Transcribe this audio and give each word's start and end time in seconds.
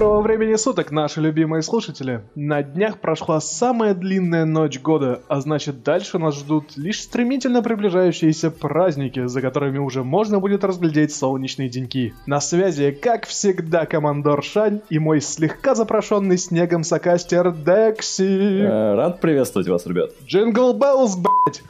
Доброго 0.00 0.22
времени 0.22 0.54
суток, 0.54 0.92
наши 0.92 1.20
любимые 1.20 1.60
слушатели! 1.60 2.24
На 2.34 2.62
днях 2.62 3.00
прошла 3.00 3.38
самая 3.38 3.92
длинная 3.92 4.46
ночь 4.46 4.80
года, 4.80 5.20
а 5.28 5.42
значит 5.42 5.82
дальше 5.82 6.18
нас 6.18 6.38
ждут 6.38 6.78
лишь 6.78 7.02
стремительно 7.02 7.62
приближающиеся 7.62 8.50
праздники, 8.50 9.26
за 9.26 9.42
которыми 9.42 9.76
уже 9.76 10.02
можно 10.02 10.40
будет 10.40 10.64
разглядеть 10.64 11.14
солнечные 11.14 11.68
деньки. 11.68 12.14
На 12.24 12.40
связи, 12.40 12.92
как 12.92 13.26
всегда, 13.26 13.84
командор 13.84 14.42
Шань 14.42 14.80
и 14.88 14.98
мой 14.98 15.20
слегка 15.20 15.74
запорошенный 15.74 16.38
снегом 16.38 16.82
сокастер 16.82 17.52
Декси. 17.52 18.62
Э, 18.62 18.94
Рад 18.94 19.20
приветствовать 19.20 19.68
вас, 19.68 19.84
ребят. 19.84 20.12
Jingle 20.24 20.72
Bells, 20.72 21.16
блять! 21.16 21.62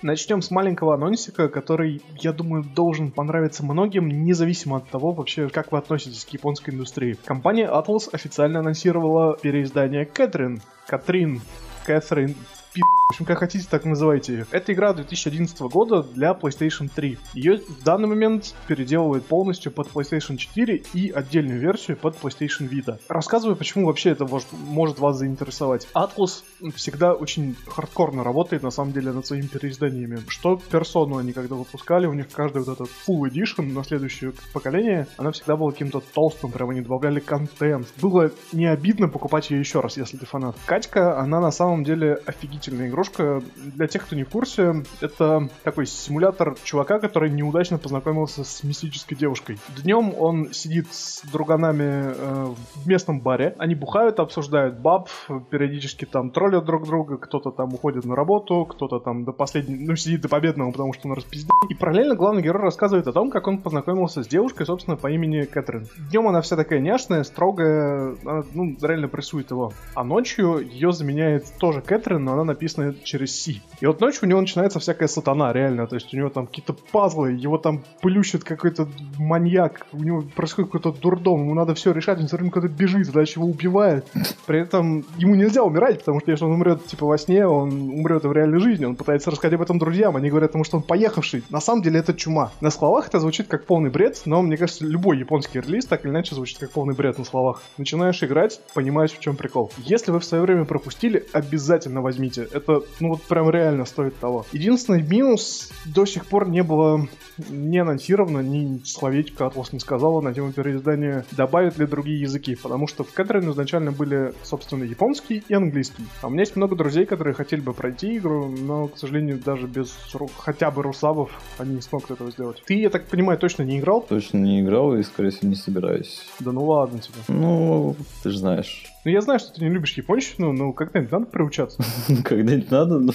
Начнем 0.00 0.42
с 0.42 0.52
маленького 0.52 0.94
анонсика, 0.94 1.48
который, 1.48 2.00
я 2.20 2.32
думаю, 2.32 2.62
должен 2.62 3.10
понравиться 3.10 3.64
многим, 3.64 4.08
независимо 4.08 4.76
от 4.76 4.88
того, 4.88 5.10
вообще, 5.10 5.48
как 5.48 5.72
вы 5.72 5.78
относитесь 5.78 6.24
к 6.24 6.28
японской 6.28 6.70
индустрии. 6.70 7.18
Компания 7.24 7.68
Atlus 7.68 8.08
официально 8.12 8.60
анонсировала 8.60 9.36
переиздание 9.36 10.04
Кэтрин. 10.04 10.60
Катрин. 10.86 11.40
Кэтрин. 11.84 12.36
Пи***. 12.72 12.97
В 13.08 13.12
общем, 13.12 13.24
как 13.24 13.38
хотите, 13.38 13.66
так 13.70 13.86
называйте 13.86 14.34
ее. 14.34 14.46
Это 14.50 14.74
игра 14.74 14.92
2011 14.92 15.58
года 15.60 16.02
для 16.02 16.32
PlayStation 16.32 16.90
3. 16.94 17.18
Ее 17.32 17.56
в 17.66 17.82
данный 17.82 18.06
момент 18.06 18.54
переделывают 18.66 19.24
полностью 19.24 19.72
под 19.72 19.88
PlayStation 19.88 20.36
4 20.36 20.82
и 20.92 21.10
отдельную 21.10 21.58
версию 21.58 21.96
под 21.96 22.20
PlayStation 22.20 22.68
Vita. 22.68 23.00
Рассказываю, 23.08 23.56
почему 23.56 23.86
вообще 23.86 24.10
это 24.10 24.26
может, 24.26 24.48
может 24.52 24.98
вас 24.98 25.16
заинтересовать. 25.16 25.88
Atlus 25.94 26.42
всегда 26.74 27.14
очень 27.14 27.56
хардкорно 27.66 28.22
работает, 28.22 28.62
на 28.62 28.70
самом 28.70 28.92
деле, 28.92 29.10
над 29.10 29.26
своими 29.26 29.46
переизданиями. 29.46 30.20
Что 30.28 30.60
персону 30.70 31.16
они 31.16 31.32
когда 31.32 31.54
выпускали, 31.54 32.04
у 32.06 32.12
них 32.12 32.28
каждый 32.30 32.62
вот 32.62 32.74
этот 32.74 32.90
Full 33.08 33.22
Edition 33.30 33.72
на 33.72 33.84
следующее 33.84 34.34
поколение, 34.52 35.06
она 35.16 35.32
всегда 35.32 35.56
была 35.56 35.72
каким-то 35.72 36.00
толстым, 36.12 36.52
прям 36.52 36.68
они 36.70 36.82
добавляли 36.82 37.20
контент. 37.20 37.88
Было 38.02 38.30
не 38.52 38.66
обидно 38.66 39.08
покупать 39.08 39.50
ее 39.50 39.60
еще 39.60 39.80
раз, 39.80 39.96
если 39.96 40.18
ты 40.18 40.26
фанат. 40.26 40.56
Катька, 40.66 41.18
она 41.18 41.40
на 41.40 41.50
самом 41.50 41.84
деле 41.84 42.18
офигительная 42.26 42.97
игрушка. 42.98 43.42
Для 43.56 43.86
тех, 43.86 44.04
кто 44.04 44.16
не 44.16 44.24
в 44.24 44.28
курсе, 44.28 44.82
это 45.00 45.48
такой 45.62 45.86
симулятор 45.86 46.56
чувака, 46.64 46.98
который 46.98 47.30
неудачно 47.30 47.78
познакомился 47.78 48.42
с 48.42 48.64
мистической 48.64 49.16
девушкой. 49.16 49.58
Днем 49.82 50.14
он 50.18 50.52
сидит 50.52 50.88
с 50.90 51.22
друганами 51.30 52.12
э, 52.14 52.46
в 52.74 52.88
местном 52.88 53.20
баре. 53.20 53.54
Они 53.58 53.76
бухают, 53.76 54.18
обсуждают 54.18 54.78
баб, 54.78 55.08
периодически 55.50 56.06
там 56.06 56.30
троллят 56.30 56.64
друг 56.64 56.86
друга, 56.86 57.18
кто-то 57.18 57.50
там 57.50 57.72
уходит 57.74 58.04
на 58.04 58.16
работу, 58.16 58.64
кто-то 58.64 58.98
там 58.98 59.24
до 59.24 59.32
последнего, 59.32 59.90
ну, 59.90 59.96
сидит 59.96 60.22
до 60.22 60.28
победного, 60.28 60.72
потому 60.72 60.92
что 60.92 61.08
он 61.08 61.14
распиздит. 61.14 61.50
И 61.68 61.74
параллельно 61.74 62.16
главный 62.16 62.42
герой 62.42 62.62
рассказывает 62.62 63.06
о 63.06 63.12
том, 63.12 63.30
как 63.30 63.46
он 63.46 63.58
познакомился 63.58 64.24
с 64.24 64.26
девушкой, 64.26 64.66
собственно, 64.66 64.96
по 64.96 65.08
имени 65.08 65.42
Кэтрин. 65.42 65.86
Днем 66.10 66.26
она 66.26 66.40
вся 66.40 66.56
такая 66.56 66.80
няшная, 66.80 67.22
строгая, 67.22 68.16
она, 68.24 68.42
ну, 68.54 68.76
реально 68.82 69.06
прессует 69.08 69.50
его. 69.50 69.72
А 69.94 70.02
ночью 70.02 70.58
ее 70.58 70.92
заменяет 70.92 71.44
тоже 71.58 71.80
Кэтрин, 71.80 72.24
но 72.24 72.32
она 72.32 72.44
написана 72.44 72.87
через 73.04 73.40
C. 73.40 73.60
И 73.80 73.86
вот 73.86 74.00
ночью 74.00 74.20
у 74.24 74.26
него 74.26 74.40
начинается 74.40 74.78
всякая 74.78 75.08
сатана, 75.08 75.52
реально. 75.52 75.86
То 75.86 75.96
есть 75.96 76.12
у 76.12 76.16
него 76.16 76.28
там 76.28 76.46
какие-то 76.46 76.74
пазлы, 76.92 77.32
его 77.32 77.58
там 77.58 77.84
плющит 78.00 78.44
какой-то 78.44 78.88
маньяк, 79.18 79.86
у 79.92 80.02
него 80.02 80.22
происходит 80.34 80.70
какой-то 80.70 80.98
дурдом, 80.98 81.42
ему 81.42 81.54
надо 81.54 81.74
все 81.74 81.92
решать, 81.92 82.18
он 82.20 82.26
все 82.26 82.36
время 82.36 82.50
куда-то 82.50 82.72
бежит, 82.72 83.10
дальше 83.12 83.38
его 83.38 83.48
убивает. 83.48 84.06
При 84.46 84.60
этом 84.60 85.04
ему 85.16 85.34
нельзя 85.34 85.62
умирать, 85.62 86.00
потому 86.00 86.20
что 86.20 86.30
если 86.30 86.44
он 86.44 86.52
умрет 86.52 86.84
типа 86.86 87.06
во 87.06 87.18
сне, 87.18 87.46
он 87.46 87.90
умрет 87.90 88.24
в 88.24 88.32
реальной 88.32 88.60
жизни. 88.60 88.84
Он 88.84 88.96
пытается 88.96 89.30
рассказать 89.30 89.54
об 89.54 89.62
этом 89.62 89.78
друзьям, 89.78 90.16
они 90.16 90.30
говорят 90.30 90.54
ему, 90.54 90.64
что 90.64 90.76
он 90.76 90.82
поехавший. 90.82 91.42
На 91.50 91.60
самом 91.60 91.82
деле 91.82 92.00
это 92.00 92.14
чума. 92.14 92.52
На 92.60 92.70
словах 92.70 93.08
это 93.08 93.20
звучит 93.20 93.48
как 93.48 93.66
полный 93.66 93.90
бред, 93.90 94.22
но 94.24 94.42
мне 94.42 94.56
кажется, 94.56 94.84
любой 94.84 95.18
японский 95.18 95.60
релиз 95.60 95.86
так 95.86 96.04
или 96.04 96.10
иначе 96.10 96.34
звучит 96.34 96.58
как 96.58 96.70
полный 96.70 96.94
бред 96.94 97.18
на 97.18 97.24
словах. 97.24 97.62
Начинаешь 97.76 98.22
играть, 98.22 98.60
понимаешь, 98.74 99.12
в 99.12 99.20
чем 99.20 99.36
прикол. 99.36 99.70
Если 99.78 100.10
вы 100.10 100.20
в 100.20 100.24
свое 100.24 100.42
время 100.42 100.64
пропустили, 100.64 101.26
обязательно 101.32 102.02
возьмите. 102.02 102.48
Это, 102.52 102.77
ну 103.00 103.10
вот 103.10 103.22
прям 103.22 103.50
реально 103.50 103.84
стоит 103.84 104.18
того. 104.18 104.46
Единственный 104.52 105.02
минус 105.02 105.70
до 105.84 106.06
сих 106.06 106.26
пор 106.26 106.48
не 106.48 106.62
было 106.62 107.06
не 107.48 107.78
анонсировано, 107.78 108.40
ни 108.40 108.80
словечко 108.84 109.46
Атлас 109.46 109.72
не 109.72 109.80
сказала 109.80 110.20
на 110.20 110.34
тему 110.34 110.52
переиздания, 110.52 111.24
добавят 111.32 111.78
ли 111.78 111.86
другие 111.86 112.20
языки, 112.20 112.56
потому 112.56 112.86
что 112.86 113.04
в 113.04 113.12
Кэтрин 113.12 113.50
изначально 113.50 113.92
были, 113.92 114.34
собственно, 114.42 114.84
японский 114.84 115.44
и 115.48 115.54
английский. 115.54 116.04
А 116.22 116.26
у 116.26 116.30
меня 116.30 116.42
есть 116.42 116.56
много 116.56 116.76
друзей, 116.76 117.06
которые 117.06 117.34
хотели 117.34 117.60
бы 117.60 117.72
пройти 117.72 118.16
игру, 118.18 118.48
но, 118.48 118.88
к 118.88 118.98
сожалению, 118.98 119.38
даже 119.38 119.66
без 119.66 119.96
хотя 120.38 120.70
бы 120.70 120.82
русабов 120.82 121.30
они 121.58 121.76
не 121.76 121.80
смогут 121.80 122.10
этого 122.10 122.30
сделать. 122.30 122.62
Ты, 122.66 122.74
я 122.74 122.90
так 122.90 123.06
понимаю, 123.06 123.38
точно 123.38 123.62
не 123.62 123.78
играл? 123.78 124.02
Точно 124.02 124.38
не 124.38 124.60
играл 124.60 124.94
и, 124.94 125.02
скорее 125.02 125.30
всего, 125.30 125.48
не 125.48 125.56
собираюсь. 125.56 126.22
Да 126.40 126.52
ну 126.52 126.64
ладно 126.64 126.98
тебе. 126.98 127.16
Ну, 127.28 127.96
ты 128.22 128.30
же 128.30 128.38
знаешь. 128.38 128.86
Ну 129.04 129.10
я 129.10 129.20
знаю, 129.20 129.38
что 129.38 129.52
ты 129.52 129.62
не 129.64 129.70
любишь 129.70 129.94
японщину, 129.96 130.52
но 130.52 130.72
когда-нибудь 130.72 131.12
надо 131.12 131.26
приучаться. 131.26 131.82
Когда-нибудь 132.24 132.70
надо, 132.70 132.98
но... 132.98 133.12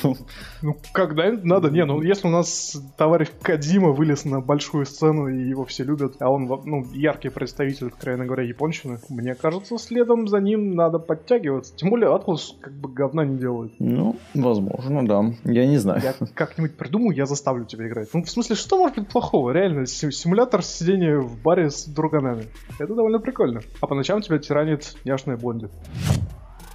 Ну, 0.62 0.78
когда-нибудь 0.94 1.44
надо. 1.44 1.70
Не, 1.70 1.86
ну 1.86 2.02
если 2.02 2.28
у 2.28 2.32
нас 2.32 2.82
товарищ 2.98 3.28
Кадима 3.42 3.92
вылез 3.92 4.26
на 4.26 4.40
большую 4.40 4.86
сцену 4.86 5.28
и 5.28 5.50
его 5.50 5.66
все 5.66 5.84
любят, 5.84 6.16
а 6.20 6.32
он, 6.32 6.46
ну, 6.66 6.86
яркий 6.94 7.30
представитель, 7.30 7.88
откровенно 7.88 8.26
говоря, 8.26 8.44
японщины, 8.44 9.00
мне 9.10 9.36
кажется, 9.36 9.78
следом 9.78 10.28
за 10.28 10.40
ним 10.40 10.76
надо 10.76 11.00
подтягиваться. 11.00 11.76
Тем 11.76 11.90
более 11.90 12.14
Атлус 12.16 12.58
как 12.62 12.74
бы 12.74 12.90
говна 12.90 13.26
не 13.26 13.38
делает. 13.38 13.74
Ну, 13.80 14.16
возможно, 14.34 15.06
да. 15.06 15.26
Я 15.44 15.68
не 15.68 15.78
знаю. 15.78 16.02
Я 16.02 16.14
как-нибудь 16.34 16.76
придумаю, 16.78 17.16
я 17.16 17.26
заставлю 17.26 17.66
тебя 17.66 17.88
играть. 17.88 18.10
Ну, 18.14 18.24
в 18.24 18.30
смысле, 18.30 18.56
что 18.56 18.78
может 18.78 18.98
быть 18.98 19.10
плохого? 19.10 19.52
Реально, 19.52 19.86
си- 19.86 20.12
симулятор 20.12 20.64
сидения 20.64 21.18
в 21.20 21.42
баре 21.42 21.70
с 21.70 21.86
друганами. 21.86 22.46
Это 22.80 22.96
довольно 22.96 23.20
прикольно. 23.20 23.62
А 23.82 23.88
по 23.88 23.96
ночам 23.96 24.22
тебя 24.22 24.40
тиранит 24.40 24.96
няшная 25.04 25.38
Блонди. 25.38 25.70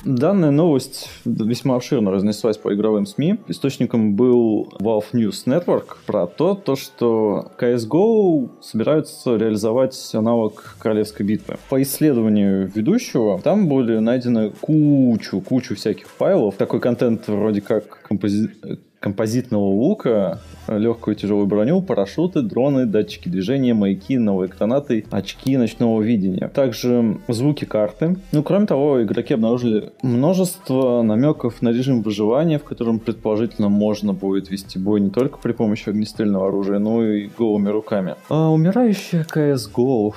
Данная 0.05 0.53
новость 0.53 1.11
весьма 1.25 1.75
обширно 1.75 2.11
разнеслась 2.11 2.57
по 2.57 2.73
игровым 2.73 3.05
СМИ. 3.05 3.41
Источником 3.49 4.15
был 4.15 4.73
Valve 4.81 5.07
News 5.13 5.45
Network 5.45 5.97
про 6.07 6.27
то, 6.27 6.55
то 6.55 6.77
что 6.77 7.51
CSGO 7.61 8.63
собираются 8.63 9.37
реализовать 9.37 10.11
аналог 10.15 10.77
Королевской 10.79 11.27
битвы. 11.27 11.57
По 11.69 11.83
исследованию 11.83 12.71
ведущего, 12.75 13.41
там 13.41 13.69
были 13.69 13.99
найдены 13.99 14.51
кучу, 14.61 15.41
кучу 15.41 15.75
всяких 15.75 16.07
файлов. 16.07 16.55
Такой 16.55 16.81
контент 16.81 17.27
вроде 17.27 17.61
как 17.61 18.07
компози- 18.09 18.79
композитного 19.01 19.65
лука, 19.65 20.41
легкую 20.67 21.17
и 21.17 21.19
тяжелую 21.19 21.47
броню, 21.47 21.81
парашюты, 21.83 22.43
дроны, 22.43 22.87
датчики 22.87 23.29
движения, 23.29 23.75
маяки, 23.75 24.19
новые 24.19 24.49
гранаты, 24.49 25.05
очки 25.11 25.57
ночного 25.57 26.03
видения. 26.03 26.49
Также 26.49 27.19
звуки 27.29 27.65
карты. 27.65 28.17
Ну, 28.33 28.43
кроме 28.43 28.67
того, 28.67 29.03
игроки 29.03 29.35
обнаружили 29.35 29.93
множество 30.03 31.03
намеков 31.03 31.63
на 31.63 31.71
режим 31.71 32.03
выживания, 32.03 32.59
в 32.59 32.65
котором, 32.65 32.99
предположительно, 32.99 33.69
можно 33.69 34.13
будет 34.13 34.51
вести 34.51 34.79
бой 34.79 35.01
не 35.01 35.11
только 35.11 35.39
при 35.39 35.53
помощи 35.53 35.89
огнестрельного 35.89 36.49
оружия, 36.49 36.79
но 36.79 37.05
и 37.05 37.29
голыми 37.29 37.69
руками. 37.69 38.17
А 38.29 38.51
умирающая 38.51 39.25
CSGO 39.25 40.13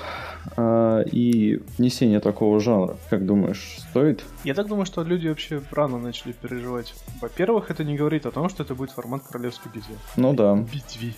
а, 0.58 1.02
и 1.02 1.62
внесение 1.78 2.20
такого 2.20 2.60
жанра, 2.60 2.98
как 3.10 3.26
думаешь, 3.26 3.78
стоит? 3.90 4.24
Я 4.44 4.54
так 4.54 4.68
думаю, 4.68 4.86
что 4.86 5.04
люди 5.04 5.28
вообще 5.28 5.62
рано 5.72 5.98
начали 6.00 6.32
переживать. 6.32 6.94
Во-первых, 7.22 7.72
это 7.72 7.84
не 7.84 7.96
говорит 7.96 8.26
о 8.26 8.32
том, 8.32 8.50
что 8.50 8.64
это 8.64 8.76
будет 8.76 8.92
формат 8.92 9.24
королевской 9.24 9.72
битвы. 9.72 9.96
Ну 10.16 10.34
да. 10.34 10.56
Битви. 10.56 11.14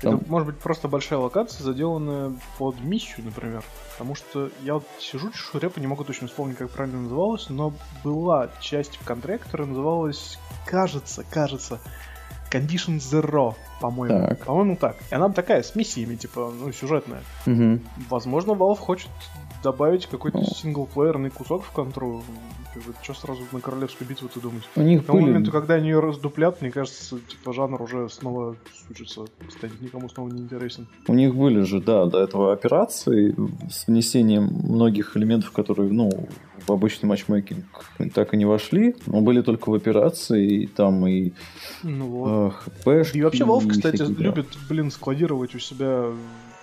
Там- 0.00 0.16
Это 0.16 0.30
может 0.30 0.46
быть 0.48 0.58
просто 0.58 0.88
большая 0.88 1.18
локация, 1.18 1.62
заделанная 1.64 2.32
под 2.58 2.80
миссию, 2.80 3.24
например. 3.24 3.62
Потому 3.92 4.14
что 4.14 4.50
я 4.62 4.74
вот 4.74 4.84
сижу, 4.98 5.30
чешу 5.30 5.58
репу, 5.58 5.80
не 5.80 5.86
могу 5.86 6.04
точно 6.04 6.26
вспомнить, 6.28 6.56
как 6.58 6.70
правильно 6.70 7.00
называлось, 7.02 7.48
но 7.48 7.72
была 8.02 8.50
часть 8.60 8.96
в 8.96 9.06
контре, 9.06 9.38
которая 9.38 9.68
называлась, 9.68 10.38
кажется, 10.66 11.24
кажется, 11.30 11.80
Condition 12.54 12.98
Zero, 12.98 13.54
по-моему. 13.80 14.28
Так. 14.28 14.44
По-моему, 14.46 14.76
так. 14.76 14.96
И 15.10 15.14
она 15.14 15.28
такая, 15.30 15.62
с 15.62 15.74
миссиями, 15.74 16.14
типа, 16.14 16.52
ну, 16.58 16.72
сюжетная. 16.72 17.22
Мгм. 17.46 17.80
Возможно, 18.08 18.52
Valve 18.52 18.76
хочет 18.78 19.10
добавить 19.62 20.06
какой-то 20.06 20.38
Ну. 20.38 20.44
синглплеерный 20.44 21.30
кусок 21.30 21.64
в 21.64 21.70
контру. 21.70 22.22
Что 23.02 23.14
сразу 23.14 23.42
на 23.52 23.60
королевскую 23.60 24.08
битву 24.08 24.28
ты 24.28 24.40
думаешь? 24.40 24.64
У 24.76 24.82
них 24.82 25.02
К 25.02 25.06
тому 25.06 25.18
были... 25.18 25.28
моменту, 25.30 25.50
когда 25.52 25.74
они 25.74 25.88
ее 25.88 26.00
раздуплят, 26.00 26.60
мне 26.60 26.70
кажется, 26.70 27.18
типа 27.28 27.52
жанр 27.52 27.80
уже 27.82 28.08
снова 28.08 28.56
сучится, 28.88 29.26
станет 29.50 29.80
никому 29.80 30.08
снова 30.08 30.28
не 30.30 30.40
интересен. 30.42 30.86
У 31.06 31.14
них 31.14 31.34
были 31.34 31.60
же, 31.62 31.80
да, 31.80 32.06
до 32.06 32.20
этого 32.20 32.52
операции 32.52 33.34
с 33.70 33.86
внесением 33.86 34.44
многих 34.46 35.16
элементов, 35.16 35.52
которые, 35.52 35.92
ну, 35.92 36.10
в 36.66 36.72
обычный 36.72 37.06
матчмейкинг 37.06 37.64
так 38.14 38.34
и 38.34 38.36
не 38.36 38.44
вошли, 38.44 38.96
но 39.06 39.20
были 39.20 39.42
только 39.42 39.70
в 39.70 39.74
операции, 39.74 40.62
и 40.62 40.66
там 40.66 41.06
и 41.06 41.32
Ну 41.82 42.06
вот. 42.06 42.52
э, 42.52 42.70
хпшки, 42.82 43.18
И 43.18 43.22
вообще 43.22 43.44
Valve, 43.44 43.68
кстати, 43.68 43.96
всякие, 43.96 44.16
да. 44.16 44.22
любит, 44.24 44.46
блин, 44.68 44.90
складировать 44.90 45.54
у 45.54 45.58
себя 45.58 46.06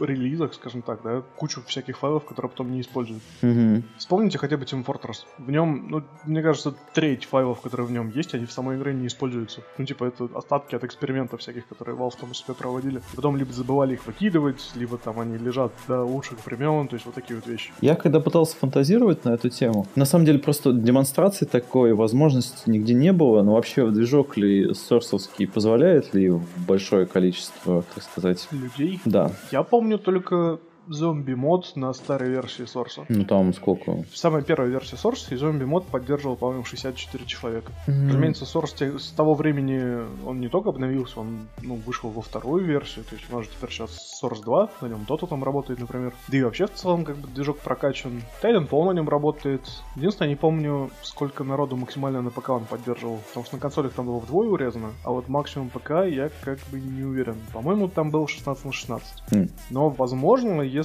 релизах, 0.06 0.54
скажем 0.54 0.82
так, 0.82 1.02
да, 1.04 1.22
кучу 1.38 1.62
всяких 1.68 1.98
файлов, 1.98 2.26
которые 2.26 2.50
потом 2.50 2.72
не 2.72 2.82
используют. 2.82 3.22
Мгм. 3.42 3.84
Вспомните 3.98 4.38
хотя 4.38 4.58
бы 4.58 4.66
Team 4.66 4.86
Fortress. 4.86 5.26
В 5.38 5.52
нем, 5.52 5.88
ну, 5.90 6.04
мне 6.26 6.42
кажется, 6.42 6.74
треть 6.94 7.26
файлов, 7.26 7.62
которые 7.62 7.88
в 7.88 7.92
нем 7.92 8.12
есть, 8.16 8.34
они 8.34 8.46
в 8.46 8.52
самой 8.52 8.78
игре 8.78 8.94
не 8.94 9.08
используются. 9.08 9.62
Ну, 9.78 9.86
типа, 9.86 10.06
это 10.06 10.30
остатки 10.36 10.76
от 10.76 10.84
экспериментов 10.84 11.42
всяких, 11.42 11.68
которые 11.68 11.98
Valve 11.98 12.14
там 12.20 12.32
у 12.32 12.34
себя 12.34 12.54
проводили. 12.54 13.02
Потом 13.16 13.38
либо 13.38 13.52
забывали 13.54 13.94
их 13.94 14.06
выкидывать, 14.06 14.72
либо 14.76 14.98
там 14.98 15.20
они 15.20 15.38
лежат 15.38 15.72
до 15.88 16.04
лучших 16.04 16.46
времен, 16.46 16.88
то 16.88 16.96
есть 16.96 17.06
вот 17.06 17.16
такие 17.16 17.36
вот 17.40 17.48
вещи. 17.48 17.72
Я 17.82 17.96
когда 17.96 18.20
пытался 18.20 18.56
фантазировать 18.58 19.26
на 19.26 19.32
эту 19.32 19.50
тему, 19.50 19.88
на 19.96 20.06
самом 20.06 20.26
деле 20.26 20.40
просто 20.40 20.74
демонстрации 20.74 21.46
такой 21.46 21.94
возможности 21.94 22.70
нигде 22.70 22.94
не 22.94 23.12
было, 23.14 23.44
но 23.44 23.54
вообще 23.54 23.90
движок 23.90 24.38
ли 24.38 24.74
сорсовский 24.74 25.48
позволяет 25.48 26.14
ли 26.14 26.32
большое 26.68 27.06
количество, 27.06 27.84
так 27.94 28.04
сказать, 28.04 28.48
Людей. 28.52 29.00
да, 29.06 29.32
Я 29.52 29.64
помню 29.64 29.91
только 29.98 30.60
зомби-мод 30.92 31.74
на 31.76 31.94
старой 31.94 32.30
версии 32.30 32.66
Source. 32.66 33.06
ну 33.10 33.26
там 33.26 33.54
сколько? 33.54 34.04
Самая 34.14 34.42
первая 34.44 34.70
версия 34.70 34.96
Source 34.96 35.34
и 35.34 35.36
зомби-мод 35.36 35.86
поддерживал, 35.88 36.36
по-моему, 36.36 36.64
64 36.66 37.26
человека. 37.26 37.72
М, 37.88 38.08
Разумеется, 38.08 38.46
Source 38.46 38.76
те- 38.78 39.00
с 39.00 39.12
того 39.12 39.34
времени 39.34 40.06
он 40.28 40.40
не 40.40 40.48
только 40.50 40.70
обновился, 40.70 41.20
он 41.20 41.48
ну, 41.62 41.76
вышел 41.76 42.10
во 42.10 42.22
вторую 42.22 42.66
версию, 42.66 43.06
то 43.10 43.16
есть 43.16 43.32
у 43.32 43.36
нас 43.36 43.46
же 43.46 43.52
теперь 43.52 43.70
сейчас 43.70 44.22
Source 44.22 44.42
2, 44.44 44.70
на 44.82 44.88
нем 44.88 45.06
Dota 45.08 45.28
там 45.28 45.44
работает, 45.44 45.80
например. 45.80 46.14
Да 46.28 46.38
и 46.38 46.44
вообще 46.44 46.68
в 46.68 46.74
целом 46.74 47.06
как 47.06 47.18
бы 47.18 47.28
движок 47.28 47.60
прокачан. 47.60 48.22
Titanfall 48.44 48.86
на 48.86 48.92
нем 48.92 49.10
работает. 49.10 49.62
Единственное, 49.96 50.28
я 50.30 50.34
не 50.36 50.38
помню, 50.40 50.90
сколько 51.02 51.44
народу 51.44 51.76
максимально 51.78 52.22
на 52.22 52.30
ПК 52.30 52.50
он 52.50 52.66
поддерживал, 52.66 53.18
потому 53.30 53.46
что 53.46 53.56
на 53.56 53.62
консолях 53.62 53.94
там 53.94 54.06
было 54.08 54.20
вдвое 54.20 54.50
урезано, 54.50 54.92
а 55.04 55.12
вот 55.12 55.28
максимум 55.30 55.70
ПК 55.70 55.92
я 56.08 56.30
как 56.44 56.60
бы 56.72 56.80
не 56.80 57.04
уверен. 57.04 57.36
По-моему, 57.54 57.88
там 57.88 58.12
был 58.12 58.28
16 58.28 58.66
на 58.66 58.72
16. 58.72 59.24
М. 59.32 59.50
Но, 59.70 59.90
возможно, 59.90 60.62
если, 60.62 60.81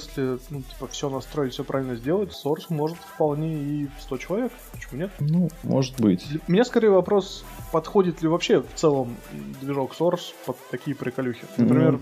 ну, 0.49 0.61
типа, 0.61 0.87
все 0.87 1.09
настроить, 1.09 1.53
все 1.53 1.63
правильно 1.63 1.95
сделать, 1.95 2.31
Source 2.31 2.65
может 2.69 2.97
вполне 2.97 3.55
и 3.55 3.87
в 3.97 4.01
100 4.01 4.17
человек. 4.17 4.51
Почему 4.71 5.01
нет? 5.01 5.11
Ну, 5.19 5.49
может 5.63 5.99
быть. 5.99 6.25
Меня 6.47 6.65
скорее 6.65 6.89
вопрос, 6.89 7.45
подходит 7.71 8.21
ли 8.21 8.27
вообще 8.27 8.61
в 8.61 8.73
целом 8.75 9.15
движок 9.61 9.93
Source 9.97 10.33
под 10.45 10.57
такие 10.69 10.95
приколюхи. 10.95 11.45
Например, 11.57 11.93
Ну, 11.93 11.99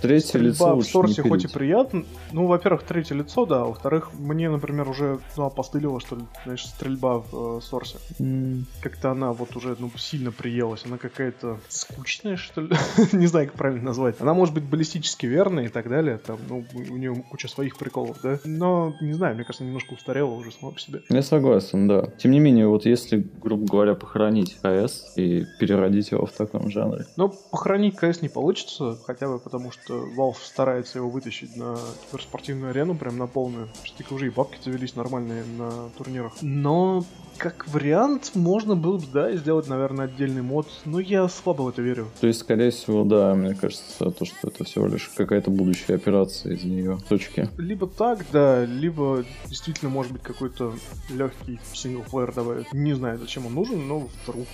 Третье 0.00 0.38
лицо 0.38 0.54
стрельба 0.54 0.74
в 0.74 0.76
лучше 0.76 0.98
не 0.98 1.14
Source 1.24 1.28
хоть 1.28 1.44
и 1.44 1.48
приятно, 1.48 2.04
ну, 2.32 2.46
во-первых, 2.46 2.82
третье 2.84 3.14
лицо, 3.14 3.46
да, 3.46 3.64
во-вторых, 3.64 4.10
мне, 4.14 4.48
например, 4.48 4.88
уже 4.88 5.18
ну, 5.36 5.44
опостылило, 5.44 6.00
что 6.00 6.16
ли, 6.16 6.22
знаешь, 6.44 6.64
стрельба 6.66 7.18
в 7.18 7.34
э, 7.34 7.60
Source. 7.60 7.96
М, 8.20 8.66
Как-то 8.80 9.10
она 9.10 9.32
вот 9.32 9.56
уже, 9.56 9.76
ну, 9.78 9.90
сильно 9.96 10.30
приелась. 10.30 10.84
Она 10.86 10.98
какая-то 10.98 11.58
скучная, 11.68 12.36
что 12.36 12.60
ли? 12.60 12.70
не 13.12 13.26
знаю, 13.26 13.46
как 13.48 13.56
правильно 13.56 13.84
назвать. 13.84 14.20
Она 14.20 14.34
может 14.34 14.54
быть 14.54 14.64
баллистически 14.64 15.26
верной 15.26 15.66
и 15.66 15.68
так 15.68 15.88
далее. 15.88 16.18
Там, 16.18 16.38
ну, 16.48 16.64
у 16.74 16.96
нее 16.96 17.14
куча 17.30 17.48
своих 17.48 17.76
приколов, 17.76 18.18
да? 18.22 18.38
Но, 18.44 18.94
не 19.00 19.12
знаю, 19.12 19.34
мне 19.34 19.44
кажется, 19.44 19.64
немножко 19.64 19.94
устарела 19.94 20.30
уже 20.30 20.52
сама 20.52 20.72
по 20.72 20.78
себе. 20.80 21.00
Я 21.08 21.22
согласен, 21.22 21.88
да. 21.88 22.06
Тем 22.18 22.30
не 22.30 22.40
менее, 22.40 22.68
вот 22.68 22.86
если, 22.86 23.26
грубо 23.42 23.66
говоря, 23.66 23.94
похоронить 23.94 24.56
КС 24.62 25.12
и 25.16 25.44
переродить 25.58 26.10
его 26.10 26.26
в 26.26 26.32
таком 26.32 26.70
жанре, 26.70 27.06
Но 27.16 27.28
похоронить 27.50 27.96
КС 27.96 28.22
не 28.22 28.28
получится, 28.28 28.96
хотя 29.04 29.28
бы 29.28 29.38
потому, 29.38 29.70
что 29.72 29.87
Valve 29.94 30.36
старается 30.44 30.98
его 30.98 31.10
вытащить 31.10 31.56
на 31.56 31.76
киберспортивную 32.10 32.70
арену, 32.70 32.94
прям 32.94 33.18
на 33.18 33.26
полную. 33.26 33.68
Все-таки 33.84 34.14
уже 34.14 34.26
и 34.26 34.30
бабки 34.30 34.58
завелись 34.64 34.96
нормальные 34.96 35.44
на 35.44 35.90
турнирах. 35.96 36.34
Но 36.40 37.04
как 37.38 37.68
вариант, 37.68 38.32
можно 38.34 38.74
было 38.74 38.98
бы, 38.98 39.06
да, 39.12 39.32
сделать, 39.36 39.68
наверное, 39.68 40.06
отдельный 40.06 40.42
мод. 40.42 40.66
Но 40.84 40.98
я 40.98 41.28
слабо 41.28 41.62
в 41.62 41.68
это 41.68 41.80
верю. 41.80 42.08
То 42.20 42.26
есть, 42.26 42.40
скорее 42.40 42.70
всего, 42.70 43.04
да, 43.04 43.34
мне 43.34 43.54
кажется, 43.54 44.10
то, 44.10 44.24
что 44.24 44.48
это 44.48 44.64
всего 44.64 44.86
лишь 44.86 45.08
какая-то 45.16 45.50
будущая 45.50 45.96
операция 45.96 46.54
из 46.54 46.64
нее. 46.64 46.98
Точки. 47.08 47.48
Либо 47.56 47.86
так, 47.86 48.26
да, 48.32 48.64
либо 48.64 49.24
действительно 49.46 49.90
может 49.90 50.12
быть 50.12 50.22
какой-то 50.22 50.74
легкий 51.10 51.60
синглплеер 51.72 52.34
добавить. 52.34 52.72
Не 52.72 52.94
знаю, 52.94 53.18
зачем 53.18 53.46
он 53.46 53.54
нужен, 53.54 53.86
но 53.86 54.08
вдруг. 54.24 54.46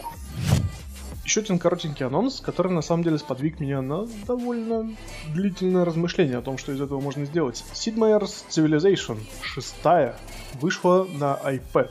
Еще 1.25 1.41
один 1.41 1.59
коротенький 1.59 2.05
анонс, 2.05 2.41
который 2.41 2.73
на 2.73 2.83
самом 2.83 3.03
деле 3.03 3.17
сподвиг 3.19 3.59
меня 3.59 3.81
на 3.81 4.07
довольно 4.27 4.95
длительное 5.33 5.85
размышление 5.87 6.37
о 6.39 6.43
том, 6.43 6.59
что 6.59 6.73
из 6.73 6.81
этого 6.81 7.01
можно 7.01 7.25
сделать. 7.25 7.65
Sid 7.73 7.95
Meier's 7.97 8.45
Civilization 8.51 9.19
шестая 9.43 10.17
вышла 10.61 11.07
на 11.11 11.39
iPad. 11.43 11.91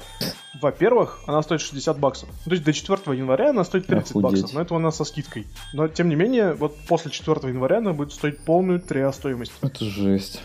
Во-первых, 0.62 1.20
она 1.26 1.42
стоит 1.42 1.62
60 1.62 1.98
баксов. 1.98 2.30
Ну, 2.46 2.50
То 2.50 2.52
есть 2.52 2.64
до 2.64 2.74
4 2.74 3.18
января 3.18 3.50
она 3.50 3.64
стоит 3.64 3.88
30 3.88 4.12
Охудеть. 4.12 4.42
баксов, 4.42 4.54
но 4.54 4.62
это 4.62 4.76
она 4.76 4.92
со 4.92 5.04
скидкой. 5.04 5.48
Но 5.74 5.88
тем 5.88 6.10
не 6.10 6.16
менее, 6.16 6.54
вот 6.54 6.78
после 6.88 7.10
4 7.10 7.50
января 7.50 7.80
она 7.80 7.94
будет 7.94 8.14
стоить 8.14 8.38
полную 8.40 8.80
триа 8.80 9.12
стоимость 9.12 9.52
Это 9.62 9.84
жесть. 9.86 10.42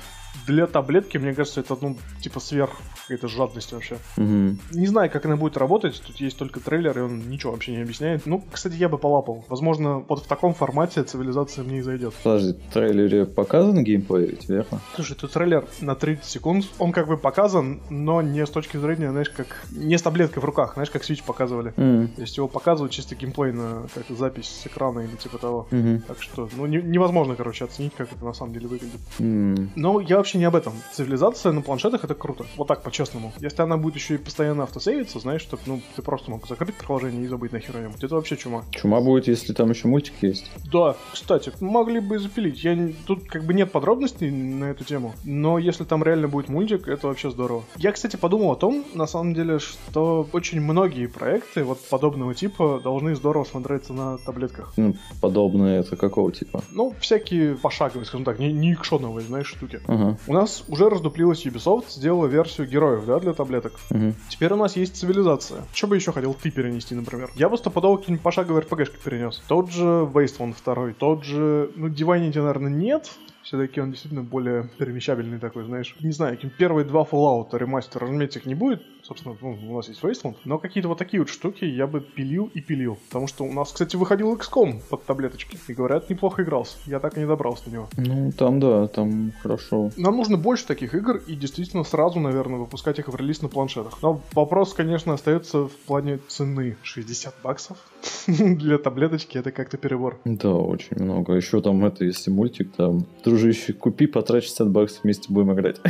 Для 0.47 0.67
таблетки, 0.67 1.19
мне 1.19 1.35
кажется, 1.35 1.61
это, 1.61 1.77
ну, 1.81 1.97
типа 2.21 2.41
сверх 2.41 2.71
какая-то 3.03 3.29
жадность 3.29 3.73
вообще. 3.73 3.99
Мгм. 4.17 4.59
Не 4.73 4.87
знаю, 4.87 5.11
как 5.11 5.25
она 5.27 5.37
будет 5.37 5.57
работать, 5.57 6.01
тут 6.07 6.17
есть 6.21 6.37
только 6.39 6.61
трейлер, 6.61 6.99
и 6.99 7.03
он 7.03 7.29
ничего 7.31 7.53
вообще 7.53 7.73
не 7.73 7.83
объясняет. 7.83 8.27
Ну, 8.27 8.43
кстати, 8.51 8.75
я 8.75 8.89
бы 8.89 8.99
полапал. 8.99 9.45
Возможно, 9.49 10.05
вот 10.09 10.25
в 10.25 10.27
таком 10.27 10.55
формате 10.55 11.03
цивилизация 11.05 11.65
мне 11.65 11.79
и 11.79 11.83
зайдет. 11.83 12.15
Подожди, 12.23 12.53
в 12.69 12.73
трейлере 12.73 13.25
показан 13.27 13.83
геймплей, 13.85 14.27
ведь 14.27 14.49
верно? 14.49 14.81
Слушай, 14.95 15.17
тут 15.17 15.33
трейлер 15.33 15.67
на 15.81 15.95
30 15.95 16.25
секунд, 16.25 16.67
он 16.79 16.93
как 16.93 17.09
бы 17.09 17.17
показан, 17.17 17.81
но 17.91 18.23
не 18.23 18.45
с 18.47 18.51
точки 18.51 18.77
зрения, 18.77 19.11
знаешь, 19.11 19.31
как... 19.31 19.47
Не 19.71 19.97
с 19.99 20.03
таблеткой 20.03 20.43
в 20.43 20.45
руках, 20.45 20.75
знаешь, 20.75 20.91
как 20.91 21.03
Switch 21.03 21.25
показывали. 21.25 21.73
М, 21.77 22.09
То 22.09 22.21
есть 22.23 22.37
его 22.37 22.49
показывают 22.49 22.93
чисто 22.93 23.15
геймплей 23.15 23.53
на 23.53 23.87
как 23.95 24.05
запись 24.17 24.49
с 24.63 24.67
экрана 24.67 25.01
или 25.01 25.17
типа 25.17 25.39
того. 25.39 25.67
мгм, 25.71 26.03
Так 26.07 26.23
что, 26.23 26.49
ну, 26.57 26.67
не- 26.67 26.83
невозможно, 26.83 27.35
короче, 27.37 27.65
оценить, 27.65 27.93
как 27.97 28.13
это 28.13 28.25
на 28.25 28.33
самом 28.35 28.53
деле 28.53 28.69
выглядит. 28.69 29.01
м. 29.19 29.71
Но 29.77 30.01
я 30.01 30.18
вообще 30.19 30.39
не 30.39 30.45
об 30.45 30.57
этом. 30.57 30.73
Цивилизация 30.93 31.53
на 31.53 31.63
планшетах 31.63 32.05
это 32.05 32.15
круто. 32.15 32.45
Вот 32.57 32.69
так, 32.69 32.83
по-честному. 32.83 33.33
Если 33.41 33.63
она 33.63 33.77
будет 33.77 33.95
еще 33.95 34.15
и 34.15 34.19
постоянно 34.19 34.65
автосейвиться, 34.65 35.19
знаешь, 35.19 35.43
чтобы 35.43 35.63
ну, 35.67 35.81
ты 35.97 36.03
просто 36.03 36.31
мог 36.31 36.47
закрыть 36.47 36.75
приложение 36.75 37.25
и 37.25 37.27
забыть 37.29 37.53
нахер 37.53 37.77
о 37.77 37.81
нем. 37.81 37.93
Это 38.01 38.15
вообще 38.15 38.37
чума. 38.37 38.65
Чума 38.71 39.01
будет, 39.01 39.29
если 39.29 39.53
там 39.53 39.71
еще 39.71 39.89
мультик 39.89 40.15
есть. 40.23 40.51
Да, 40.73 40.97
кстати, 41.13 41.53
могли 41.61 42.01
бы 42.01 42.17
и 42.17 42.19
запилить. 42.19 42.63
Я 42.65 42.75
не- 42.75 42.93
Тут 43.07 43.25
как 43.29 43.45
бы 43.45 43.55
нет 43.55 43.73
подробностей 43.73 44.31
на 44.31 44.65
эту 44.71 44.85
тему, 44.85 45.15
но 45.25 45.59
если 45.59 45.85
там 45.85 46.03
реально 46.03 46.29
будет 46.29 46.49
мультик, 46.49 46.89
это 46.89 47.07
вообще 47.09 47.31
здорово. 47.31 47.65
Я, 47.77 47.93
кстати, 47.93 48.17
подумал 48.17 48.53
о 48.53 48.57
том, 48.57 48.85
на 48.95 49.07
самом 49.07 49.35
деле, 49.35 49.59
что 49.59 50.29
очень 50.33 50.61
многие 50.61 51.07
проекты 51.07 51.65
вот 51.65 51.79
подобного 51.89 52.35
типа 52.35 52.81
должны 52.83 53.15
здорово 53.15 53.45
смотреться 53.45 53.93
на 53.93 54.19
таблетках. 54.19 54.73
Ну, 54.77 54.95
подобное 55.21 55.81
это 55.81 55.97
какого 55.97 56.33
типа? 56.33 56.63
Ну, 56.73 56.95
всякие 57.01 57.55
пошаговые, 57.57 58.05
скажем 58.07 58.25
так, 58.25 58.39
не, 58.39 58.53
не 58.53 58.73
икшоновые, 58.73 59.27
знаешь, 59.27 59.47
штуки. 59.49 59.81
Ага. 59.87 60.08
У 60.27 60.33
нас 60.33 60.65
уже 60.69 60.89
раздуплилась 60.89 61.45
Ubisoft, 61.47 61.91
сделала 61.91 62.27
версию 62.27 62.69
героев, 62.69 63.05
да, 63.07 63.19
для 63.19 63.33
таблеток. 63.33 63.73
мгм. 63.91 64.15
Теперь 64.29 64.53
у 64.53 64.57
нас 64.57 64.77
есть 64.77 64.97
цивилизация. 64.97 65.65
Что 65.73 65.87
бы 65.87 65.97
еще 65.97 66.13
хотел 66.13 66.35
ты 66.35 66.51
перенести, 66.51 66.95
например? 66.95 67.31
Я 67.35 67.49
бы 67.49 67.57
стопудово 67.59 67.97
какие-нибудь 67.99 68.23
пошаговые 68.23 68.63
РПГшки 68.63 68.97
перенес. 69.03 69.43
Тот 69.49 69.71
же 69.71 69.83
Wasteland 69.83 70.55
2, 70.65 70.95
тот 70.99 71.25
же... 71.25 71.71
Ну, 71.77 71.89
Divinity, 71.89 72.39
наверное, 72.39 72.71
нет. 72.71 73.11
Все-таки 73.49 73.81
он 73.81 73.93
действительно 73.93 74.23
более 74.23 74.69
перемещабельный 74.77 75.39
такой, 75.39 75.65
знаешь. 75.65 75.97
Не 76.01 76.13
знаю, 76.13 76.37
какие 76.37 76.51
первые 76.51 76.85
два 76.85 77.05
Fallout 77.05 77.57
ремастера, 77.57 78.03
разумеется, 78.03 78.41
их 78.41 78.45
не 78.45 78.55
будет. 78.55 78.83
Собственно, 79.03 79.35
ну, 79.41 79.57
у 79.71 79.77
нас 79.77 79.89
есть 79.89 80.03
Wasteland. 80.03 80.37
Но 80.45 80.59
какие-то 80.59 80.89
вот 80.89 80.99
такие 80.99 81.23
вот 81.23 81.31
штуки 81.31 81.65
я 81.65 81.87
бы 81.87 82.03
пилил 82.03 82.51
и 82.53 82.61
пилил. 82.61 82.99
Потому 83.09 83.27
что 83.27 83.45
у 83.45 83.53
нас, 83.55 83.73
кстати, 83.73 83.97
выходил 83.97 84.35
XCOM 84.35 84.83
под 84.91 85.07
таблеточки. 85.07 85.57
И 85.67 85.73
говорят, 85.73 86.11
неплохо 86.11 86.43
игрался. 86.43 86.77
Я 86.85 87.01
так 87.01 87.17
и 87.17 87.21
не 87.21 87.27
добрался 87.27 87.65
до 87.65 87.71
него. 87.71 87.89
Ну, 87.97 88.33
там 88.33 88.61
да, 88.61 88.87
там 88.89 89.33
хорошо. 89.43 89.93
Нам 89.97 90.19
нужно 90.19 90.37
больше 90.37 90.67
таких 90.67 90.95
игр 90.95 91.17
и 91.27 91.35
действительно 91.35 91.85
сразу, 91.85 92.21
наверное, 92.21 92.59
выпускать 92.59 92.99
их 92.99 93.09
в 93.09 93.17
релиз 93.17 93.41
на 93.41 93.49
планшетах. 93.49 94.03
Но 94.03 94.21
вопрос, 94.35 94.75
конечно, 94.75 95.15
остается 95.15 95.69
в 95.69 95.77
плане 95.87 96.19
цены. 96.29 96.77
60 96.83 97.35
баксов 97.43 97.79
для 98.27 98.77
таблеточки 98.77 99.39
это 99.39 99.53
как-то 99.53 99.79
перебор. 99.79 100.21
Да, 100.27 100.53
очень 100.53 101.03
много. 101.03 101.33
Еще 101.33 101.63
там 101.63 101.83
это, 101.87 102.05
если 102.05 102.31
мультик, 102.31 102.73
там, 102.77 103.07
дружище, 103.39 103.73
купи, 103.73 104.07
потрачь 104.07 104.45
60 104.45 104.69
баксов, 104.71 105.05
вместе 105.05 105.33
будем 105.33 105.53
играть. 105.53 105.81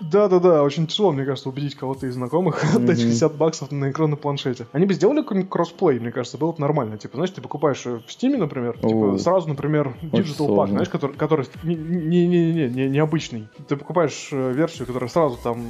Да-да-да, 0.00 0.62
очень 0.62 0.86
тяжело, 0.86 1.12
мне 1.12 1.24
кажется, 1.24 1.48
убедить 1.48 1.74
кого-то 1.74 2.06
из 2.06 2.14
знакомых 2.14 2.62
отдать 2.74 2.98
Мгм. 2.98 3.08
60 3.08 3.36
баксов 3.36 3.70
на 3.70 3.90
экран 3.90 4.10
на 4.10 4.16
планшете. 4.16 4.66
Они 4.72 4.86
бы 4.86 4.94
сделали 4.94 5.20
какой-нибудь 5.20 5.50
кроссплей, 5.50 5.98
мне 5.98 6.10
кажется, 6.10 6.38
было 6.38 6.52
бы 6.52 6.60
нормально. 6.60 6.98
Типа, 6.98 7.16
знаешь, 7.16 7.30
ты 7.30 7.40
покупаешь 7.40 7.84
э, 7.86 7.98
в 7.98 8.08
Steam, 8.08 8.36
например, 8.36 8.78
типа, 8.78 9.18
сразу, 9.18 9.48
например, 9.48 9.94
Digital 10.02 10.48
Pack, 10.48 10.68
знаешь, 10.68 10.88
который, 10.88 11.16
который 11.16 11.46
не, 11.62 11.74
не, 11.74 12.26
не, 12.26 12.52
не, 12.52 12.68
не, 12.68 12.88
необычный. 12.88 13.48
Ты 13.68 13.76
покупаешь 13.76 14.28
э, 14.32 14.52
версию, 14.52 14.86
которая 14.86 15.10
сразу 15.10 15.38
там 15.42 15.66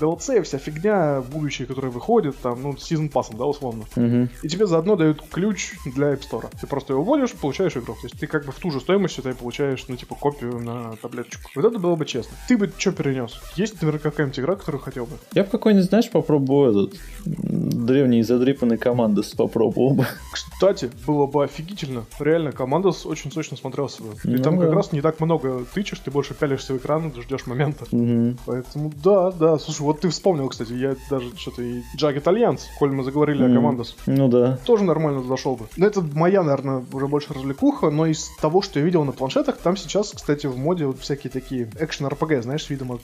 DLC, 0.00 0.42
вся 0.42 0.58
фигня, 0.58 1.22
будущее, 1.32 1.66
которое 1.66 1.90
выходит, 1.90 2.36
там, 2.38 2.62
ну, 2.62 2.76
с 2.76 2.84
сезон 2.84 3.08
пассом, 3.08 3.36
да, 3.38 3.44
условно. 3.44 3.84
И 4.42 4.48
тебе 4.48 4.66
заодно 4.66 4.96
дают 4.96 5.22
ключ 5.30 5.72
для 5.84 6.14
App 6.14 6.22
Store. 6.28 6.46
Ты 6.60 6.66
просто 6.66 6.94
его 6.94 7.02
вводишь, 7.02 7.32
получаешь 7.32 7.76
игру. 7.76 7.94
То 7.94 8.04
есть 8.04 8.18
ты 8.18 8.26
как 8.26 8.44
бы 8.44 8.52
в 8.52 8.56
ту 8.56 8.70
же 8.70 8.80
стоимость, 8.80 9.14
считай, 9.14 9.34
получаешь, 9.34 9.84
ну, 9.88 9.96
типа, 9.96 10.14
копию 10.20 10.58
на 10.60 10.96
таблеточку. 10.96 11.50
Вот 11.54 11.64
это 11.64 11.78
было 11.78 11.96
бы 11.96 12.04
честно. 12.06 12.36
Ты 12.48 12.56
бы 12.56 12.70
что 12.76 12.92
перенес? 12.92 13.40
Есть, 13.56 13.80
наверное, 13.82 14.00
какая-нибудь 14.00 14.38
игра, 14.40 14.54
которую 14.56 14.80
хотел 14.82 15.06
бы? 15.06 15.16
Я 15.34 15.44
бы 15.44 15.50
какой-нибудь, 15.50 15.86
знаешь, 15.88 16.10
попробовал 16.10 16.70
этот 16.86 16.98
древний 17.24 18.22
задрипанный 18.22 18.78
командос 18.78 19.34
попробовал 19.34 19.94
бы. 19.94 20.06
Кстати, 20.32 20.90
было 21.06 21.26
бы 21.26 21.44
офигительно. 21.44 22.04
Реально, 22.18 22.52
командос 22.52 23.06
очень 23.06 23.30
сочно 23.32 23.56
смотрелся 23.56 24.02
бы. 24.02 24.14
И 24.24 24.36
Ну 24.36 24.42
там 24.42 24.58
как 24.58 24.70
да. 24.70 24.74
раз 24.74 24.92
не 24.92 25.00
так 25.00 25.20
много 25.20 25.64
тычешь, 25.72 25.98
ты 26.00 26.10
больше 26.10 26.34
пялишься 26.34 26.74
в 26.74 26.76
экран, 26.78 27.12
ждешь 27.20 27.46
момента. 27.46 27.84
Мгм. 27.92 28.38
Поэтому 28.46 28.92
да, 29.02 29.30
да. 29.30 29.58
Слушай, 29.58 29.82
вот 29.82 30.00
ты 30.00 30.08
вспомнил, 30.08 30.48
кстати, 30.48 30.72
я 30.72 30.96
даже 31.10 31.36
что-то 31.36 31.62
и 31.62 31.82
Jagged 31.96 32.24
Alliance, 32.24 32.60
коль 32.78 32.90
мы 32.92 33.04
заговорили 33.04 33.42
о 33.44 33.46
Мгм. 33.46 33.54
командос. 33.56 33.96
Ну 34.06 34.28
да. 34.28 34.58
Тоже 34.64 34.84
нормально 34.84 35.22
зашел 35.22 35.56
бы. 35.56 35.66
Но 35.76 35.86
это 35.86 36.00
моя, 36.14 36.42
наверное, 36.42 36.84
уже 36.92 37.06
больше 37.06 37.32
развлекуха, 37.34 37.90
но 37.90 38.06
из 38.06 38.28
того, 38.40 38.62
что 38.62 38.78
я 38.78 38.84
видел 38.84 39.04
на 39.04 39.12
планшетах, 39.12 39.58
там 39.58 39.76
сейчас, 39.76 40.07
кстати, 40.14 40.46
в 40.46 40.56
моде 40.56 40.86
вот 40.86 40.98
всякие 40.98 41.30
такие 41.30 41.70
экшен 41.78 42.06
RPG, 42.06 42.42
знаешь, 42.42 42.68
видом 42.70 42.92
от 42.92 43.00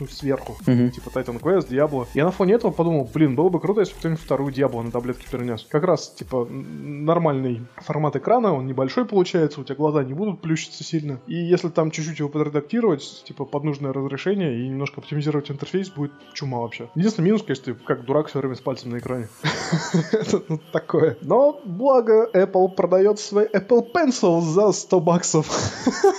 ну, 0.00 0.06
сверху. 0.06 0.56
Мгм. 0.66 0.90
Типа 0.90 1.08
Titan 1.08 1.40
Quest, 1.40 1.68
Diablo. 1.68 2.06
Я 2.14 2.24
на 2.24 2.30
фоне 2.30 2.54
этого 2.54 2.70
подумал, 2.70 3.08
блин, 3.12 3.34
было 3.34 3.48
бы 3.48 3.60
круто, 3.60 3.80
если 3.80 3.94
бы 3.94 3.98
кто-нибудь 3.98 4.22
вторую 4.22 4.52
Diablo 4.52 4.82
на 4.82 4.90
таблетке 4.90 5.26
перенес. 5.30 5.66
Как 5.68 5.84
раз, 5.84 6.10
типа, 6.10 6.46
нормальный 6.46 7.62
формат 7.76 8.16
экрана, 8.16 8.52
он 8.52 8.66
небольшой 8.66 9.04
получается, 9.06 9.60
у 9.60 9.64
тебя 9.64 9.76
глаза 9.76 10.04
не 10.04 10.14
будут 10.14 10.40
плющиться 10.40 10.84
сильно. 10.84 11.20
И 11.26 11.34
если 11.34 11.68
там 11.68 11.90
чуть-чуть 11.90 12.18
его 12.18 12.28
подредактировать, 12.28 13.24
типа, 13.24 13.44
под 13.44 13.64
нужное 13.64 13.92
разрешение 13.92 14.60
и 14.60 14.68
немножко 14.68 15.00
оптимизировать 15.00 15.50
интерфейс, 15.50 15.90
будет 15.90 16.12
чума 16.32 16.58
вообще. 16.58 16.88
Единственный 16.94 17.26
минус, 17.26 17.42
конечно, 17.42 17.64
ты 17.64 17.74
как 17.74 18.04
дурак 18.04 18.28
все 18.28 18.38
время 18.38 18.54
с 18.54 18.60
пальцем 18.60 18.90
на 18.90 18.98
экране. 18.98 19.28
Это 20.12 20.42
ну, 20.48 20.60
такое. 20.72 21.16
Но 21.20 21.60
благо 21.64 22.28
Apple 22.32 22.74
продает 22.74 23.18
свой 23.18 23.46
Apple 23.46 23.92
Pencil 23.92 24.40
за 24.40 24.72
100 24.72 25.00
баксов. 25.00 25.46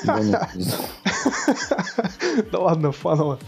Да. 0.06 0.20
Да 2.52 2.60
ладно, 2.60 2.92
фаново. 2.92 3.40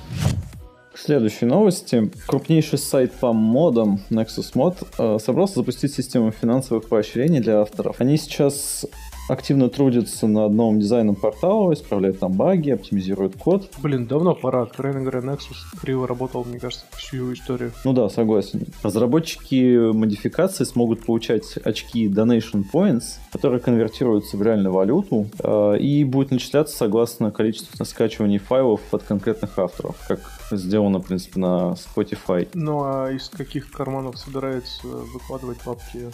Следующие 0.96 1.50
новости. 1.50 2.12
Крупнейший 2.28 2.78
сайт 2.78 3.14
по 3.14 3.32
модам 3.32 4.02
Nexus 4.10 4.54
Mod 4.54 4.86
э, 4.98 5.20
собрался 5.20 5.56
запустить 5.56 5.94
систему 5.94 6.32
финансовых 6.32 6.90
поощрений 6.90 7.40
для 7.40 7.62
авторов. 7.62 8.02
Они 8.02 8.18
сейчас 8.18 8.86
активно 9.30 9.70
трудятся 9.70 10.28
над 10.28 10.52
новым 10.52 10.80
дизайном 10.80 11.16
портала, 11.16 11.74
исправляют 11.74 12.20
там 12.20 12.34
баги, 12.34 12.72
оптимизируют 12.72 13.38
код. 13.38 13.70
Блин, 13.82 14.08
давно 14.08 14.36
пора. 14.36 14.64
Откровенно 14.64 15.02
говоря, 15.02 15.20
Nexus 15.20 15.80
криво 15.80 16.08
работал, 16.08 16.44
мне 16.44 16.60
кажется, 16.60 16.86
всю 16.98 17.18
его 17.18 17.34
историю. 17.34 17.72
Ну 17.86 17.94
да, 17.94 18.10
согласен. 18.10 18.66
Разработчики 18.84 19.94
модификации 19.94 20.64
смогут 20.64 21.06
получать 21.06 21.58
очки 21.64 22.08
Donation 22.08 22.64
Points, 22.74 23.20
которые 23.32 23.60
конвертируются 23.60 24.38
в 24.38 24.42
реальную 24.42 24.74
валюту 24.74 25.28
э, 25.40 25.78
и 25.80 26.04
будут 26.04 26.32
начисляться 26.32 26.76
согласно 26.76 27.32
количеству 27.32 27.86
скачиваний 27.86 28.38
файлов 28.38 28.82
от 28.92 29.04
конкретных 29.04 29.58
авторов, 29.60 29.96
как 30.08 30.20
сделано, 30.52 31.00
в 31.00 31.08
принципе, 31.08 31.40
на 31.40 31.76
Spotify. 31.76 32.48
Ну 32.54 32.82
а 32.84 33.12
из 33.12 33.30
каких 33.30 33.72
карманов 33.72 34.18
собирается 34.18 34.88
выкладывать 34.88 35.60
папки, 35.60 36.12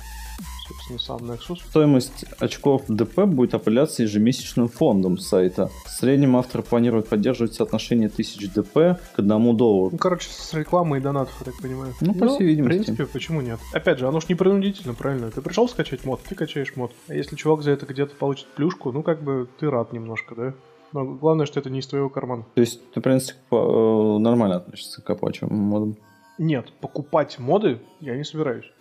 собственно, 0.68 1.00
сам 1.00 1.32
Nexus? 1.32 1.58
Стоимость 1.70 2.26
очков 2.40 2.84
ДП 2.88 3.22
будет 3.26 3.54
определяться 3.54 4.04
ежемесячным 4.04 4.68
фондом 4.68 5.18
сайта. 5.18 5.70
В 5.86 5.90
среднем 5.90 6.36
автор 6.36 6.62
планирует 6.62 7.08
поддерживать 7.08 7.54
соотношение 7.54 8.08
1000 8.08 8.52
ДП 8.54 8.74
к 9.16 9.20
одному 9.20 9.54
доллару. 9.54 9.90
Ну, 9.94 9.98
короче, 9.98 10.30
с 10.30 10.54
рекламой 10.54 11.00
и 11.00 11.02
донатов, 11.02 11.34
я 11.40 11.46
так 11.52 11.62
понимаю. 11.62 11.94
Ну, 12.02 12.14
по 12.14 12.28
всей 12.28 12.46
видимости. 12.46 12.80
В 12.80 12.84
принципе, 12.86 13.06
почему 13.06 13.42
нет? 13.42 13.60
Опять 13.74 14.00
же, 14.00 14.08
оно 14.08 14.20
ж 14.20 14.30
не 14.30 14.36
принудительно, 14.36 14.94
правильно? 14.94 15.32
Ты 15.32 15.42
пришел 15.42 15.70
скачать 15.70 16.06
мод, 16.06 16.22
ты 16.28 16.36
качаешь 16.36 16.76
мод. 16.76 16.92
А 17.08 17.14
если 17.14 17.36
чувак 17.36 17.62
за 17.62 17.72
это 17.72 17.86
где-то 17.86 18.16
получит 18.16 18.48
плюшку, 18.48 18.92
ну, 18.92 19.04
как 19.04 19.22
бы 19.22 19.48
ты 19.60 19.70
рад 19.70 19.94
немножко, 19.94 20.36
да? 20.36 20.54
Но 20.94 21.06
главное, 21.06 21.46
что 21.46 21.60
это 21.60 21.70
не 21.70 21.80
из 21.80 21.88
твоего 21.88 22.10
кармана. 22.10 22.46
То 22.56 22.62
есть 22.62 22.82
ты, 22.92 23.00
в 23.00 23.04
принципе, 23.04 23.40
э, 23.52 24.18
нормально 24.18 24.58
относишься 24.58 25.02
к 25.02 25.10
оплачиваемым 25.10 25.60
модам. 25.60 25.98
Нет, 26.38 26.72
покупать 26.80 27.40
моды 27.40 27.80
я 28.00 28.16
не 28.16 28.24
собираюсь. 28.24 28.72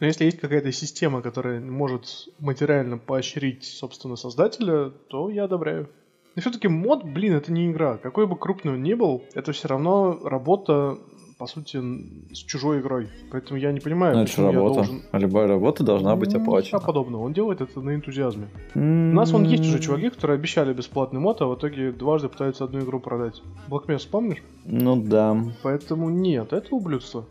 Но 0.00 0.06
если 0.06 0.24
есть 0.24 0.40
какая-то 0.40 0.72
система, 0.72 1.22
которая 1.22 1.60
может 1.60 2.28
материально 2.38 2.98
поощрить, 2.98 3.64
собственно, 3.64 4.16
создателя, 4.16 4.90
то 5.08 5.30
я 5.30 5.44
одобряю. 5.44 5.88
Но 6.34 6.42
все-таки 6.42 6.66
мод, 6.68 7.04
блин, 7.04 7.34
это 7.34 7.52
не 7.52 7.70
игра. 7.70 7.96
Какой 7.96 8.26
бы 8.26 8.36
крупный 8.36 8.72
он 8.72 8.82
ни 8.82 8.94
был, 8.94 9.24
это 9.34 9.52
все 9.52 9.68
равно 9.68 10.18
работа, 10.24 10.98
по 11.38 11.46
сути, 11.46 11.80
с 12.32 12.38
чужой 12.38 12.80
игрой. 12.80 13.08
Поэтому 13.32 13.58
я 13.58 13.72
не 13.72 13.80
понимаю, 13.80 14.16
Ну, 14.16 14.22
это 14.22 14.32
же 14.32 14.42
работа. 14.52 14.74
должен... 14.74 15.02
Любая 15.12 15.46
работа 15.48 15.82
должна 15.84 16.14
быть 16.16 16.28
Ничего 16.30 16.42
оплачена. 16.42 16.80
подобного. 16.80 17.22
Он 17.22 17.32
делает 17.32 17.60
это 17.60 17.80
на 17.80 17.94
энтузиазме. 17.94 18.48
У 18.74 18.78
М, 18.78 19.14
нас 19.14 19.32
вон 19.32 19.44
есть 19.44 19.62
уже 19.64 19.80
чуваки, 19.80 20.10
которые 20.10 20.36
обещали 20.36 20.72
бесплатный 20.72 21.20
мод, 21.20 21.40
а 21.42 21.46
в 21.46 21.56
итоге 21.56 21.92
дважды 21.92 22.28
пытаются 22.28 22.64
одну 22.64 22.80
игру 22.80 23.00
продать. 23.00 23.42
Mesa, 23.68 24.08
помнишь? 24.10 24.42
Ну 24.64 24.96
да. 24.96 25.36
Поэтому 25.62 26.08
нет, 26.10 26.52
это 26.52 26.74
ублюдство. 26.74 27.24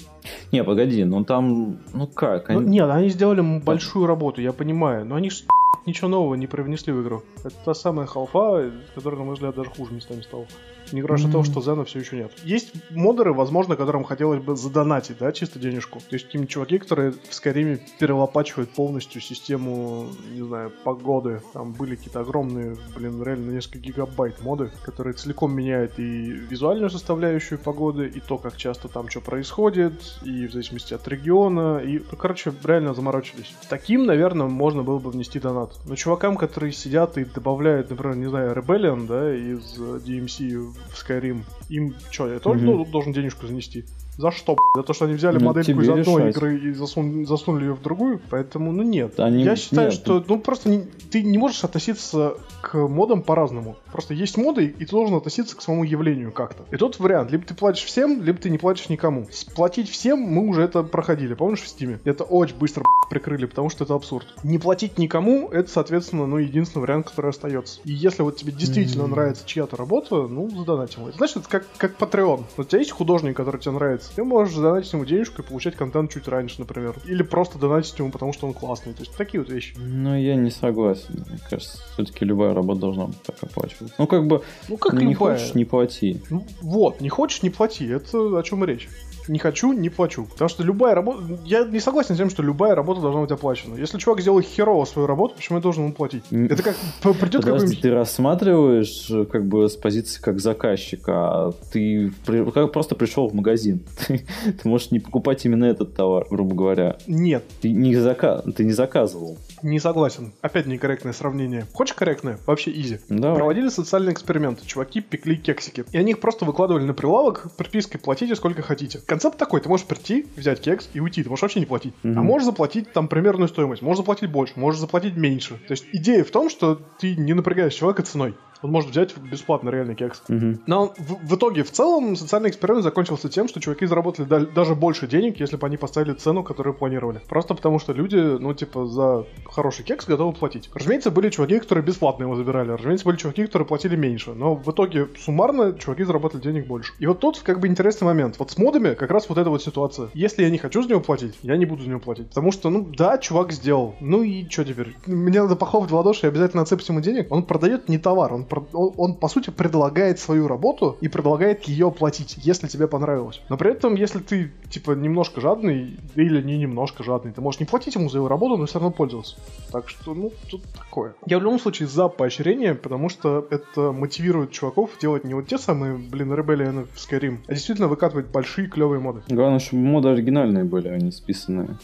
Не, 0.52 0.64
погоди, 0.64 1.04
ну 1.04 1.24
там, 1.24 1.78
ну 1.94 2.08
как? 2.08 2.50
Ну, 2.50 2.60
они- 2.60 2.70
нет, 2.70 2.90
они 2.90 3.10
сделали 3.10 3.40
м- 3.40 3.62
большую 3.62 4.06
работу, 4.06 4.42
я 4.42 4.52
понимаю, 4.54 5.06
но 5.06 5.16
они 5.16 5.30
ж 5.30 5.44
ничего 5.86 6.08
нового 6.10 6.36
не 6.36 6.48
привнесли 6.48 6.94
в 6.94 7.02
игру. 7.02 7.24
Это 7.44 7.56
та 7.66 7.74
самая 7.74 8.06
халфа, 8.06 8.70
которая, 8.96 9.20
на 9.20 9.26
мой 9.26 9.34
взгляд, 9.36 9.56
даже 9.56 9.70
хуже 9.70 9.94
местами 9.94 10.22
стала. 10.22 10.46
Не 10.92 11.02
говоря 11.02 11.16
уж 11.16 11.26
о 11.26 11.32
том, 11.32 11.44
что 11.44 11.62
Зена 11.62 11.86
все 11.86 12.00
еще 12.00 12.18
нет. 12.18 12.32
Есть 12.44 12.74
модеры, 12.92 13.34
возможно, 13.34 13.76
которым 13.76 14.04
хотелось 14.04 14.42
бы 14.42 14.56
задонатить, 14.56 15.18
да, 15.20 15.32
чисто 15.32 15.60
денежку. 15.60 16.00
То 16.00 16.14
есть 16.16 16.26
какие-нибудь 16.26 16.52
чуваки, 16.52 16.78
которые 16.78 17.12
в 17.12 17.34
Скайриме 17.34 17.80
перелопачивают 18.00 18.70
полностью 18.72 19.22
систему, 19.22 20.08
не 20.32 20.44
знаю, 20.44 20.72
погоды. 20.84 21.42
Там 21.54 21.74
были 21.74 21.96
какие-то 21.96 22.20
огромные, 22.22 22.76
блин, 22.96 23.22
реально 23.24 23.52
несколько 23.52 23.80
гигабайт 23.80 24.42
моды, 24.42 24.72
которые 24.84 25.14
целиком 25.14 25.56
меняют 25.56 26.00
и 26.00 26.04
визуальную 26.04 26.90
составляющую 26.90 27.60
погоды, 27.60 28.08
и 28.08 28.20
то, 28.20 28.38
как 28.38 28.58
часто 28.58 28.88
там 28.88 29.10
что 29.10 29.22
происходит, 29.22 29.94
и 30.24 30.48
в 30.48 30.52
зависимости 30.52 30.94
от 30.94 31.08
региона, 31.08 31.78
и, 31.78 32.00
ну, 32.00 32.18
короче, 32.18 32.54
реально 32.64 32.94
заморочились. 32.94 33.54
Таким, 33.70 34.06
наверное, 34.06 34.48
можно 34.48 34.84
было 34.84 35.00
бы 35.00 35.10
внести 35.10 35.40
донат. 35.40 35.74
Но 35.86 35.96
чувакам, 35.96 36.38
которые 36.38 36.72
сидят 36.72 37.18
и 37.18 37.26
добавляют, 37.26 37.90
например, 37.90 38.16
не 38.16 38.28
знаю, 38.28 38.54
Rebellion, 38.56 39.08
да, 39.08 39.36
из 39.36 39.78
э, 39.78 40.00
DMC 40.06 40.73
в 40.92 41.10
Skyrim, 41.10 41.42
им 41.70 41.96
что, 42.12 42.28
я 42.32 42.40
тоже 42.40 42.62
ну, 42.64 42.86
должен 42.86 43.14
денежку 43.14 43.48
занести? 43.48 43.86
За 44.18 44.30
что? 44.32 44.56
За 44.76 44.84
то, 44.84 44.94
что 44.94 45.06
они 45.06 45.16
взяли 45.16 45.40
Ну, 45.40 45.46
модельку 45.46 45.82
из 45.82 45.90
одной 45.90 46.04
решать. 46.04 46.36
игры 46.38 46.58
и 46.60 46.72
засун- 46.72 47.26
засунули 47.26 47.66
ее 47.66 47.74
в 47.74 47.82
другую? 47.82 48.22
Поэтому, 48.30 48.72
ну 48.72 48.84
нет. 48.84 49.20
Они- 49.20 49.44
Я 49.44 49.56
считаю, 49.56 49.90
нет, 49.90 49.94
что 50.00 50.24
ну 50.28 50.40
просто 50.40 50.70
не- 50.70 50.84
ты 51.10 51.24
не 51.24 51.40
можешь 51.40 51.64
относиться 51.64 52.36
к 52.62 52.78
модам 52.88 53.24
по-разному. 53.24 53.76
Просто 53.94 54.16
есть 54.16 54.38
моды, 54.38 54.66
и 54.80 54.86
ты 54.86 54.90
должен 54.92 55.16
относиться 55.16 55.56
к 55.56 55.62
самому 55.62 55.84
явлению 55.84 56.32
как-то. 56.32 56.66
И 56.72 56.78
тут 56.78 57.00
вариант. 57.00 57.30
Либо 57.30 57.46
ты 57.46 57.54
платишь 57.54 57.84
всем, 57.84 58.24
либо 58.24 58.40
ты 58.40 58.50
не 58.50 58.58
платишь 58.58 58.90
никому. 58.90 59.28
Платить 59.56 59.88
всем 59.88 60.18
мы 60.20 60.48
уже 60.48 60.64
это 60.64 60.82
проходили, 60.82 61.36
помнишь, 61.36 61.62
в 61.62 61.68
Стиме? 61.68 62.00
Это 62.04 62.24
очень 62.24 62.56
быстро 62.58 62.84
прикрыли, 63.12 63.46
потому 63.46 63.70
что 63.70 63.84
это 63.84 63.94
абсурд. 63.94 64.26
Не 64.44 64.58
платить 64.58 64.98
никому, 64.98 65.48
это, 65.50 65.70
соответственно, 65.70 66.26
ну, 66.26 66.38
единственный 66.38 66.82
вариант, 66.82 67.08
который 67.10 67.30
остается. 67.30 67.82
И 67.84 67.92
если 67.92 68.24
вот 68.24 68.36
тебе 68.36 68.52
действительно 68.52 69.04
Мгм. 69.04 69.12
нравится 69.12 69.44
чья-то 69.46 69.78
работа, 69.78 70.26
ну, 70.28 70.50
задонать 70.50 70.96
ему. 70.96 71.12
Значит, 71.12 71.38
это 71.38 71.50
как, 71.50 71.68
как 71.78 71.96
Patreon. 72.00 72.46
Вот 72.58 72.66
у 72.66 72.70
тебя 72.70 72.80
есть 72.80 72.90
художник, 72.92 73.38
который 73.38 73.62
тебе 73.62 73.74
нравится, 73.74 74.12
ты 74.16 74.24
можешь 74.24 74.56
задонатить 74.56 74.92
ему 74.92 75.06
денежку 75.06 75.44
и 75.44 75.46
получать 75.46 75.76
контент 75.76 76.12
чуть 76.12 76.28
раньше, 76.28 76.56
например. 76.58 76.96
Или 77.06 77.22
просто 77.22 77.60
донатить 77.60 78.00
ему, 78.00 78.10
потому 78.10 78.34
что 78.34 78.48
он 78.48 78.54
классный. 78.54 78.94
То 78.94 79.02
есть 79.02 79.16
такие 79.16 79.40
вот 79.44 79.52
вещи. 79.52 79.76
Ну, 79.78 80.18
я 80.18 80.34
не 80.36 80.50
согласен. 80.50 81.24
Мне 81.30 81.38
кажется, 81.48 81.78
все-таки 81.94 82.26
любая 82.26 82.56
работа 82.56 82.82
должна 82.82 83.06
быть 83.06 83.22
так 83.22 83.36
оплачиваться. 83.44 83.83
Ну, 83.98 84.08
как 84.08 84.28
бы, 84.28 84.42
Ну, 84.70 84.78
как 84.78 84.94
не 84.94 85.14
любая. 85.14 85.38
хочешь, 85.38 85.56
не 85.56 85.66
плати. 85.66 86.22
Ну, 86.30 86.46
вот, 86.62 87.02
не 87.02 87.10
хочешь, 87.10 87.44
не 87.44 87.50
плати. 87.50 87.88
Это 87.88 88.38
о 88.38 88.44
чем 88.44 88.64
речь. 88.64 88.88
Не 89.28 89.40
хочу, 89.40 89.72
не 89.74 89.90
плачу. 89.90 90.26
Потому 90.32 90.50
что 90.50 90.64
любая 90.64 90.96
работа... 90.96 91.24
Я 91.46 91.66
не 91.66 91.80
согласен 91.80 92.16
с 92.16 92.18
тем, 92.18 92.30
что 92.30 92.44
любая 92.44 92.76
работа 92.76 93.02
должна 93.02 93.22
быть 93.22 93.32
оплачена. 93.32 93.76
Если 93.76 93.98
чувак 93.98 94.22
сделал 94.22 94.42
херово 94.42 94.86
свою 94.86 95.08
работу, 95.08 95.36
почему 95.36 95.58
я 95.58 95.62
должен 95.62 95.84
ему 95.86 95.94
платить? 95.94 96.24
Это 96.32 96.62
как 96.64 96.76
придет 97.20 97.44
какой-нибудь... 97.46 97.82
ты 97.82 97.92
рассматриваешь 97.94 99.12
как 99.32 99.46
бы 99.46 99.70
с 99.70 99.76
позиции 99.76 100.22
как 100.22 100.40
заказчика, 100.40 101.14
а 101.14 101.52
ты 101.72 102.12
при- 102.26 102.50
как 102.52 102.72
просто 102.72 102.96
пришел 102.96 103.28
в 103.28 103.34
магазин. 103.34 103.82
Ты, 104.08 104.26
ты 104.62 104.68
можешь 104.68 104.92
не 104.92 105.00
покупать 105.00 105.46
именно 105.46 105.66
этот 105.66 105.96
товар, 105.96 106.26
грубо 106.30 106.56
говоря. 106.56 106.98
Нет, 107.08 107.44
Ты 107.62 107.72
не, 107.72 107.96
зака... 107.96 108.42
ты 108.42 108.64
не 108.66 108.74
заказывал. 108.74 109.38
не 109.62 109.80
согласен. 109.80 110.34
Опять 110.42 110.66
некорректное 110.66 111.14
сравнение. 111.14 111.66
Хочешь 111.74 111.96
корректное? 111.96 112.38
Вообще 112.46 112.72
изи. 112.72 113.00
Да. 113.10 113.34
Проводили 113.34 113.70
социальный 113.70 114.12
эксперимент. 114.12 114.66
Чуваки 114.66 115.02
пекли 115.02 115.38
кексики. 115.38 115.86
И 115.92 115.98
они 115.98 116.12
их 116.12 116.20
просто 116.20 116.46
выкладывали 116.46 116.84
на 116.84 116.94
прилавок 116.94 117.48
припиской 117.58 118.00
«платите 118.00 118.36
сколько 118.36 118.62
хотите». 118.62 119.00
Концепт 119.14 119.38
такой. 119.38 119.62
Ты 119.62 119.70
можешь 119.70 119.86
прийти, 119.86 120.26
взять 120.36 120.60
кекс 120.60 120.90
и 120.96 121.00
уйти. 121.00 121.22
Ты 121.22 121.30
можешь 121.30 121.44
вообще 121.44 121.60
не 121.60 121.68
платить. 121.68 121.94
Мгм. 122.02 122.18
А 122.18 122.24
можешь 122.24 122.48
заплатить 122.48 122.94
там 122.94 123.08
примерную 123.08 123.48
стоимость. 123.48 123.84
Можешь 123.84 124.00
заплатить 124.00 124.32
больше, 124.32 124.54
можешь 124.56 124.82
заплатить 124.82 125.16
меньше. 125.16 125.60
То 125.68 125.74
есть 125.74 125.86
идея 125.92 126.24
в 126.24 126.32
том, 126.32 126.50
что 126.50 126.82
ты 126.98 127.16
не 127.16 127.34
напрягаешь 127.34 127.76
человека 127.76 128.02
ценой. 128.02 128.34
Он 128.64 128.72
может 128.72 128.90
взять 128.90 129.16
бесплатно 129.18 129.70
реальный 129.70 129.96
кекс. 129.96 130.22
Мгм. 130.28 130.62
Но 130.66 130.94
в, 130.98 131.28
в 131.28 131.36
итоге, 131.36 131.64
в 131.64 131.72
целом, 131.72 132.16
социальный 132.16 132.50
эксперимент 132.50 132.84
закончился 132.84 133.30
тем, 133.30 133.48
что 133.48 133.60
чуваки 133.60 133.86
заработали 133.86 134.26
да- 134.26 134.40
даже 134.40 134.74
больше 134.76 135.08
денег, 135.08 135.40
если 135.40 135.58
бы 135.58 135.68
они 135.68 135.78
поставили 135.78 136.14
цену, 136.14 136.44
которую 136.44 136.74
планировали. 136.74 137.22
Просто 137.28 137.54
потому, 137.54 137.80
что 137.80 137.94
люди, 137.94 138.16
ну, 138.16 138.54
типа, 138.54 138.86
за 138.86 139.26
хороший 139.46 139.84
кекс 139.84 140.06
готовы 140.08 140.34
платить. 140.34 140.70
Разумеется, 140.74 141.12
были 141.12 141.30
чуваки, 141.30 141.60
которые 141.60 141.84
бесплатно 141.84 142.24
его 142.24 142.36
забирали. 142.36 142.72
Разумеется, 142.72 143.06
были 143.06 143.18
чуваки, 143.18 143.46
которые 143.46 143.68
платили 143.68 143.96
меньше. 143.96 144.34
Но 144.34 144.56
в 144.56 144.70
итоге, 144.72 145.10
суммарно, 145.20 145.74
чуваки 145.74 146.04
заработали 146.04 146.42
денег 146.42 146.68
больше. 146.68 146.94
И 147.00 147.06
вот 147.06 147.20
тут, 147.20 147.40
как 147.40 147.60
бы, 147.60 147.68
интересный 147.68 148.06
момент. 148.06 148.40
Вот 148.40 148.52
с 148.52 148.58
модами 148.58 148.94
как 148.94 149.12
раз 149.12 149.28
вот 149.30 149.38
эта 149.38 149.50
вот 149.50 149.62
ситуация. 149.62 150.10
Если 150.14 150.44
я 150.44 150.50
не 150.50 150.58
хочу 150.58 150.82
за 150.82 150.90
него 150.90 151.02
платить, 151.02 151.36
я 151.42 151.58
не 151.58 151.66
буду 151.66 151.84
за 151.84 151.90
него 151.90 152.00
платить. 152.00 152.30
Потому 152.30 152.52
что, 152.52 152.70
ну, 152.70 152.88
да, 152.98 153.18
чувак 153.18 153.52
сделал. 153.52 153.96
Ну 154.00 154.24
и 154.24 154.48
что 154.50 154.64
теперь? 154.64 154.96
Мне 155.06 155.42
надо 155.42 155.56
похлопать 155.56 155.92
в 155.92 155.96
ладоши 155.96 156.26
и 156.26 156.30
обязательно 156.30 156.64
отсыпать 156.64 156.88
ему 156.88 157.02
денег. 157.02 157.32
Он 157.32 157.44
продает 157.44 157.90
не 157.90 157.98
товар, 157.98 158.34
он, 158.34 158.46
он, 158.74 158.94
он, 158.98 159.16
по 159.16 159.28
сути 159.28 159.50
предлагает 159.50 160.20
свою 160.20 160.48
работу 160.48 160.98
и 161.02 161.08
предлагает 161.08 161.64
ее 161.64 161.88
оплатить, 161.88 162.38
если 162.38 162.68
тебе 162.68 162.88
понравилось. 162.88 163.42
Но 163.50 163.58
при 163.58 163.72
этом, 163.72 163.96
если 163.96 164.20
ты, 164.20 164.52
типа, 164.70 164.92
немножко 164.92 165.42
жадный, 165.42 166.00
или 166.16 166.42
не 166.42 166.58
немножко 166.58 167.04
жадный, 167.04 167.32
ты 167.32 167.42
можешь 167.42 167.60
не 167.60 167.66
платить 167.66 167.96
ему 167.96 168.10
за 168.10 168.18
его 168.18 168.28
работу, 168.28 168.58
но 168.58 168.66
все 168.66 168.80
равно 168.80 168.92
пользоваться. 168.92 169.36
Так 169.72 169.90
что, 169.90 170.14
ну, 170.14 170.32
тут 170.50 170.64
такое. 170.78 171.14
Я 171.26 171.40
в 171.40 171.44
любом 171.44 171.60
случае 171.60 171.88
за 171.88 172.08
поощрение, 172.08 172.76
потому 172.76 173.10
что 173.10 173.48
это 173.50 173.92
мотивирует 173.92 174.52
чуваков 174.52 174.92
делать 175.02 175.24
не 175.24 175.34
вот 175.34 175.48
те 175.48 175.58
самые, 175.58 175.98
блин, 175.98 176.34
Rebellion 176.34 176.88
в 176.94 176.98
Skyrim, 176.98 177.40
а 177.48 177.54
действительно 177.54 177.88
выкатывать 177.88 178.28
большие 178.28 178.68
клевые 178.68 179.00
моды. 179.00 179.22
Главное, 179.30 179.60
чтобы 179.60 179.84
моды 179.84 180.10
оригинальные 180.10 180.64
были, 180.64 180.88
а 180.88 180.98
не 180.98 181.12
списанные. 181.12 181.78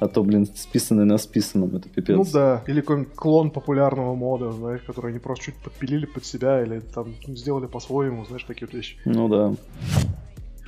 А 0.00 0.08
то, 0.08 0.22
блин, 0.22 0.46
списанные 0.46 1.04
на 1.04 1.18
списанном, 1.18 1.76
это 1.76 1.88
пипец. 1.88 2.16
Ну 2.16 2.24
да, 2.32 2.62
или 2.66 2.80
какой-нибудь 2.80 3.14
клон 3.14 3.50
популярного 3.50 4.14
мода, 4.14 4.52
знаешь, 4.52 4.82
который 4.82 5.10
они 5.10 5.18
просто 5.18 5.46
чуть 5.46 5.56
подпилили 5.56 6.06
под 6.12 6.24
себя 6.24 6.62
или 6.62 6.80
там 6.80 7.14
сделали 7.26 7.66
по-своему, 7.66 8.24
знаешь, 8.24 8.44
такие 8.44 8.66
вот 8.66 8.74
вещи. 8.74 8.96
Ну 9.04 9.28
да. 9.28 9.54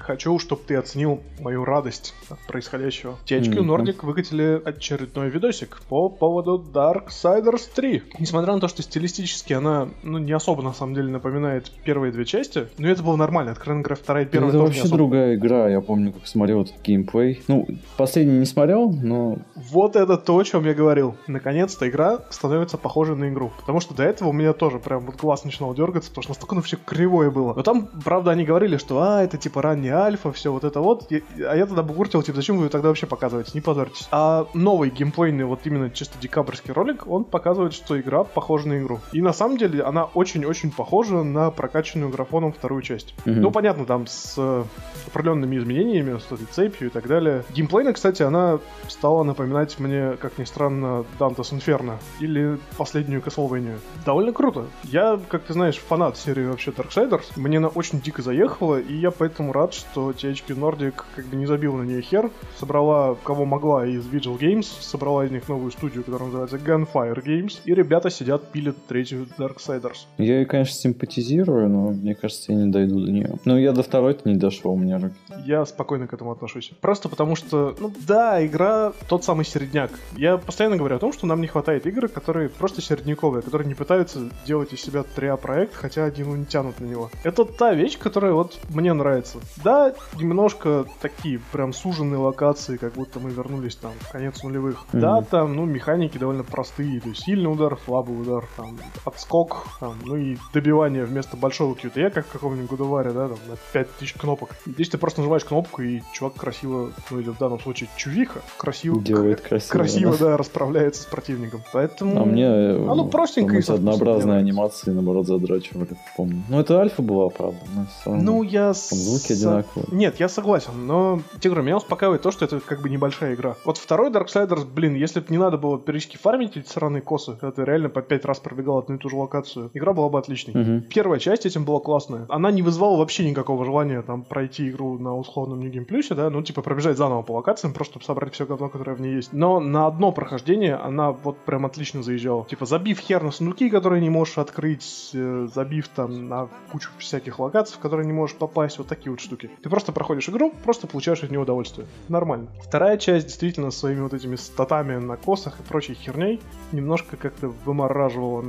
Хочу, 0.02 0.38
чтобы 0.38 0.62
ты 0.66 0.74
оценил 0.76 1.20
мою 1.40 1.64
радость 1.64 2.14
от 2.28 2.38
происходящего. 2.40 3.16
THQ 3.26 3.60
Мгм. 3.60 3.70
Nordic 3.72 4.04
выкатили 4.04 4.60
очередной 4.64 5.30
видосик 5.30 5.80
по 5.88 6.08
поводу 6.08 6.62
Darksiders 6.72 7.68
3. 7.74 8.02
Несмотря 8.18 8.54
на 8.54 8.60
то, 8.60 8.68
что 8.68 8.82
стилистически 8.82 9.52
она 9.52 9.88
ну, 10.02 10.18
не 10.18 10.32
особо 10.32 10.62
на 10.62 10.72
самом 10.72 10.94
деле 10.94 11.08
напоминает 11.10 11.70
первые 11.84 12.12
две 12.12 12.24
части, 12.24 12.68
но 12.78 12.88
это 12.88 13.02
было 13.02 13.16
нормально. 13.16 13.52
Откровенно 13.52 13.82
говоря, 13.82 14.00
вторая 14.02 14.24
и 14.24 14.26
первая 14.26 14.50
это 14.50 14.58
тоже 14.58 14.66
вообще 14.68 14.82
особо. 14.82 14.96
другая 14.96 15.34
игра, 15.36 15.68
я 15.68 15.80
помню, 15.80 16.12
как 16.12 16.26
смотрел 16.26 16.62
этот 16.62 16.74
геймплей. 16.82 17.42
Ну, 17.48 17.66
последний 17.96 18.38
не 18.38 18.46
смотрел, 18.46 18.90
но 18.92 19.38
Вот 19.54 19.96
это 19.96 20.16
то, 20.16 20.36
о 20.36 20.44
чем 20.44 20.64
я 20.64 20.74
говорил. 20.74 21.14
Наконец-то 21.26 21.88
игра 21.88 22.20
становится 22.30 22.76
похожей 22.76 23.16
на 23.16 23.28
игру. 23.28 23.52
Потому 23.60 23.80
что 23.80 23.94
до 23.94 24.02
этого 24.02 24.30
у 24.30 24.32
меня 24.32 24.52
тоже 24.52 24.78
прям 24.78 25.06
вот 25.06 25.16
глаз 25.16 25.44
начинал 25.44 25.74
дергаться, 25.74 26.10
потому 26.10 26.22
что 26.22 26.30
настолько 26.32 26.54
ну 26.56 26.62
все 26.62 26.76
кривое 26.76 27.30
было. 27.30 27.54
Но 27.54 27.62
там, 27.62 27.88
правда, 28.04 28.32
они 28.32 28.44
говорили, 28.44 28.76
что 28.76 29.00
а, 29.00 29.22
это 29.22 29.38
типа 29.38 29.62
ранняя 29.62 29.91
альфа, 29.92 30.32
все 30.32 30.52
вот 30.52 30.64
это 30.64 30.80
вот. 30.80 31.10
И- 31.12 31.22
а 31.42 31.54
я 31.56 31.66
тогда 31.66 31.82
бугуртил, 31.82 32.22
типа, 32.22 32.36
зачем 32.36 32.58
вы 32.58 32.68
тогда 32.68 32.88
вообще 32.88 33.06
показываете? 33.06 33.50
Не 33.54 33.60
позорьтесь. 33.60 34.08
А 34.10 34.46
новый 34.54 34.90
геймплейный, 34.90 35.44
вот 35.44 35.60
именно 35.64 35.90
чисто 35.90 36.18
декабрьский 36.20 36.72
ролик, 36.72 37.06
он 37.06 37.24
показывает, 37.24 37.72
что 37.74 38.00
игра 38.00 38.24
похожа 38.24 38.68
на 38.68 38.78
игру. 38.78 39.00
И 39.12 39.20
на 39.22 39.32
самом 39.32 39.56
деле 39.58 39.82
она 39.82 40.04
очень-очень 40.04 40.70
похожа 40.70 41.22
на 41.22 41.50
прокачанную 41.50 42.10
графоном 42.10 42.52
вторую 42.52 42.82
часть. 42.82 43.14
Мгм. 43.24 43.40
Ну, 43.40 43.50
понятно, 43.50 43.84
там 43.84 44.06
с 44.06 44.34
э, 44.36 44.64
определенными 45.06 45.56
изменениями, 45.58 46.18
с 46.18 46.32
этой 46.32 46.46
цепью 46.46 46.88
и 46.88 46.90
так 46.90 47.06
далее. 47.06 47.44
Геймплейно, 47.54 47.92
кстати, 47.92 48.22
она 48.22 48.58
стала 48.88 49.22
напоминать 49.22 49.78
мне, 49.78 50.12
как 50.20 50.38
ни 50.38 50.44
странно, 50.44 51.04
Dante's 51.18 51.52
Inferno 51.52 51.94
или 52.20 52.58
последнюю 52.76 53.20
Castlevania. 53.22 53.78
Довольно 54.04 54.32
круто. 54.32 54.66
Я, 54.84 55.18
как 55.28 55.42
ты 55.42 55.52
знаешь, 55.52 55.78
фанат 55.78 56.16
серии 56.16 56.46
вообще 56.46 56.70
Darksiders. 56.70 57.24
Мне 57.36 57.58
она 57.58 57.68
очень 57.68 58.00
дико 58.00 58.22
заехала, 58.22 58.80
и 58.80 58.94
я 58.94 59.10
поэтому 59.10 59.52
рад, 59.52 59.74
что 59.82 60.10
THQ 60.10 60.56
Nordic 60.58 60.94
как 61.14 61.26
бы 61.26 61.36
не 61.36 61.46
забила 61.46 61.76
на 61.76 61.82
нее 61.82 62.02
хер, 62.02 62.30
собрала 62.58 63.16
кого 63.24 63.44
могла 63.44 63.86
из 63.86 64.06
Vigil 64.06 64.38
Games, 64.38 64.66
собрала 64.80 65.24
из 65.24 65.30
них 65.30 65.48
новую 65.48 65.70
студию, 65.70 66.04
которая 66.04 66.28
называется 66.28 66.56
Gunfire 66.56 67.22
Games, 67.22 67.60
и 67.64 67.74
ребята 67.74 68.10
сидят, 68.10 68.50
пилят 68.52 68.76
третью 68.86 69.26
Darksiders. 69.38 70.06
я 70.18 70.40
ее, 70.40 70.46
конечно, 70.46 70.74
симпатизирую, 70.74 71.68
но 71.68 71.90
мне 71.90 72.14
кажется, 72.14 72.52
я 72.52 72.58
не 72.58 72.70
дойду 72.70 73.04
до 73.04 73.10
нее. 73.10 73.38
Ну, 73.44 73.58
я 73.58 73.72
до 73.72 73.82
второй-то 73.82 74.28
не 74.28 74.36
дошел, 74.36 74.72
у 74.72 74.78
меня 74.78 74.98
руки. 74.98 75.14
Я 75.44 75.64
спокойно 75.66 76.06
к 76.06 76.12
этому 76.12 76.32
отношусь. 76.32 76.72
Просто 76.80 77.08
потому 77.08 77.36
что, 77.36 77.74
ну 77.78 77.92
да, 78.06 78.44
игра 78.44 78.92
тот 79.08 79.24
самый 79.24 79.44
середняк. 79.44 79.90
Я 80.16 80.38
постоянно 80.38 80.76
говорю 80.76 80.96
о 80.96 80.98
том, 80.98 81.12
что 81.12 81.26
нам 81.26 81.40
не 81.40 81.46
хватает 81.46 81.86
игр, 81.86 82.08
которые 82.08 82.48
просто 82.48 82.80
середняковые, 82.82 83.42
которые 83.42 83.68
не 83.68 83.74
пытаются 83.74 84.30
делать 84.46 84.72
из 84.72 84.80
себя 84.80 85.02
триа-проект, 85.02 85.74
хотя 85.74 86.04
они 86.04 86.24
ну, 86.24 86.36
не 86.36 86.44
тянут 86.44 86.80
на 86.80 86.84
него. 86.84 87.10
Это 87.24 87.44
та 87.44 87.74
вещь, 87.74 87.98
которая 87.98 88.32
вот 88.32 88.58
мне 88.70 88.92
нравится. 88.92 89.38
Да, 89.64 89.71
немножко 90.18 90.86
такие 91.00 91.40
прям 91.52 91.72
суженные 91.72 92.18
локации, 92.18 92.76
как 92.76 92.94
будто 92.94 93.20
мы 93.20 93.30
вернулись 93.30 93.76
там 93.76 93.92
в 94.00 94.10
конец 94.10 94.42
нулевых. 94.42 94.84
Мгм. 94.92 95.00
Да, 95.00 95.22
там, 95.22 95.54
ну, 95.54 95.64
механики 95.64 96.18
довольно 96.18 96.44
простые. 96.44 97.00
То 97.00 97.08
есть 97.08 97.22
сильный 97.22 97.50
удар, 97.52 97.78
слабый 97.84 98.20
удар, 98.20 98.46
там, 98.56 98.78
отскок, 99.04 99.66
там, 99.80 99.96
ну 100.04 100.16
и 100.16 100.36
добивание 100.52 101.04
вместо 101.04 101.36
большого 101.36 101.74
QTE, 101.74 102.10
как 102.10 102.26
в 102.26 102.32
каком-нибудь 102.32 102.70
Гудоваре, 102.70 103.10
да, 103.10 103.28
там, 103.28 103.38
на 103.48 103.56
5000 103.72 104.14
кнопок. 104.14 104.50
Здесь 104.66 104.88
ты 104.88 104.98
просто 104.98 105.20
нажимаешь 105.20 105.44
кнопку, 105.44 105.82
и 105.82 106.02
чувак 106.12 106.34
красиво, 106.34 106.92
ну 107.10 107.20
или 107.20 107.30
в 107.30 107.38
данном 107.38 107.60
случае 107.60 107.88
чувиха, 107.96 108.40
красиво, 108.56 109.00
Делает 109.00 109.40
красиво. 109.40 109.72
красиво, 109.72 110.16
да. 110.18 110.26
да, 110.26 110.36
расправляется 110.36 111.02
с 111.02 111.06
противником. 111.06 111.62
Поэтому... 111.72 112.20
А 112.20 112.24
мне 112.24 112.46
Оно 112.46 113.06
простенько 113.06 113.56
и 113.56 113.62
однообразные 113.72 114.38
анимации, 114.38 114.90
наоборот, 114.90 115.26
задрачивали, 115.26 115.88
помню. 116.16 116.42
Ну, 116.48 116.60
это 116.60 116.80
альфа 116.80 117.02
была, 117.02 117.28
правда. 117.28 117.58
Ну, 118.06 118.42
я... 118.42 118.72
Звуки 118.72 119.32
со- 119.62 119.70
одинаковые. 119.80 119.98
Нет, 119.98 120.20
я 120.20 120.28
согласен, 120.28 120.86
но, 120.86 121.20
тебе 121.40 121.50
говорю, 121.50 121.64
меня 121.64 121.76
успокаивает 121.76 122.22
то, 122.22 122.30
что 122.30 122.44
это 122.44 122.60
как 122.60 122.80
бы 122.80 122.88
небольшая 122.90 123.34
игра. 123.34 123.56
Вот 123.64 123.78
второй 123.78 124.10
Darksiders, 124.10 124.64
блин, 124.64 124.94
если 124.94 125.20
бы 125.20 125.26
не 125.30 125.38
надо 125.38 125.58
было 125.58 125.78
периодически 125.78 126.16
фармить 126.16 126.56
эти 126.56 126.68
сраные 126.68 127.02
косы, 127.02 127.32
когда 127.32 127.52
ты 127.52 127.64
реально 127.64 127.88
по 127.88 128.02
пять 128.02 128.24
раз 128.24 128.38
пробегал 128.40 128.78
одну 128.78 128.96
и 128.96 128.98
ту 128.98 129.08
же 129.08 129.16
локацию, 129.16 129.70
игра 129.74 129.92
была 129.92 130.08
бы 130.08 130.18
отличной. 130.18 130.54
Мгм. 130.54 130.82
Первая 130.82 131.18
часть 131.18 131.46
этим 131.46 131.64
была 131.64 131.80
классная. 131.80 132.26
Она 132.28 132.50
не 132.50 132.62
вызвала 132.62 132.98
вообще 132.98 133.28
никакого 133.28 133.64
желания 133.64 134.02
там 134.02 134.22
пройти 134.22 134.68
игру 134.70 134.98
на 134.98 135.16
условном 135.16 135.60
New 135.60 135.70
Game 135.70 135.86
Plus, 135.86 136.14
да, 136.14 136.30
ну 136.30 136.42
типа 136.42 136.62
пробежать 136.62 136.96
заново 136.96 137.22
по 137.22 137.32
локациям, 137.32 137.74
просто 137.74 137.92
чтобы 137.92 138.04
собрать 138.04 138.32
все 138.34 138.46
говно, 138.46 138.68
которое 138.68 138.96
в 138.96 139.00
ней 139.00 139.16
есть. 139.16 139.32
Но 139.32 139.60
на 139.60 139.86
одно 139.86 140.12
прохождение 140.12 140.76
она 140.76 141.12
вот 141.12 141.36
прям 141.38 141.66
отлично 141.66 142.02
заезжала. 142.02 142.46
Типа 142.46 142.64
забив 142.64 142.98
хер 142.98 143.22
на 143.22 143.30
сундуки, 143.30 143.68
которые 143.68 144.00
не 144.00 144.10
можешь 144.10 144.38
открыть, 144.38 145.10
э, 145.12 145.48
забив 145.54 145.88
там 145.88 146.28
на 146.28 146.48
кучу 146.70 146.88
всяких 146.98 147.38
локаций, 147.38 147.76
в 147.76 147.80
которые 147.80 148.06
не 148.06 148.12
можешь 148.12 148.36
попасть, 148.36 148.78
вот 148.78 148.86
такие 148.86 149.10
вот 149.10 149.20
штуки. 149.20 149.50
Ты 149.62 149.68
просто 149.68 149.92
проходишь 149.92 150.28
игру, 150.28 150.52
просто 150.64 150.86
получаешь 150.86 151.22
от 151.22 151.30
нее 151.30 151.40
удовольствие. 151.40 151.86
Нормально. 152.08 152.48
Вторая 152.62 152.98
часть 152.98 153.26
действительно 153.26 153.70
своими 153.70 154.00
вот 154.00 154.14
этими 154.14 154.36
статами 154.36 154.96
на 154.96 155.16
косах 155.16 155.60
и 155.60 155.62
прочей 155.62 155.94
херней 155.94 156.40
немножко 156.72 157.16
как-то 157.16 157.48
вымораживала 157.64 158.44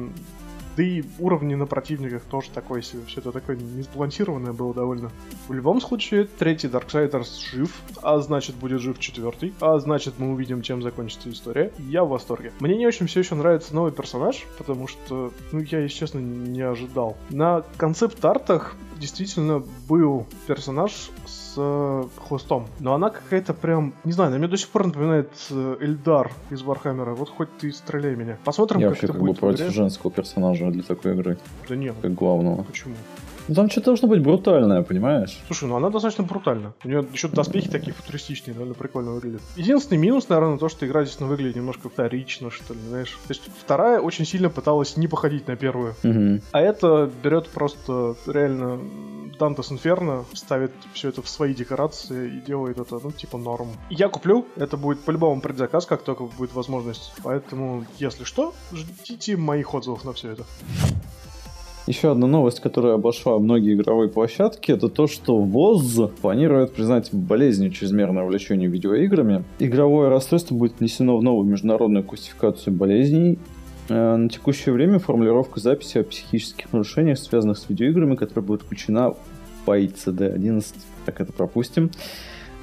да 0.76 0.84
и 0.84 1.04
уровни 1.20 1.56
на 1.56 1.66
противниках 1.66 2.24
тоже 2.24 2.50
такое 2.54 2.82
себе. 2.82 3.04
Все 3.08 3.20
это 3.20 3.32
такое 3.32 3.56
несбалансированное 3.56 4.54
было 4.54 4.74
довольно. 4.74 5.12
В 5.48 5.54
любом 5.54 5.82
случае, 5.82 6.26
третий 6.26 6.68
Darksiders 6.68 7.52
жив, 7.52 7.82
а 8.02 8.20
значит 8.20 8.56
будет 8.56 8.82
жив 8.82 9.00
четвертый, 9.00 9.54
а 9.60 9.78
значит 9.80 10.16
мы 10.18 10.32
увидим, 10.34 10.62
чем 10.62 10.82
закончится 10.82 11.30
история. 11.30 11.72
Я 11.80 12.04
в 12.04 12.10
восторге. 12.10 12.52
Мне 12.60 12.76
не 12.78 12.88
очень 12.88 13.08
все 13.08 13.20
еще 13.20 13.36
нравится 13.36 13.76
новый 13.76 13.92
персонаж, 13.92 14.46
потому 14.58 14.88
что, 14.88 15.32
ну, 15.52 15.60
я, 15.60 15.80
если 15.80 15.98
честно, 15.98 16.20
не 16.20 16.62
ожидал. 16.62 17.18
На 17.30 17.64
концепт-артах 17.78 18.76
действительно 19.00 19.64
был 19.88 20.26
персонаж 20.48 20.92
с 21.26 21.56
э, 21.58 22.04
хвостом. 22.28 22.68
Но 22.80 22.94
она 22.94 23.10
какая-то 23.10 23.54
прям, 23.54 23.94
не 24.04 24.12
знаю, 24.12 24.30
она 24.30 24.38
мне 24.38 24.48
до 24.48 24.58
сих 24.58 24.70
пор 24.70 24.88
напоминает 24.88 25.30
э, 25.50 25.78
Эльдар 25.82 26.32
из 26.50 26.62
Вархаммера. 26.62 27.14
Вот 27.14 27.30
хоть 27.30 27.50
ты 27.58 27.72
стреляй 27.72 28.16
меня. 28.16 28.38
Посмотрим, 28.46 28.80
Я 28.80 28.88
как 28.88 28.92
вообще 28.92 29.06
это 29.08 29.14
как 29.14 29.22
бы 29.22 29.28
будет 29.28 29.38
в 29.38 29.40
против 29.42 29.60
игре. 29.62 29.72
женского 29.72 30.12
персонажа 30.12 30.63
для 30.72 30.84
такой 30.84 31.14
игры, 31.14 31.38
Да 31.68 31.76
нет, 31.76 31.96
как 32.02 32.14
главного. 32.14 32.64
почему? 32.64 32.96
Ну, 33.48 33.56
там 33.56 33.70
что-то 33.70 33.88
должно 33.88 34.08
быть 34.08 34.22
брутальное, 34.22 34.84
понимаешь? 34.84 35.40
Слушай, 35.48 35.68
ну 35.68 35.76
она 35.76 35.90
достаточно 35.90 36.24
брутальна. 36.24 36.74
У 36.84 36.88
нее 36.88 37.06
еще 37.12 37.28
доспехи 37.28 37.70
такие 37.70 37.94
футуристичные, 37.94 38.54
довольно 38.54 38.74
прикольно 38.74 39.12
выглядят. 39.12 39.42
Единственный 39.56 39.98
минус, 39.98 40.30
наверное, 40.30 40.58
то, 40.58 40.70
что 40.70 40.86
игра 40.86 41.04
здесь 41.04 41.20
ну, 41.20 41.28
выглядит 41.28 41.56
немножко 41.56 41.90
вторично, 41.90 42.52
что 42.52 42.74
ли, 42.74 42.80
знаешь. 42.88 43.12
То 43.28 43.32
есть 43.32 43.44
вторая 43.60 44.00
очень 44.00 44.26
сильно 44.26 44.50
пыталась 44.50 44.98
не 44.98 45.08
походить 45.08 45.48
на 45.48 45.56
первую. 45.56 45.96
Мгм. 46.04 46.42
А 46.52 46.62
это 46.62 47.12
берет 47.24 47.50
просто 47.50 48.16
реально 48.28 48.80
Dante's 49.40 49.72
Inferno, 49.72 50.26
ставит 50.34 50.72
все 50.94 51.10
это 51.10 51.22
в 51.22 51.30
свои 51.30 51.54
декорации 51.54 52.38
и 52.38 52.42
делает 52.42 52.80
это, 52.80 53.00
ну, 53.04 53.12
типа 53.12 53.38
норм. 53.38 53.70
Я 53.90 54.10
куплю, 54.10 54.46
это 54.56 54.78
будет 54.78 55.02
по-любому 55.02 55.42
предзаказ, 55.42 55.86
как 55.86 56.04
только 56.04 56.24
будет 56.24 56.54
возможность. 56.54 57.14
Поэтому, 57.24 57.86
если 58.00 58.24
что, 58.24 58.54
ждите 58.72 59.38
моих 59.38 59.74
отзывов 59.74 60.06
на 60.06 60.14
все 60.14 60.32
это. 60.32 60.46
Еще 61.86 62.12
одна 62.12 62.28
новость, 62.28 62.62
которая 62.62 62.94
обошла 62.94 63.38
многие 63.40 63.76
игровые 63.76 64.10
площадки, 64.10 64.72
это 64.72 64.88
то, 64.88 65.08
что 65.08 65.38
ВОЗ 65.38 66.10
планирует 66.22 66.74
признать 66.74 67.14
болезнью 67.14 67.72
чрезмерное 67.72 68.24
увлечение 68.24 68.70
видеоиграми. 68.70 69.44
Игровое 69.60 70.10
расстройство 70.10 70.56
будет 70.56 70.80
внесено 70.80 71.18
в 71.18 71.24
новую 71.24 71.46
международную 71.46 72.04
классификацию 72.04 72.74
болезней 72.74 73.38
Э, 73.90 74.16
на 74.16 74.30
текущее 74.30 74.74
время 74.74 75.00
формулировка 75.00 75.60
записи 75.60 75.98
о 75.98 76.04
психических 76.04 76.72
нарушениях, 76.72 77.20
связанных 77.20 77.58
с 77.58 77.70
видеоиграми, 77.70 78.16
которая 78.16 78.46
будет 78.46 78.62
включена 78.62 79.12
в 79.12 79.18
ICD-11, 79.70 80.66
так 81.06 81.20
это 81.20 81.34
пропустим. 81.34 81.92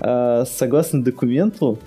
Э, 0.00 0.44
согласно 0.46 1.02
документу, 1.02 1.78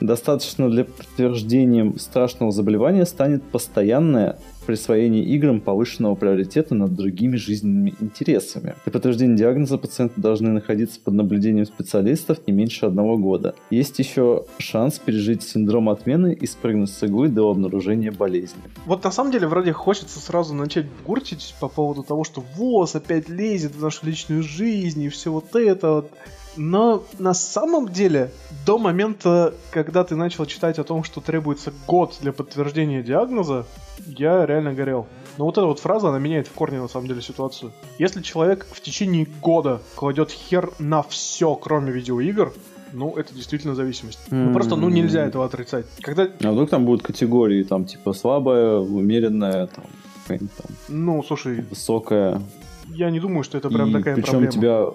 достаточно 0.00 0.68
для 0.68 0.84
подтверждения 0.84 1.92
страшного 1.98 2.52
заболевания 2.52 3.06
станет 3.06 3.42
постоянное 3.42 4.38
присвоение 4.62 5.24
играм 5.24 5.60
повышенного 5.60 6.14
приоритета 6.14 6.74
над 6.74 6.94
другими 6.94 7.36
жизненными 7.36 7.94
интересами. 8.00 8.74
Для 8.84 8.92
подтверждения 8.92 9.36
диагноза 9.36 9.78
пациенты 9.78 10.20
должны 10.20 10.50
находиться 10.50 11.00
под 11.00 11.14
наблюдением 11.14 11.66
специалистов 11.66 12.38
не 12.46 12.52
меньше 12.52 12.86
одного 12.86 13.16
года. 13.16 13.54
Есть 13.70 13.98
еще 13.98 14.44
шанс 14.58 14.98
пережить 14.98 15.42
синдром 15.42 15.88
отмены 15.88 16.32
и 16.32 16.46
спрыгнуть 16.46 16.90
с 16.90 17.02
иглы 17.02 17.28
до 17.28 17.50
обнаружения 17.50 18.12
болезни. 18.12 18.62
Вот 18.86 19.04
на 19.04 19.10
самом 19.10 19.32
деле 19.32 19.46
вроде 19.46 19.72
хочется 19.72 20.20
сразу 20.20 20.54
начать 20.54 20.86
гуртить 21.06 21.54
по 21.60 21.68
поводу 21.68 22.02
того, 22.02 22.24
что 22.24 22.42
ВОЗ 22.56 22.96
опять 22.96 23.28
лезет 23.28 23.74
в 23.74 23.82
нашу 23.82 24.06
личную 24.06 24.42
жизнь 24.42 25.02
и 25.02 25.08
все 25.08 25.30
вот 25.30 25.54
это 25.54 25.90
вот. 25.92 26.10
Но 26.56 27.04
на 27.18 27.34
самом 27.34 27.88
деле, 27.88 28.30
до 28.66 28.78
момента, 28.78 29.54
когда 29.70 30.04
ты 30.04 30.16
начал 30.16 30.46
читать 30.46 30.78
о 30.78 30.84
том, 30.84 31.04
что 31.04 31.20
требуется 31.20 31.72
год 31.86 32.16
для 32.20 32.32
подтверждения 32.32 33.02
диагноза, 33.02 33.66
я 34.06 34.44
реально 34.46 34.74
горел. 34.74 35.06
Но 35.38 35.46
вот 35.46 35.56
эта 35.56 35.66
вот 35.66 35.78
фраза, 35.78 36.08
она 36.08 36.18
меняет 36.18 36.46
в 36.46 36.52
корне 36.52 36.80
на 36.80 36.88
самом 36.88 37.08
деле 37.08 37.22
ситуацию. 37.22 37.72
Если 37.98 38.20
человек 38.20 38.66
в 38.70 38.80
течение 38.80 39.26
года 39.40 39.80
кладет 39.94 40.30
хер 40.30 40.72
на 40.78 41.02
все, 41.02 41.54
кроме 41.54 41.90
видеоигр, 41.92 42.52
ну, 42.92 43.14
это 43.16 43.34
действительно 43.34 43.74
зависимость. 43.74 44.20
Mm-hmm. 44.28 44.46
Ну, 44.46 44.52
просто, 44.52 44.76
ну, 44.76 44.90
нельзя 44.90 45.24
этого 45.24 45.46
отрицать. 45.46 45.86
Когда... 46.02 46.28
А 46.42 46.52
вдруг 46.52 46.68
там 46.68 46.84
будут 46.84 47.02
категории, 47.02 47.62
там, 47.62 47.86
типа, 47.86 48.12
слабая, 48.12 48.76
умеренная, 48.76 49.68
там, 49.68 49.84
там... 50.26 50.76
Ну, 50.88 51.22
слушай... 51.22 51.62
Высокая. 51.70 52.42
Я 52.88 53.10
не 53.10 53.20
думаю, 53.20 53.44
что 53.44 53.56
это 53.56 53.70
прям 53.70 53.88
И 53.88 53.92
такая 53.94 54.14
причем 54.14 54.32
проблема. 54.32 54.52
тебя 54.52 54.86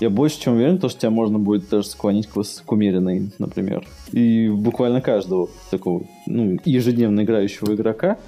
я 0.00 0.10
больше 0.10 0.40
чем 0.40 0.54
уверен, 0.54 0.78
то, 0.78 0.88
что 0.88 1.00
тебя 1.00 1.10
можно 1.10 1.38
будет 1.38 1.68
даже 1.68 1.86
склонить 1.86 2.26
к, 2.26 2.32
к 2.32 2.72
умеренной, 2.72 3.30
например. 3.38 3.86
И 4.12 4.48
буквально 4.48 5.00
каждого 5.00 5.48
такого 5.70 6.04
ну, 6.26 6.58
ежедневно 6.64 7.22
играющего 7.22 7.74
игрока 7.74 8.18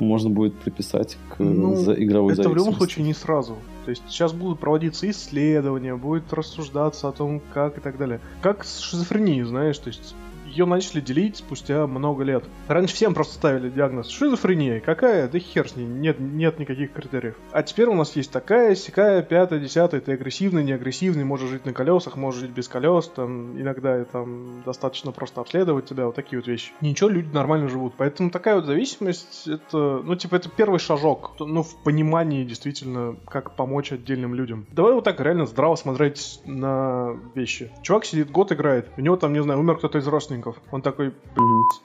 можно 0.00 0.28
будет 0.28 0.54
приписать 0.54 1.16
к 1.30 1.38
ну, 1.38 1.76
за 1.76 1.94
игровой 1.94 2.34
это 2.34 2.48
в 2.48 2.54
любом 2.54 2.74
случае 2.74 3.04
не 3.06 3.14
сразу. 3.14 3.56
То 3.84 3.90
есть 3.90 4.02
сейчас 4.08 4.32
будут 4.32 4.60
проводиться 4.60 5.08
исследования, 5.10 5.94
будет 5.94 6.32
рассуждаться 6.32 7.08
о 7.08 7.12
том, 7.12 7.40
как 7.52 7.78
и 7.78 7.80
так 7.80 7.96
далее. 7.98 8.20
Как 8.42 8.64
с 8.64 8.78
шизофренией, 8.80 9.44
знаешь, 9.44 9.78
то 9.78 9.88
есть 9.88 10.14
ее 10.54 10.66
начали 10.66 11.00
делить 11.00 11.36
спустя 11.36 11.86
много 11.86 12.22
лет. 12.22 12.44
Раньше 12.68 12.94
всем 12.94 13.12
просто 13.12 13.34
ставили 13.34 13.68
диагноз 13.68 14.08
шизофрения. 14.08 14.80
Какая? 14.80 15.28
Да 15.28 15.38
хер 15.38 15.68
с 15.68 15.76
ней, 15.76 15.86
нет, 15.86 16.20
нет 16.20 16.58
никаких 16.58 16.92
критериев. 16.92 17.34
А 17.50 17.62
теперь 17.62 17.88
у 17.88 17.94
нас 17.94 18.14
есть 18.16 18.30
такая, 18.30 18.74
сякая, 18.74 19.22
пятая, 19.22 19.58
десятая, 19.58 20.00
ты 20.00 20.12
агрессивный, 20.12 20.62
не 20.62 20.72
агрессивный, 20.72 21.24
можешь 21.24 21.50
жить 21.50 21.66
на 21.66 21.72
колесах, 21.72 22.16
можешь 22.16 22.42
жить 22.42 22.50
без 22.50 22.68
колес, 22.68 23.08
там, 23.08 23.60
иногда 23.60 24.04
там 24.04 24.62
достаточно 24.64 25.12
просто 25.12 25.40
обследовать 25.40 25.86
тебя, 25.86 26.06
вот 26.06 26.14
такие 26.14 26.38
вот 26.38 26.46
вещи. 26.46 26.72
Ничего, 26.80 27.08
люди 27.10 27.34
нормально 27.34 27.68
живут. 27.68 27.94
Поэтому 27.96 28.30
такая 28.30 28.54
вот 28.56 28.66
зависимость, 28.66 29.48
это, 29.48 30.02
ну, 30.04 30.14
типа, 30.14 30.36
это 30.36 30.48
первый 30.48 30.78
шажок, 30.78 31.32
ну, 31.40 31.62
в 31.62 31.82
понимании 31.82 32.44
действительно, 32.44 33.16
как 33.26 33.56
помочь 33.56 33.92
отдельным 33.92 34.34
людям. 34.34 34.66
Давай 34.72 34.94
вот 34.94 35.04
так 35.04 35.20
реально 35.20 35.46
здраво 35.46 35.74
смотреть 35.74 36.40
на 36.44 37.16
вещи. 37.34 37.72
Чувак 37.82 38.04
сидит, 38.04 38.30
год 38.30 38.52
играет, 38.52 38.88
у 38.96 39.00
него 39.00 39.16
там, 39.16 39.32
не 39.32 39.42
знаю, 39.42 39.60
умер 39.60 39.78
кто-то 39.78 39.98
из 39.98 40.06
родственников, 40.06 40.43
родственников. 40.44 40.56
Он 40.70 40.82
такой, 40.82 41.12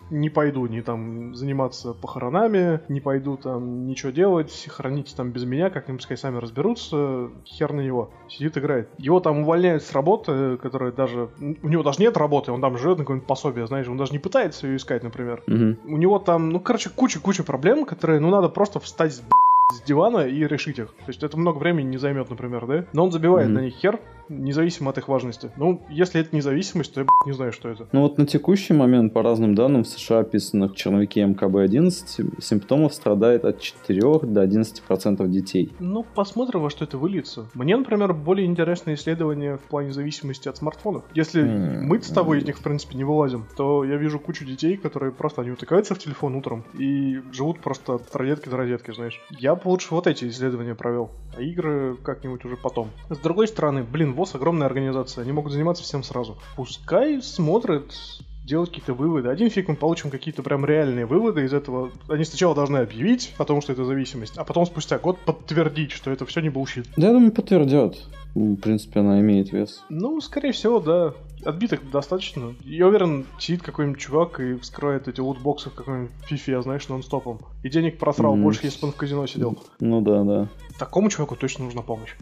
не 0.10 0.30
пойду 0.30 0.65
ни 0.67 0.82
там 0.82 1.36
заниматься 1.36 1.93
похоронами, 1.93 2.82
не 2.89 3.00
пойду 3.00 3.38
там 3.38 3.88
ничего 3.88 4.12
делать, 4.12 4.67
храните 4.69 5.15
там 5.15 5.32
без 5.32 5.45
меня, 5.45 5.69
как-нибудь 5.69 6.02
пускай 6.02 6.17
сами 6.17 6.38
разберутся, 6.38 7.30
хер 7.45 7.74
на 7.74 7.82
него. 7.82 8.10
Сидит, 8.30 8.58
играет. 8.58 8.89
Его 8.98 9.19
там 9.19 9.39
увольняют 9.39 9.84
с 9.84 9.91
работы, 9.91 10.58
которая 10.58 10.91
даже... 10.91 11.30
У 11.39 11.67
него 11.67 11.84
даже 11.84 12.02
нет 12.02 12.17
работы, 12.17 12.52
он 12.52 12.62
там 12.62 12.78
живет 12.78 12.98
на 12.98 13.04
какое-нибудь 13.04 13.28
пособие, 13.28 13.67
знаешь, 13.67 13.88
он 13.88 13.98
даже 13.98 14.12
не 14.12 14.19
пытается 14.19 14.67
ее 14.67 14.78
искать, 14.78 15.04
например. 15.04 15.43
У 15.48 15.98
него 15.98 16.19
там, 16.19 16.50
ну, 16.50 16.60
короче, 16.60 16.89
куча-куча 16.89 17.43
проблем, 17.43 17.86
которые, 17.86 18.19
ну, 18.19 18.30
надо 18.30 18.50
просто 18.50 18.80
встать 18.80 19.13
с 19.13 19.24
с 19.72 19.82
дивана 19.82 20.22
и 20.22 20.48
решить 20.48 20.80
их. 20.80 20.88
То 20.88 21.10
есть 21.10 21.22
это 21.22 21.38
много 21.38 21.60
времени 21.60 21.89
не 21.89 21.98
займет, 21.98 22.28
например, 22.32 22.65
да? 22.65 22.86
Но 22.91 23.04
он 23.04 23.12
забивает 23.12 23.50
mm-hmm. 23.50 23.54
на 23.54 23.60
них 23.60 23.76
хер, 23.76 24.00
независимо 24.29 24.91
от 24.91 24.97
их 24.97 25.07
важности. 25.07 25.51
Ну, 25.57 25.81
если 25.89 26.21
это 26.21 26.35
независимость, 26.35 26.93
то 26.93 27.01
я 27.01 27.07
не 27.25 27.33
знаю, 27.33 27.51
что 27.51 27.69
это. 27.69 27.87
Ну 27.91 28.01
вот 28.01 28.17
на 28.17 28.25
текущий 28.25 28.73
момент, 28.73 29.13
по 29.13 29.21
разным 29.21 29.55
данным, 29.55 29.83
в 29.83 29.87
США 29.87 30.19
описанных 30.19 30.73
в 30.73 30.75
черновике 30.75 31.21
МКБ-11, 31.23 32.41
симптомов 32.41 32.93
страдает 32.93 33.45
от 33.45 33.59
4 33.59 34.01
до 34.23 34.43
11% 34.43 35.27
детей. 35.27 35.73
Ну, 35.79 36.05
посмотрим, 36.15 36.61
во 36.61 36.69
что 36.69 36.85
это 36.85 36.97
выльется. 36.97 37.47
Мне, 37.53 37.75
например, 37.75 38.13
более 38.13 38.45
интересное 38.45 38.95
исследование 38.95 39.57
в 39.57 39.61
плане 39.61 39.91
зависимости 39.91 40.47
от 40.47 40.57
смартфонов. 40.57 41.03
Если 41.13 41.43
mm-hmm. 41.43 41.81
мы 41.81 42.01
с 42.01 42.07
тобой 42.07 42.39
из 42.39 42.45
них, 42.45 42.57
в 42.57 42.63
принципе, 42.63 42.97
не 42.97 43.03
вылазим, 43.03 43.45
то 43.57 43.83
я 43.83 43.97
вижу 43.97 44.19
кучу 44.19 44.45
детей, 44.45 44.77
которые 44.77 45.11
просто, 45.11 45.41
они 45.41 45.51
утыкаются 45.51 45.95
в 45.95 45.99
телефон 45.99 46.35
утром 46.35 46.63
и 46.77 47.19
живут 47.31 47.59
просто 47.59 47.95
от 47.95 48.15
розетки 48.15 48.49
до 48.49 48.57
розетки, 48.57 48.91
знаешь. 48.91 49.21
Я 49.29 49.55
бы 49.55 49.61
лучше 49.65 49.87
вот 49.91 50.07
эти 50.07 50.27
исследования 50.29 50.75
провел, 50.75 51.11
а 51.35 51.41
игры 51.41 51.97
как-нибудь 52.03 52.45
уже 52.45 52.57
потом. 52.57 52.89
С 53.09 53.17
другой 53.17 53.47
стороны, 53.47 53.83
блин, 53.83 54.13
ВОЗ 54.19 54.36
огромная 54.36 54.67
организация, 54.67 55.21
они 55.21 55.32
могут 55.32 55.53
заниматься 55.53 55.82
всем 55.82 56.03
сразу. 56.03 56.38
Пускай 56.58 57.21
смотрят, 57.21 57.95
делать 58.43 58.69
какие-то 58.69 58.93
выводы. 58.93 59.29
Один 59.29 59.49
фиг 59.49 59.69
мы 59.69 59.75
получим 59.75 60.10
какие-то 60.10 60.43
прям 60.43 60.65
реальные 60.65 61.05
выводы 61.05 61.45
из 61.45 61.53
этого. 61.53 61.91
Они 62.10 62.25
сначала 62.25 62.53
должны 62.53 62.79
объявить 62.79 63.34
о 63.38 63.45
том, 63.45 63.62
что 63.62 63.71
это 63.71 63.86
зависимость, 63.86 64.38
а 64.38 64.43
потом 64.43 64.65
спустя 64.65 64.97
год 64.99 65.19
подтвердить, 65.19 65.91
что 65.91 66.12
это 66.12 66.25
все 66.25 66.41
не 66.41 66.49
bullshit. 66.49 66.88
Да, 66.97 67.08
я 67.08 67.13
думаю, 67.13 67.32
подтвердят. 67.32 67.95
В 68.36 68.55
принципе, 68.58 68.99
она 68.99 69.21
имеет 69.21 69.53
вес. 69.53 69.84
Ну, 69.89 70.19
скорее 70.19 70.51
всего, 70.51 70.79
да. 70.79 71.13
Отбитых 71.45 71.89
достаточно. 71.89 72.53
Я 72.65 72.88
уверен, 72.88 73.25
сидит 73.39 73.62
какой-нибудь 73.62 73.99
чувак 73.99 74.41
и 74.41 74.55
вскрывает 74.55 75.08
эти 75.08 75.21
лутбоксы 75.21 75.69
в 75.69 75.73
какой-нибудь 75.75 76.12
фифе, 76.25 76.62
знаешь, 76.62 76.89
нон-стопом. 76.89 77.39
И 77.63 77.69
денег 77.69 77.97
просрал 77.97 78.36
mm-hmm. 78.36 78.43
больше, 78.43 78.65
если 78.65 78.82
бы 78.82 78.88
он 78.88 78.93
в 78.93 78.97
казино 78.97 79.25
сидел. 79.27 79.58
Ну 79.79 80.01
да, 80.01 80.23
да. 80.23 80.47
Такому 80.77 81.10
чуваку 81.10 81.38
точно 81.38 81.65
нужна 81.65 81.82
помощь. 81.82 82.15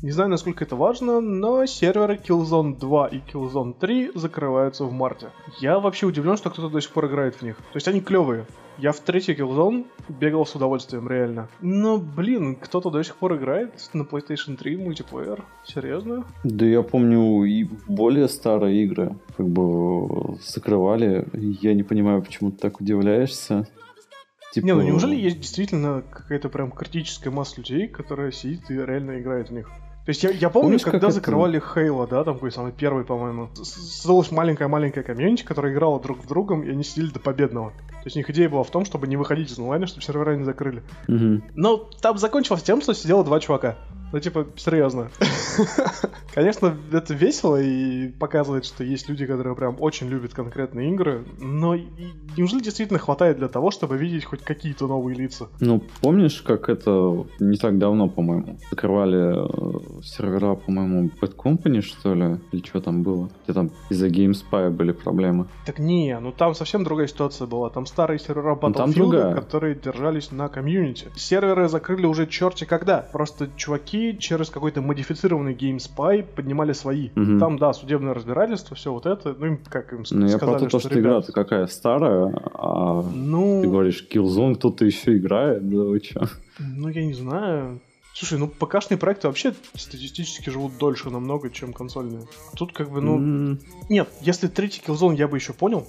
Не 0.00 0.12
знаю, 0.12 0.30
насколько 0.30 0.62
это 0.62 0.76
важно, 0.76 1.20
но 1.20 1.66
серверы 1.66 2.14
Killzone 2.14 2.78
2 2.78 3.08
и 3.08 3.18
Killzone 3.18 3.74
3 3.76 4.12
закрываются 4.14 4.84
в 4.84 4.92
марте. 4.92 5.30
Я 5.60 5.80
вообще 5.80 6.06
удивлен, 6.06 6.36
что 6.36 6.50
кто-то 6.50 6.68
до 6.68 6.80
сих 6.80 6.92
пор 6.92 7.06
играет 7.06 7.34
в 7.34 7.42
них. 7.42 7.56
То 7.56 7.76
есть 7.76 7.88
они 7.88 8.00
клевые. 8.00 8.46
Я 8.78 8.92
в 8.92 9.00
третий 9.00 9.32
Killzone 9.32 9.86
бегал 10.08 10.46
с 10.46 10.54
удовольствием, 10.54 11.08
реально. 11.08 11.48
Но, 11.60 11.98
блин, 11.98 12.54
кто-то 12.54 12.90
до 12.90 13.02
сих 13.02 13.16
пор 13.16 13.38
играет 13.38 13.72
на 13.92 14.02
PlayStation 14.02 14.56
3 14.56 14.76
мультиплеер. 14.76 15.44
Серьезно? 15.64 16.24
Да 16.44 16.64
я 16.64 16.82
помню 16.82 17.42
и 17.42 17.64
более 17.88 18.28
старые 18.28 18.84
игры 18.84 19.16
как 19.36 19.48
бы 19.48 20.38
закрывали. 20.40 21.26
Я 21.32 21.74
не 21.74 21.82
понимаю, 21.82 22.22
почему 22.22 22.52
ты 22.52 22.58
так 22.58 22.80
удивляешься. 22.80 23.66
Типа... 24.52 24.64
Не, 24.64 24.74
ну 24.74 24.82
неужели 24.82 25.16
есть 25.16 25.40
действительно 25.40 26.02
какая-то 26.08 26.48
прям 26.48 26.70
критическая 26.70 27.30
масса 27.30 27.56
людей, 27.56 27.88
которая 27.88 28.30
сидит 28.30 28.70
и 28.70 28.74
реально 28.74 29.20
играет 29.20 29.50
в 29.50 29.52
них? 29.52 29.68
То 30.08 30.12
есть 30.12 30.22
я, 30.22 30.30
я 30.30 30.48
помню, 30.48 30.68
Помнишь, 30.68 30.84
когда 30.84 31.10
закрывали 31.10 31.60
Хейла, 31.60 32.06
да, 32.06 32.24
там 32.24 32.36
какой 32.36 32.50
самый 32.50 32.72
первый, 32.72 33.04
по-моему, 33.04 33.50
создалась 33.52 34.30
маленькая-маленькая 34.30 35.02
комьюнити, 35.02 35.42
которая 35.42 35.70
играла 35.70 36.00
друг 36.00 36.24
с 36.24 36.26
другом, 36.26 36.62
и 36.62 36.70
они 36.70 36.82
сидели 36.82 37.10
до 37.10 37.20
победного. 37.20 37.72
То 37.72 38.04
есть 38.06 38.16
у 38.16 38.18
них 38.20 38.30
идея 38.30 38.48
была 38.48 38.62
в 38.62 38.70
том, 38.70 38.86
чтобы 38.86 39.06
не 39.06 39.18
выходить 39.18 39.52
из 39.52 39.58
онлайна, 39.58 39.86
чтобы 39.86 40.02
сервера 40.02 40.34
не 40.34 40.44
закрыли. 40.44 40.82
Угу. 41.08 41.42
Но 41.56 41.76
там 42.00 42.16
закончилось 42.16 42.62
тем, 42.62 42.80
что 42.80 42.94
сидело 42.94 43.22
два 43.22 43.38
чувака. 43.38 43.76
Ну, 44.12 44.20
типа, 44.20 44.46
серьезно. 44.56 45.10
Конечно, 46.34 46.76
это 46.92 47.14
весело 47.14 47.60
и 47.60 48.08
показывает, 48.08 48.64
что 48.64 48.84
есть 48.84 49.08
люди, 49.08 49.26
которые 49.26 49.54
прям 49.54 49.76
очень 49.80 50.08
любят 50.08 50.34
конкретные 50.34 50.90
игры, 50.92 51.24
но 51.38 51.74
неужели 52.36 52.62
действительно 52.62 52.98
хватает 52.98 53.38
для 53.38 53.48
того, 53.48 53.70
чтобы 53.70 53.98
видеть 53.98 54.24
хоть 54.24 54.42
какие-то 54.42 54.86
новые 54.86 55.16
лица? 55.16 55.48
Ну, 55.60 55.82
помнишь, 56.00 56.40
как 56.42 56.68
это 56.68 57.26
не 57.40 57.56
так 57.56 57.78
давно, 57.78 58.08
по-моему, 58.08 58.58
закрывали 58.70 59.98
э, 59.98 60.02
сервера, 60.02 60.54
по-моему, 60.54 61.10
Bad 61.20 61.34
Company, 61.36 61.80
что 61.82 62.14
ли? 62.14 62.38
Или 62.52 62.64
что 62.64 62.80
там 62.80 63.02
было? 63.02 63.28
Где 63.44 63.52
там 63.52 63.70
из-за 63.90 64.08
GameSpy 64.08 64.70
были 64.70 64.92
проблемы? 64.92 65.48
Так 65.66 65.78
не, 65.78 66.18
ну 66.20 66.32
там 66.32 66.54
совсем 66.54 66.84
другая 66.84 67.08
ситуация 67.08 67.46
была. 67.46 67.70
Там 67.70 67.84
старые 67.86 68.18
сервера 68.18 68.56
ну, 68.60 68.68
Battlefield, 68.68 69.34
которые 69.34 69.74
держались 69.74 70.30
на 70.30 70.48
комьюнити. 70.48 71.08
Серверы 71.16 71.68
закрыли 71.68 72.06
уже 72.06 72.26
черти 72.26 72.64
когда. 72.64 72.98
Просто 73.12 73.48
чуваки 73.56 73.97
чуваки 73.98 74.18
через 74.18 74.50
какой-то 74.50 74.80
модифицированный 74.80 75.54
GameSpy 75.54 76.22
поднимали 76.22 76.72
свои. 76.72 77.10
Угу. 77.16 77.38
Там, 77.38 77.58
да, 77.58 77.72
судебное 77.72 78.14
разбирательство, 78.14 78.76
все 78.76 78.92
вот 78.92 79.06
это. 79.06 79.34
Ну, 79.38 79.46
им 79.46 79.58
как 79.68 79.92
им 79.92 79.98
ну, 79.98 80.04
сказали, 80.04 80.30
я 80.30 80.38
про 80.38 80.58
то, 80.58 80.68
что, 80.68 80.80
что 80.80 81.00
игра-то 81.00 81.32
какая 81.32 81.66
старая, 81.66 82.32
а 82.54 83.02
ну... 83.02 83.62
ты 83.62 83.68
говоришь, 83.68 84.06
Killzone 84.10 84.56
кто-то 84.56 84.84
еще 84.84 85.16
играет, 85.16 85.68
да 85.68 85.78
вы 85.78 86.00
че? 86.00 86.20
Ну, 86.58 86.88
я 86.88 87.04
не 87.04 87.14
знаю. 87.14 87.80
Слушай, 88.14 88.38
ну 88.38 88.48
ПК-шные 88.48 88.96
проекты 88.96 89.28
вообще 89.28 89.54
статистически 89.74 90.50
живут 90.50 90.72
дольше 90.78 91.08
намного, 91.08 91.50
чем 91.50 91.72
консольные. 91.72 92.22
Тут 92.56 92.72
как 92.72 92.90
бы, 92.90 93.00
ну... 93.00 93.18
Mm. 93.18 93.60
Нет, 93.88 94.08
если 94.22 94.48
третий 94.48 94.82
Killzone 94.84 95.14
я 95.14 95.28
бы 95.28 95.36
еще 95.36 95.52
понял, 95.52 95.86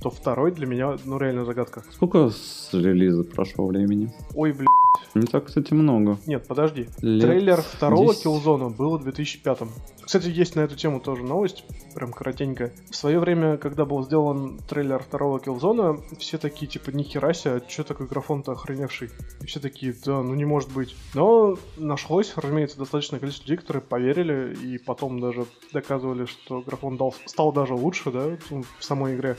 то 0.00 0.10
второй 0.10 0.50
для 0.52 0.66
меня, 0.66 0.96
ну, 1.04 1.18
реально 1.18 1.44
загадка. 1.44 1.82
Сколько 1.92 2.30
с 2.30 2.70
релиза 2.72 3.22
прошло 3.24 3.66
времени? 3.66 4.12
Ой, 4.34 4.52
блин. 4.52 4.68
Не 5.14 5.26
так, 5.26 5.46
кстати, 5.46 5.74
много. 5.74 6.18
Нет, 6.26 6.46
подожди. 6.46 6.88
Лет 7.02 7.26
Трейлер 7.26 7.60
второго 7.60 8.14
10. 8.14 8.26
Killzone 8.26 8.70
было 8.74 8.98
в 8.98 9.02
2005 9.02 9.58
Кстати, 10.10 10.26
есть 10.26 10.56
на 10.56 10.62
эту 10.62 10.74
тему 10.74 10.98
тоже 10.98 11.22
новость, 11.22 11.62
прям 11.94 12.12
коротенькая. 12.12 12.72
В 12.90 12.96
свое 12.96 13.20
время, 13.20 13.58
когда 13.58 13.84
был 13.84 14.02
сделан 14.02 14.58
трейлер 14.68 15.00
второго 15.00 15.38
Killzone, 15.38 16.02
все 16.18 16.36
такие, 16.36 16.66
типа, 16.66 16.90
нихера 16.90 17.32
себе, 17.32 17.62
что 17.68 17.84
такой 17.84 18.08
графон-то 18.08 18.50
охреневший? 18.50 19.10
И 19.40 19.46
все 19.46 19.60
такие, 19.60 19.94
да, 20.04 20.20
ну 20.20 20.34
не 20.34 20.44
может 20.44 20.72
быть. 20.72 20.96
Но 21.14 21.56
нашлось, 21.76 22.32
разумеется, 22.34 22.76
достаточное 22.76 23.20
количество 23.20 23.44
людей, 23.44 23.58
которые 23.58 23.84
поверили 23.84 24.56
и 24.56 24.78
потом 24.78 25.20
даже 25.20 25.46
доказывали, 25.72 26.24
что 26.24 26.60
графон 26.60 26.96
дал, 26.96 27.14
стал 27.26 27.52
даже 27.52 27.74
лучше, 27.74 28.10
да, 28.10 28.36
ну, 28.50 28.64
в 28.80 28.84
самой 28.84 29.14
игре. 29.14 29.36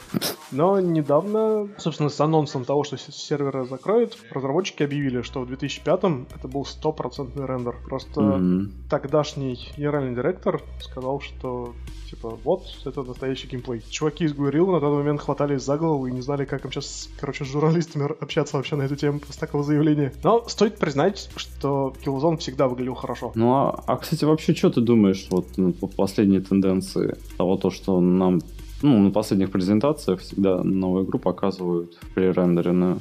Но 0.54 0.80
недавно, 0.80 1.68
собственно, 1.80 2.08
с 2.08 2.22
анонсом 2.22 2.64
того, 2.64 2.86
что 2.86 2.96
серверы 2.96 3.66
закроют, 3.66 4.18
разработчики 4.32 4.84
объявили, 4.84 5.22
что 5.22 5.42
в 5.42 5.48
2005 5.48 6.28
это 6.34 6.48
был 6.48 6.64
стопроцентный 6.64 7.46
рендер. 7.46 7.76
Просто 7.90 8.22
Мгм. 8.22 8.72
тогдашний 8.90 9.60
генеральный 9.76 10.16
директор 10.16 10.61
сказал, 10.80 11.22
что 11.22 11.74
типа 12.10 12.38
вот 12.44 12.64
это 12.86 13.04
настоящий 13.04 13.48
геймплей. 13.48 13.82
Чуваки 13.90 14.26
из 14.26 14.34
Guerrilla 14.34 14.74
на 14.74 14.80
тот 14.80 14.94
момент 14.94 15.22
хватались 15.22 15.64
за 15.64 15.78
голову 15.78 16.08
и 16.08 16.12
не 16.12 16.22
знали, 16.22 16.46
как 16.46 16.66
им 16.66 16.72
сейчас, 16.72 17.10
короче, 17.20 17.46
с 17.46 17.48
журналистами 17.48 18.10
общаться 18.20 18.58
вообще 18.58 18.76
на 18.76 18.84
эту 18.84 18.96
тему 18.96 19.20
после 19.20 19.40
такого 19.40 19.64
заявления. 19.64 20.14
Но 20.24 20.48
стоит 20.48 20.78
признать, 20.78 21.30
что 21.36 21.94
Killzone 22.04 22.38
всегда 22.38 22.68
выглядел 22.68 22.96
хорошо. 22.96 23.32
Ну, 23.36 23.54
а, 23.54 23.84
а, 23.88 23.98
кстати, 23.98 24.26
вообще, 24.26 24.54
что 24.54 24.70
ты 24.70 24.82
думаешь 24.82 25.28
вот 25.30 25.58
ну, 25.58 25.74
по 25.74 25.88
последней 25.88 26.42
тенденции 26.42 27.18
того, 27.38 27.58
то, 27.58 27.70
что 27.70 28.02
нам 28.02 28.42
ну, 28.82 29.00
на 29.00 29.12
последних 29.12 29.52
презентациях 29.52 30.22
всегда 30.22 30.64
новую 30.64 31.06
игру 31.06 31.20
показывают 31.20 32.00
пререндеренную. 32.16 33.00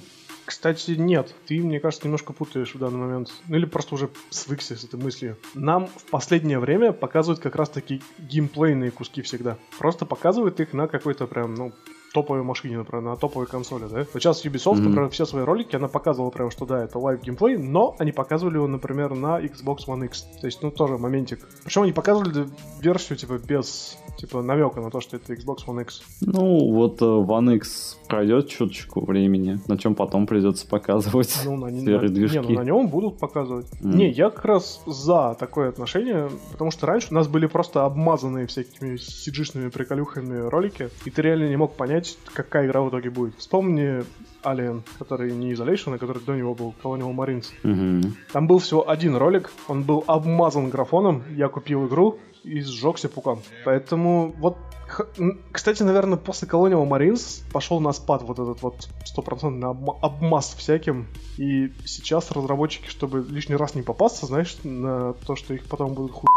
Кстати, 0.51 0.91
нет, 0.91 1.33
ты, 1.47 1.61
мне 1.61 1.79
кажется, 1.79 2.09
немножко 2.09 2.33
путаешь 2.33 2.75
в 2.75 2.79
данный 2.79 2.99
момент. 2.99 3.33
Ну 3.47 3.55
или 3.55 3.67
просто 3.67 3.95
уже 3.95 4.11
свыкся 4.31 4.75
с 4.75 4.83
этой 4.83 4.99
мыслью. 4.99 5.37
Нам 5.55 5.87
в 5.87 6.03
последнее 6.11 6.59
время 6.59 6.93
показывают 6.93 7.41
как 7.41 7.55
раз 7.55 7.69
таки 7.69 8.03
геймплейные 8.19 8.91
куски 8.91 9.23
всегда. 9.23 9.59
Просто 9.79 10.07
показывают 10.07 10.59
их 10.59 10.73
на 10.73 10.89
какой-то 10.89 11.29
прям, 11.29 11.55
ну, 11.55 11.73
топовой 12.13 12.43
машине, 12.43 12.79
например, 12.79 13.03
на 13.05 13.17
топовой 13.17 13.47
консоли, 13.47 13.85
да? 13.91 13.99
Вот 13.99 14.09
сейчас 14.23 14.45
Ubisoft, 14.45 14.77
Мгм. 14.77 14.85
например, 14.91 15.11
все 15.11 15.25
свои 15.27 15.45
ролики, 15.45 15.77
она 15.77 15.89
показывала 15.89 16.31
прям, 16.31 16.51
что 16.51 16.67
да, 16.67 16.83
это 16.85 16.99
live 16.99 17.21
gameplay, 17.23 17.57
но 17.57 17.95
они 17.99 18.13
показывали 18.13 18.57
его, 18.57 18.67
например, 18.67 19.15
на 19.15 19.41
Xbox 19.41 19.87
One 19.87 20.07
X. 20.07 20.23
То 20.41 20.47
есть, 20.47 20.63
ну, 20.63 20.71
тоже 20.71 20.99
моментик. 20.99 21.41
Причем 21.65 21.83
они 21.83 21.93
показывали 21.93 22.49
версию, 22.81 23.19
типа, 23.19 23.39
без, 23.39 23.97
типа, 24.19 24.43
намека 24.43 24.81
на 24.81 24.91
то, 24.91 25.01
что 25.01 25.17
это 25.17 25.33
Xbox 25.35 25.59
One 25.67 25.83
X. 25.83 26.03
Ну, 26.21 26.73
вот 26.73 27.01
э, 27.01 27.05
One 27.05 27.57
X 27.57 27.99
пройдет 28.09 28.49
чуточку 28.49 29.05
времени, 29.05 29.61
на 29.69 29.79
чем 29.79 29.95
потом 29.95 30.27
придется 30.27 30.67
показывать 30.67 31.43
Ну, 31.45 31.57
на, 31.57 31.67
на- 31.71 32.09
движки. 32.09 32.39
не, 32.39 32.43
ну, 32.43 32.51
на 32.55 32.65
нем 32.65 32.89
будут 32.89 33.19
показывать. 33.19 33.67
Мгм. 33.81 33.97
Не, 33.97 34.11
я 34.11 34.31
как 34.31 34.45
раз 34.45 34.83
за 34.87 35.37
такое 35.39 35.69
отношение, 35.69 36.29
потому 36.53 36.71
что 36.73 36.87
раньше 36.87 37.09
у 37.11 37.15
нас 37.15 37.29
были 37.29 37.47
просто 37.47 37.85
обмазанные 37.85 38.47
всякими 38.47 38.97
CG-шными 38.97 39.69
приколюхами 39.69 40.39
ролики, 40.49 40.91
и 41.05 41.11
ты 41.11 41.23
реально 41.23 41.49
не 41.49 41.57
мог 41.57 41.75
понять, 41.77 42.00
какая 42.33 42.67
игра 42.67 42.83
в 42.83 42.89
итоге 42.89 43.11
будет. 43.11 43.37
Вспомни 43.39 44.05
Alien, 44.43 44.83
который 44.99 45.33
не 45.33 45.53
Isolation, 45.53 45.95
а 45.95 45.99
который 45.99 46.23
до 46.23 46.35
него 46.35 46.55
был 46.55 46.75
Colonial 46.83 47.15
Marines. 47.15 47.47
Мгм. 47.63 48.17
Там 48.33 48.47
был 48.47 48.59
всего 48.59 48.89
один 48.89 49.17
ролик, 49.17 49.51
он 49.69 49.83
был 49.83 50.05
обмазан 50.07 50.71
графоном, 50.71 51.23
я 51.37 51.49
купил 51.49 51.87
игру 51.87 52.19
и 52.45 52.61
сжегся 52.61 53.09
пукан. 53.09 53.39
Поэтому 53.65 54.35
вот 54.39 54.57
кстати, 55.53 55.85
наверное, 55.85 56.19
после 56.19 56.49
Colonial 56.49 56.89
Marines 56.89 57.45
пошел 57.53 57.81
на 57.81 57.93
спад 57.93 58.23
вот 58.23 58.39
этот 58.41 58.61
вот 58.63 58.89
стопроцентный 59.05 59.69
обма- 59.69 59.97
обмаз 60.03 60.55
всяким. 60.59 61.07
И 61.39 61.71
сейчас 61.85 62.31
разработчики, 62.33 62.89
чтобы 62.89 63.25
лишний 63.29 63.57
раз 63.57 63.75
не 63.75 63.83
попасться, 63.83 64.27
знаешь, 64.27 64.57
на 64.65 65.13
то, 65.13 65.37
что 65.37 65.55
их 65.55 65.65
потом 65.67 65.95
будут 65.95 66.13
хуй 66.13 66.29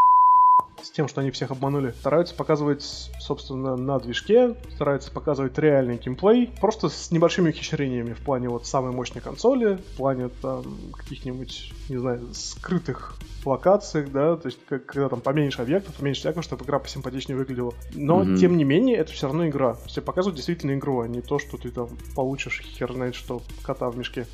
с 0.84 0.92
тем, 0.92 1.08
что 1.08 1.22
они 1.22 1.32
всех 1.32 1.52
обманули. 1.52 1.92
Стараются 2.00 2.36
показывать, 2.36 2.84
собственно, 3.20 3.76
на 3.76 4.00
движке, 4.00 4.56
стараются 4.76 5.12
показывать 5.12 5.58
реальный 5.58 5.98
геймплей, 5.98 6.52
просто 6.60 6.90
с 6.90 7.12
небольшими 7.12 7.50
ухищрениями 7.50 8.14
в 8.14 8.20
плане 8.20 8.50
вот 8.50 8.68
самой 8.68 8.92
мощной 8.92 9.22
консоли, 9.22 9.76
в 9.76 9.98
плане 9.98 10.30
там 10.42 10.64
каких-нибудь, 10.96 11.74
не 11.90 11.98
знаю, 11.98 12.34
скрытых 12.34 13.16
локациях, 13.46 14.10
да, 14.12 14.38
то 14.38 14.48
есть 14.48 14.60
как- 14.68 14.86
когда 14.86 15.10
там 15.10 15.20
поменьше 15.20 15.62
объектов, 15.62 15.96
поменьше 15.96 16.22
всякого, 16.22 16.44
чтобы 16.44 16.64
игра 16.66 16.80
посимпатичнее 16.80 17.38
выглядела. 17.38 17.74
Но, 17.94 18.20
Мгм. 18.24 18.38
тем 18.38 18.58
не 18.58 18.64
менее, 18.64 18.98
это 18.98 19.12
все 19.12 19.28
равно 19.28 19.48
игра. 19.48 19.76
Тебе 19.88 20.02
показывают 20.02 20.36
действительно 20.36 20.74
игру, 20.76 21.02
а 21.02 21.08
не 21.08 21.22
то, 21.22 21.40
что 21.40 21.58
ты 21.58 21.70
там 21.72 21.90
получишь 22.16 22.62
хер 22.62 22.94
знает 22.94 23.16
что, 23.16 23.42
кота 23.62 23.90
в 23.90 23.98
мешке. 23.98 24.26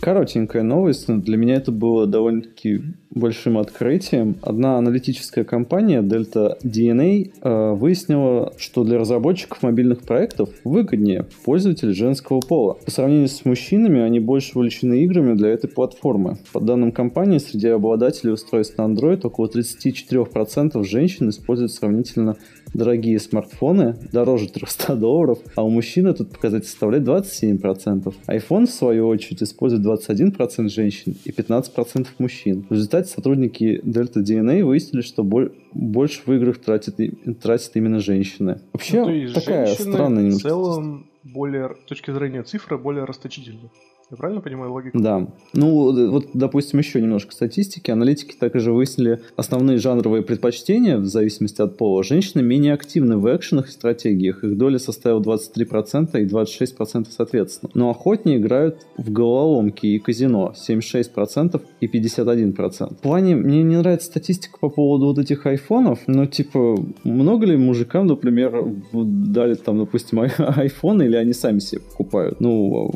Коротенькая 0.00 0.62
новость, 0.62 1.08
но 1.08 1.18
для 1.18 1.36
меня 1.36 1.56
это 1.56 1.72
было 1.72 2.06
довольно-таки 2.06 2.82
большим 3.10 3.58
открытием. 3.58 4.36
Одна 4.42 4.76
аналитическая 4.76 5.42
компания, 5.42 6.02
Delta 6.02 6.58
DNA, 6.62 7.32
э, 7.40 7.72
выяснила, 7.72 8.52
что 8.58 8.84
для 8.84 8.98
разработчиков 8.98 9.62
мобильных 9.62 10.02
проектов 10.02 10.50
выгоднее 10.64 11.26
пользователи 11.44 11.92
женского 11.92 12.40
пола. 12.40 12.74
По 12.74 12.90
сравнению 12.90 13.28
с 13.28 13.44
мужчинами, 13.44 14.00
они 14.00 14.20
больше 14.20 14.58
увлечены 14.58 15.02
играми 15.04 15.34
для 15.34 15.48
этой 15.48 15.68
платформы. 15.68 16.38
По 16.52 16.60
данным 16.60 16.92
компании, 16.92 17.38
среди 17.38 17.68
обладателей 17.68 18.34
устройств 18.34 18.76
на 18.76 18.82
Android 18.82 19.20
около 19.24 19.48
34% 19.48 20.84
женщин 20.84 21.30
используют 21.30 21.72
сравнительно 21.72 22.36
дорогие 22.74 23.18
смартфоны, 23.18 23.96
дороже 24.12 24.48
300 24.48 24.96
долларов, 24.96 25.38
а 25.54 25.62
у 25.64 25.70
мужчин 25.70 26.06
этот 26.06 26.30
показатель 26.32 26.66
составляет 26.66 27.04
27%. 27.04 28.14
iPhone, 28.28 28.66
в 28.66 28.70
свою 28.70 29.08
очередь, 29.08 29.42
использует 29.42 29.82
21% 29.84 30.68
женщин 30.68 31.14
и 31.24 31.30
15% 31.30 32.06
мужчин. 32.18 32.66
В 32.68 32.72
результате 32.72 33.08
сотрудники 33.08 33.80
Delta 33.84 34.22
DNA 34.22 34.64
выяснили, 34.64 35.02
что 35.02 35.22
боль- 35.24 35.52
больше 35.72 36.20
в 36.26 36.32
играх 36.32 36.58
тратят, 36.58 36.96
тратят 37.42 37.70
именно 37.74 38.00
женщины. 38.00 38.60
Вообще, 38.72 39.04
Ну, 39.04 39.32
такая 39.32 39.66
женщины 39.66 39.92
странная 39.92 40.22
в 40.22 40.24
немножко 40.26 40.48
целом 40.48 41.06
более, 41.32 41.74
с 41.84 41.88
точки 41.88 42.10
зрения 42.12 42.42
цифры, 42.42 42.78
более 42.78 43.04
расточительны. 43.04 43.70
Я 44.08 44.16
правильно 44.16 44.40
понимаю 44.40 44.72
логику? 44.72 44.96
Да. 45.00 45.26
Ну, 45.52 45.90
д- 45.90 46.06
вот, 46.08 46.26
допустим, 46.32 46.78
еще 46.78 47.00
немножко 47.02 47.32
статистики. 47.32 47.90
Аналитики 47.90 48.36
также 48.38 48.70
выяснили 48.72 49.18
основные 49.34 49.78
жанровые 49.78 50.22
предпочтения 50.22 50.96
в 50.98 51.06
зависимости 51.06 51.60
от 51.60 51.76
пола. 51.76 52.04
Женщины 52.04 52.40
менее 52.40 52.72
активны 52.74 53.16
в 53.16 53.26
экшенах 53.36 53.66
и 53.68 53.72
стратегиях. 53.72 54.44
Их 54.44 54.56
доля 54.56 54.78
составила 54.78 55.20
23% 55.20 56.20
и 56.20 56.24
26% 56.24 57.06
соответственно. 57.10 57.72
Но 57.74 57.90
охотнее 57.90 58.38
играют 58.38 58.86
в 58.96 59.10
головоломки 59.10 59.86
и 59.88 59.98
казино. 59.98 60.54
76% 60.56 61.60
и 61.80 61.86
51%. 61.88 62.94
В 62.94 62.98
плане, 63.00 63.34
мне 63.34 63.64
не 63.64 63.76
нравится 63.76 64.06
статистика 64.06 64.56
по 64.60 64.68
поводу 64.68 65.06
вот 65.06 65.18
этих 65.18 65.46
айфонов. 65.46 65.98
Но, 66.06 66.26
типа, 66.26 66.76
много 67.02 67.46
ли 67.46 67.56
мужикам, 67.56 68.06
например, 68.06 68.64
дали 68.92 69.54
там, 69.54 69.78
допустим, 69.78 70.20
ай- 70.20 70.30
айфон 70.38 71.02
или 71.02 71.15
они 71.18 71.32
сами 71.32 71.58
себе 71.58 71.80
покупают? 71.80 72.40
Ну, 72.40 72.92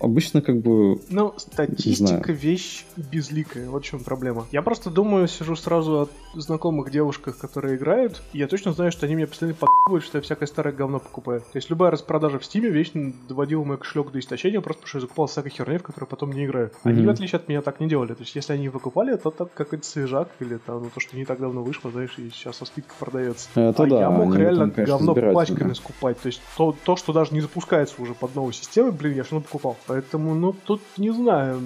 обычно 0.00 0.42
как 0.42 0.56
бы 0.60 1.00
Ну, 1.10 1.34
статистика 1.36 2.32
вещь 2.32 2.84
безликая, 2.96 3.68
вот 3.68 3.82
в 3.84 3.86
чем 3.86 4.00
проблема. 4.00 4.46
Я 4.52 4.62
просто 4.62 4.90
думаю, 4.90 5.28
сижу 5.28 5.56
сразу 5.56 6.00
от 6.00 6.10
знакомых 6.34 6.90
девушках, 6.90 7.38
которые 7.38 7.76
играют, 7.76 8.22
и 8.32 8.38
я 8.38 8.46
точно 8.46 8.72
знаю, 8.72 8.92
что 8.92 9.06
они 9.06 9.14
меня 9.14 9.26
постоянно 9.26 9.56
подъебывают, 9.58 10.04
что 10.04 10.18
я 10.18 10.22
всякое 10.22 10.46
старое 10.46 10.72
говно 10.74 10.98
покупаю. 11.00 11.40
То 11.40 11.56
есть 11.56 11.70
любая 11.70 11.90
распродажа 11.90 12.38
в 12.38 12.44
стиме 12.44 12.70
вечно 12.70 13.12
доводила 13.28 13.64
мой 13.64 13.78
кошелек 13.78 14.10
до 14.12 14.18
истощения, 14.18 14.60
просто 14.60 14.80
потому 14.82 14.88
что 14.88 14.98
я 14.98 15.00
закупал 15.02 15.26
всякой 15.26 15.50
херни, 15.50 15.78
в 15.78 15.82
которую 15.82 16.08
потом 16.08 16.32
не 16.32 16.44
играю. 16.46 16.70
Они, 16.84 16.98
Мгм. 17.00 17.06
в 17.08 17.10
отличие 17.10 17.36
от 17.38 17.48
меня, 17.48 17.62
так 17.62 17.80
не 17.80 17.88
делали. 17.88 18.14
То 18.14 18.22
есть 18.22 18.34
если 18.34 18.52
они 18.52 18.68
выкупали, 18.68 19.16
то 19.16 19.30
так 19.30 19.52
какой-то 19.54 19.84
свежак 19.86 20.28
или 20.40 20.56
там 20.58 20.82
ну, 20.84 20.90
то, 20.94 21.00
что 21.00 21.16
не 21.16 21.24
так 21.24 21.40
давно 21.40 21.62
вышло, 21.62 21.90
знаешь, 21.90 22.14
и 22.18 22.30
сейчас 22.30 22.56
со 22.56 22.64
скидкой 22.64 22.94
продается. 22.98 23.48
Это 23.54 23.82
а 23.82 23.86
да, 23.86 24.00
я 24.00 24.10
мог 24.10 24.34
реально 24.36 24.58
там, 24.60 24.70
конечно, 24.70 24.96
говно 24.98 25.32
пачками 25.32 25.72
скупать. 25.72 26.18
То 26.20 26.26
есть 26.26 26.40
то, 26.56 26.74
то, 26.84 26.96
что 26.96 27.12
даже 27.12 27.32
не 27.34 27.40
запускается 27.60 28.00
уже 28.00 28.14
под 28.14 28.34
новой 28.34 28.52
системой, 28.52 28.92
блин, 28.92 29.14
я 29.14 29.22
все 29.22 29.34
равно 29.34 29.46
покупал. 29.46 29.76
Поэтому, 29.86 30.34
ну, 30.34 30.52
тут 30.52 30.80
не 30.96 31.10
знаю. 31.10 31.60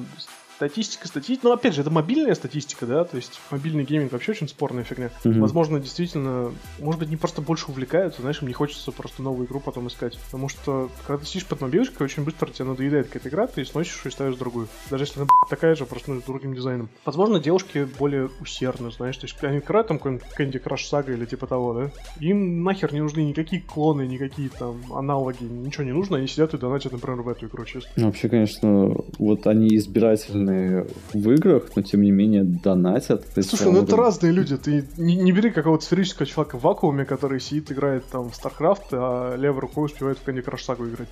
Статистика, 0.56 1.08
статистика. 1.08 1.48
Ну, 1.48 1.52
опять 1.52 1.74
же, 1.74 1.80
это 1.80 1.90
мобильная 1.90 2.34
статистика, 2.34 2.86
да, 2.86 3.04
то 3.04 3.16
есть 3.16 3.40
мобильный 3.50 3.84
гейминг 3.84 4.12
вообще 4.12 4.32
очень 4.32 4.48
спорная 4.48 4.84
фигня. 4.84 5.10
Мгм. 5.24 5.40
Возможно, 5.40 5.80
действительно, 5.80 6.52
может 6.78 7.00
быть, 7.00 7.10
не 7.10 7.16
просто 7.16 7.42
больше 7.42 7.66
увлекаются, 7.68 8.22
знаешь, 8.22 8.40
им 8.40 8.48
не 8.48 8.54
хочется 8.54 8.92
просто 8.92 9.22
новую 9.22 9.46
игру 9.46 9.60
потом 9.60 9.88
искать. 9.88 10.18
Потому 10.26 10.48
что, 10.48 10.90
когда 11.06 11.20
ты 11.20 11.26
сидишь 11.26 11.46
под 11.46 11.60
мобилочкой, 11.60 12.04
очень 12.04 12.24
быстро 12.24 12.50
тебе 12.50 12.66
надоедает 12.66 13.08
какая-то 13.08 13.28
игра, 13.28 13.46
ты 13.46 13.64
сносишь 13.64 14.06
и 14.06 14.10
ставишь 14.10 14.36
другую. 14.36 14.68
Даже 14.90 15.04
если 15.04 15.20
она 15.20 15.28
такая 15.50 15.74
же, 15.74 15.86
просто 15.86 16.12
ну, 16.12 16.20
с 16.20 16.24
другим 16.24 16.54
дизайном. 16.54 16.88
Возможно, 17.04 17.40
девушки 17.40 17.88
более 17.98 18.30
усердны, 18.40 18.90
знаешь, 18.92 19.16
то 19.16 19.26
есть 19.26 19.42
они 19.42 19.58
играют 19.58 19.88
там 19.88 19.98
какой-нибудь 19.98 20.26
Candy 20.38 20.62
Crush 20.62 20.90
Saga 20.90 21.12
или 21.12 21.24
типа 21.24 21.46
того, 21.46 21.74
да? 21.74 21.90
Им 22.20 22.62
нахер 22.62 22.92
не 22.92 23.00
нужны 23.00 23.20
никакие 23.20 23.60
клоны, 23.60 24.06
никакие 24.06 24.50
там 24.50 24.80
аналоги, 24.92 25.42
ничего 25.42 25.84
не 25.84 25.92
нужно, 25.92 26.18
они 26.18 26.26
сидят 26.26 26.54
и 26.54 26.58
донатят, 26.58 26.92
например, 26.92 27.22
в 27.22 27.28
эту 27.28 27.46
игру, 27.46 27.64
честно. 27.64 27.90
Ну, 27.96 28.06
Вообще, 28.06 28.28
конечно, 28.28 28.94
вот 29.18 29.46
они 29.46 29.76
избирательны 29.76 30.43
популярны 30.44 30.86
в 31.12 31.30
играх, 31.30 31.64
но 31.76 31.82
тем 31.82 32.02
не 32.02 32.10
менее 32.10 32.44
донатят. 32.44 33.24
Слушай, 33.34 33.72
ну 33.72 33.82
это 33.82 33.96
разные 33.96 34.32
люди. 34.32 34.56
Ты 34.56 34.84
не, 34.96 35.16
не 35.16 35.32
бери 35.32 35.50
какого-то 35.50 35.84
сферического 35.84 36.26
человека 36.26 36.58
в 36.58 36.62
вакууме, 36.62 37.04
который 37.04 37.40
сидит, 37.40 37.70
играет 37.72 38.04
там 38.06 38.30
в 38.30 38.34
StarCraft, 38.34 38.88
а 38.92 39.36
левой 39.36 39.60
рукой 39.60 39.86
успевает 39.86 40.18
в 40.18 40.26
Candy 40.26 40.44
Crush 40.44 40.66
Saga 40.66 40.88
играть. 40.88 41.08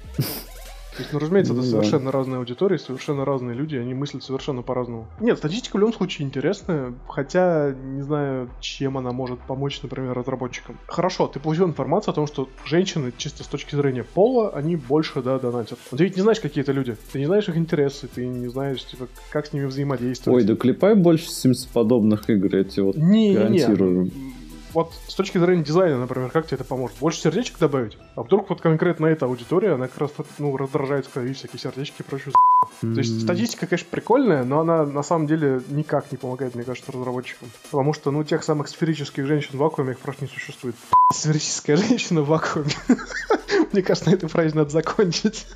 То 0.97 0.99
есть, 0.99 1.13
ну, 1.13 1.19
разумеется, 1.19 1.55
это 1.55 1.63
совершенно 1.63 2.13
разные 2.13 2.39
аудитории, 2.39 2.77
совершенно 2.77 3.25
разные 3.25 3.57
люди, 3.57 3.77
они 3.77 3.95
мыслят 3.95 4.23
совершенно 4.23 4.61
по-разному. 4.63 5.09
Нет, 5.21 5.39
статистика 5.39 5.77
в 5.77 5.81
любом 5.81 5.95
случае 5.95 6.27
интересная, 6.27 6.93
хотя 7.09 7.73
не 7.73 8.03
знаю, 8.03 8.51
чем 8.61 8.99
она 8.99 9.13
может 9.13 9.41
помочь, 9.41 9.81
например, 9.83 10.13
разработчикам. 10.13 10.79
Хорошо, 10.87 11.29
ты 11.29 11.41
получил 11.41 11.67
информацию 11.67 12.13
о 12.13 12.15
том, 12.15 12.27
что 12.27 12.49
женщины, 12.67 13.13
чисто 13.17 13.43
с 13.43 13.47
точки 13.47 13.75
зрения 13.75 14.05
пола, 14.05 14.51
они 14.51 14.77
больше, 14.77 15.23
да, 15.23 15.39
донатят. 15.39 15.79
Но 15.91 15.99
ты 15.99 16.05
ведь 16.05 16.17
не 16.17 16.23
знаешь, 16.23 16.41
какие 16.41 16.63
это 16.63 16.73
люди. 16.73 16.95
Ты 17.11 17.21
не 17.21 17.27
знаешь 17.27 17.49
их 17.49 17.57
интересы, 17.57 18.07
ты 18.07 18.27
не 18.27 18.49
знаешь, 18.49 18.85
типа, 18.85 19.09
как 19.31 19.47
с 19.47 19.53
ними 19.55 19.65
взаимодействовать. 19.65 20.43
Ой, 20.43 20.47
да 20.47 20.57
клепай 20.57 20.95
больше 20.95 21.29
Sims 21.29 21.67
подобных 21.73 22.29
игр, 22.29 22.55
я 22.55 22.65
тебе 22.65 22.83
вот 22.83 22.97
не, 22.97 23.35
гарантирую. 23.35 24.05
Не, 24.05 24.11
не 24.11 24.32
вот 24.73 24.93
с 25.09 25.15
точки 25.15 25.39
зрения 25.39 25.63
дизайна, 25.63 25.99
например, 25.99 26.31
как 26.31 26.47
тебе 26.47 26.57
это 26.57 26.65
поможет? 26.65 26.97
Больше 26.99 27.21
сердечек 27.21 27.59
добавить? 27.59 27.99
А 28.15 28.23
вдруг 28.23 28.49
вот 28.51 28.61
конкретно 28.61 29.07
эта 29.07 29.27
аудитория, 29.27 29.75
она 29.75 29.89
как 29.89 29.99
раз 29.99 30.11
ну, 30.39 30.57
раздражается, 30.57 31.11
когда 31.13 31.27
видит 31.27 31.39
всякие 31.39 31.61
сердечки 31.61 31.97
и 32.01 32.03
прочую 32.03 32.33
mm-hmm. 32.33 32.95
То 32.95 32.99
есть 33.01 33.23
статистика, 33.23 33.67
конечно, 33.67 33.89
прикольная, 33.91 34.45
но 34.45 34.61
она 34.61 34.85
на 34.85 35.03
самом 35.03 35.27
деле 35.27 35.63
никак 35.69 36.11
не 36.13 36.19
помогает, 36.19 36.55
мне 36.55 36.65
кажется, 36.65 36.93
разработчикам. 36.93 37.49
Потому 37.71 37.93
что, 37.93 38.11
ну, 38.11 38.25
тех 38.25 38.43
самых 38.45 38.69
сферических 38.69 39.27
женщин 39.27 39.51
в 39.53 39.57
вакууме 39.57 39.93
их 39.93 39.99
просто 39.99 40.25
не 40.25 40.31
существует. 40.31 40.75
Сферическая 41.13 41.77
женщина 41.77 42.23
в 42.23 42.29
вакууме. 42.29 42.73
Мне 43.73 43.83
кажется, 43.83 44.11
на 44.11 44.15
этой 44.15 44.29
фразе 44.29 44.55
надо 44.55 44.71
закончить. 44.71 45.47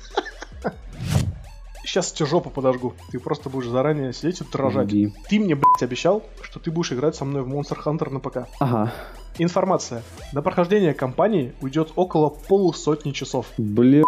Сейчас 1.87 2.11
тебе 2.11 2.25
жопу 2.25 2.49
подожгу. 2.49 2.93
Ты 3.11 3.19
просто 3.19 3.49
будешь 3.49 3.69
заранее 3.69 4.11
сидеть 4.11 4.41
и 4.41 4.43
дрожать. 4.43 4.89
Ты 5.29 5.39
мне, 5.39 5.55
блядь, 5.55 5.81
обещал, 5.81 6.21
что 6.41 6.59
ты 6.59 6.69
будешь 6.69 6.91
играть 6.91 7.15
со 7.15 7.23
мной 7.23 7.43
в 7.43 7.47
Monster 7.47 7.77
Hunter 7.81 8.09
на 8.09 8.19
ПК. 8.19 8.49
Ага. 8.59 8.91
Информация. 9.39 10.03
На 10.33 10.41
прохождение 10.41 10.93
кампании 10.93 11.53
уйдет 11.61 11.91
около 11.95 12.29
полусотни 12.29 13.11
часов. 13.11 13.47
Блин. 13.57 14.05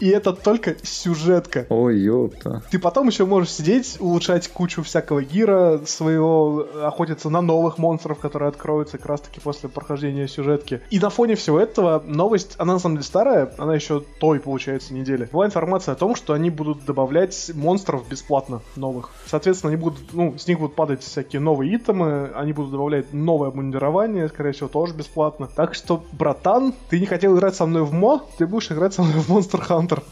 И 0.00 0.08
это 0.08 0.32
только 0.32 0.76
сюжетка. 0.82 1.66
Ой, 1.70 1.98
ёпта. 1.98 2.62
Ты 2.70 2.78
потом 2.78 3.08
еще 3.08 3.26
можешь 3.26 3.50
сидеть, 3.50 3.96
улучшать 3.98 4.48
кучу 4.48 4.82
всякого 4.82 5.22
гира 5.22 5.80
своего, 5.86 6.66
охотиться 6.82 7.30
на 7.30 7.40
новых 7.40 7.78
монстров, 7.78 8.18
которые 8.18 8.50
откроются 8.50 8.98
как 8.98 9.06
раз 9.06 9.20
таки 9.22 9.40
после 9.40 9.68
прохождения 9.68 10.28
сюжетки. 10.28 10.80
И 10.90 11.00
на 11.00 11.10
фоне 11.10 11.34
всего 11.34 11.58
этого 11.58 12.02
новость, 12.06 12.54
она 12.58 12.74
на 12.74 12.78
самом 12.78 12.96
деле 12.96 13.04
старая, 13.04 13.52
она 13.58 13.74
еще 13.74 14.04
той, 14.20 14.38
получается, 14.38 14.94
недели. 14.94 15.28
Была 15.32 15.46
информация 15.46 15.92
о 15.92 15.96
том, 15.96 16.14
что 16.14 16.32
они 16.32 16.50
будут 16.50 16.84
добавлять 16.84 17.50
монстров 17.54 18.08
бесплатно 18.08 18.62
новых. 18.76 19.10
Соответственно, 19.26 19.72
они 19.72 19.82
будут, 19.82 19.98
ну, 20.12 20.38
с 20.38 20.46
них 20.46 20.60
будут 20.60 20.76
падать 20.76 21.02
всякие 21.02 21.40
новые 21.40 21.76
итемы, 21.76 22.30
они 22.36 22.52
будут 22.52 22.70
добавлять 22.70 22.87
новое 23.12 23.48
обмундирование, 23.48 24.28
скорее 24.28 24.52
всего, 24.52 24.68
тоже 24.68 24.94
бесплатно. 24.94 25.48
Так 25.54 25.74
что, 25.74 26.02
братан, 26.12 26.74
ты 26.90 27.00
не 27.00 27.06
хотел 27.06 27.36
играть 27.36 27.54
со 27.54 27.66
мной 27.66 27.82
в 27.82 27.92
мо, 27.92 28.22
ты 28.38 28.46
будешь 28.46 28.70
играть 28.70 28.94
со 28.94 29.02
мной 29.02 29.20
в 29.20 29.30
Monster 29.30 29.60
Hunter 29.66 29.78
Хантер. 29.78 30.02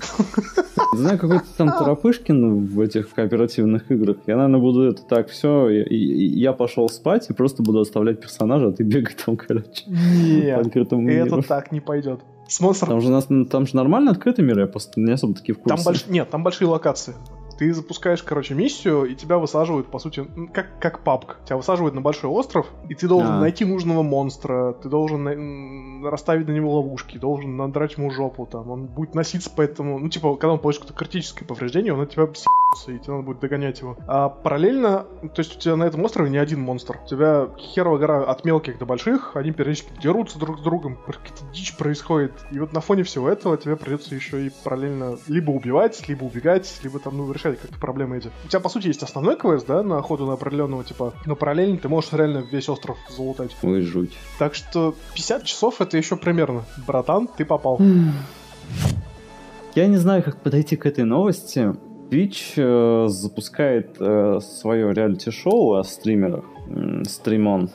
Знаю, 0.92 1.18
какой-то 1.18 1.44
там 1.56 1.68
Торопышкин 1.68 2.66
в 2.66 2.80
этих 2.80 3.10
кооперативных 3.10 3.90
играх. 3.90 4.16
Я, 4.26 4.36
наверное, 4.36 4.60
буду 4.60 4.82
это 4.82 5.02
так, 5.02 5.28
все, 5.28 5.68
я, 5.68 5.84
я 5.90 6.52
пошел 6.52 6.88
спать 6.88 7.28
и 7.28 7.32
просто 7.32 7.62
буду 7.62 7.80
оставлять 7.80 8.20
персонажа, 8.20 8.68
а 8.68 8.72
ты 8.72 8.82
бегай 8.82 9.14
там, 9.14 9.36
короче. 9.36 9.84
Нет, 9.86 10.76
это 10.76 11.42
так 11.42 11.72
не 11.72 11.80
пойдет. 11.80 12.20
С 12.48 12.60
монстром... 12.60 12.90
Там 12.90 13.00
же, 13.00 13.10
нас, 13.10 13.26
там 13.50 13.66
же 13.66 13.74
нормально 13.74 14.12
открытый 14.12 14.44
мир, 14.44 14.58
я 14.60 14.66
просто 14.66 15.00
не 15.00 15.12
особо 15.12 15.34
такие 15.34 15.54
в 15.54 15.58
курсе. 15.58 15.76
Там 15.76 15.84
больш... 15.84 16.06
Нет, 16.06 16.30
там 16.30 16.44
большие 16.44 16.68
локации. 16.68 17.14
Ты 17.58 17.72
запускаешь, 17.72 18.22
короче, 18.22 18.54
миссию, 18.54 19.04
и 19.04 19.14
тебя 19.14 19.38
высаживают, 19.38 19.88
по 19.88 19.98
сути, 19.98 20.26
как, 20.52 20.78
как 20.78 21.00
папк. 21.00 21.38
Тебя 21.44 21.56
высаживают 21.56 21.94
на 21.94 22.00
большой 22.00 22.30
остров, 22.30 22.66
и 22.88 22.94
ты 22.94 23.08
должен 23.08 23.32
а. 23.32 23.40
найти 23.40 23.64
нужного 23.64 24.02
монстра, 24.02 24.74
ты 24.74 24.88
должен 24.88 25.24
на... 25.24 26.10
расставить 26.10 26.48
на 26.48 26.52
него 26.52 26.74
ловушки, 26.74 27.18
должен 27.18 27.56
надрать 27.56 27.96
ему 27.96 28.10
жопу, 28.10 28.46
там, 28.46 28.70
он 28.70 28.86
будет 28.86 29.14
носиться 29.14 29.50
по 29.50 29.62
этому, 29.62 29.98
ну, 29.98 30.08
типа, 30.08 30.36
когда 30.36 30.52
он 30.52 30.58
получит 30.58 30.82
какое-то 30.82 30.98
критическое 30.98 31.44
повреждение, 31.44 31.92
он 31.92 32.00
от 32.00 32.10
тебя 32.10 32.26
с***ся, 32.26 32.92
и 32.92 32.98
тебе 32.98 33.12
надо 33.12 33.24
будет 33.24 33.40
догонять 33.40 33.80
его. 33.80 33.96
А 34.06 34.28
параллельно, 34.28 35.06
то 35.22 35.38
есть 35.38 35.56
у 35.56 35.58
тебя 35.58 35.76
на 35.76 35.84
этом 35.84 36.04
острове 36.04 36.30
не 36.30 36.38
один 36.38 36.60
монстр. 36.60 37.00
У 37.04 37.08
тебя 37.08 37.48
херова 37.58 37.98
гора 37.98 38.24
от 38.24 38.44
мелких 38.44 38.78
до 38.78 38.86
больших, 38.86 39.32
они 39.34 39.52
периодически 39.52 39.90
дерутся 40.00 40.38
друг 40.38 40.58
с 40.58 40.62
другом, 40.62 40.96
какая-то 41.06 41.44
дичь 41.52 41.76
происходит. 41.76 42.32
И 42.50 42.58
вот 42.58 42.72
на 42.72 42.80
фоне 42.80 43.02
всего 43.02 43.28
этого 43.28 43.56
тебе 43.56 43.76
придется 43.76 44.14
еще 44.14 44.46
и 44.46 44.50
параллельно 44.64 45.16
либо 45.28 45.50
убивать, 45.50 46.06
либо 46.08 46.24
убегать, 46.24 46.80
либо 46.82 46.98
там, 46.98 47.16
ну, 47.16 47.30
решать 47.32 47.45
решать 47.46 47.60
как-то 47.60 47.78
проблемы 47.78 48.18
эти. 48.18 48.30
У 48.44 48.48
тебя, 48.48 48.60
по 48.60 48.68
сути, 48.68 48.88
есть 48.88 49.02
основной 49.02 49.36
квест, 49.36 49.66
да, 49.66 49.82
на 49.82 49.98
охоту 49.98 50.26
на 50.26 50.34
определенного 50.34 50.84
типа, 50.84 51.14
но 51.24 51.36
параллельно 51.36 51.78
ты 51.78 51.88
можешь 51.88 52.12
реально 52.12 52.44
весь 52.50 52.68
остров 52.68 52.96
залутать. 53.08 53.56
Ой, 53.62 53.80
жуть. 53.80 54.16
Так 54.38 54.54
что 54.54 54.94
50 55.14 55.44
часов 55.44 55.80
это 55.80 55.96
еще 55.96 56.16
примерно. 56.16 56.64
Братан, 56.86 57.28
ты 57.28 57.44
попал. 57.44 57.80
Я 59.74 59.86
не 59.86 59.96
знаю, 59.96 60.22
как 60.22 60.40
подойти 60.40 60.76
к 60.76 60.86
этой 60.86 61.04
новости. 61.04 61.74
Twitch 62.10 62.54
э, 62.56 63.08
запускает 63.08 63.96
э, 63.98 64.38
свое 64.40 64.94
реалити-шоу 64.94 65.74
о 65.74 65.84
стримерах. 65.84 66.44
Стримон. 67.04 67.70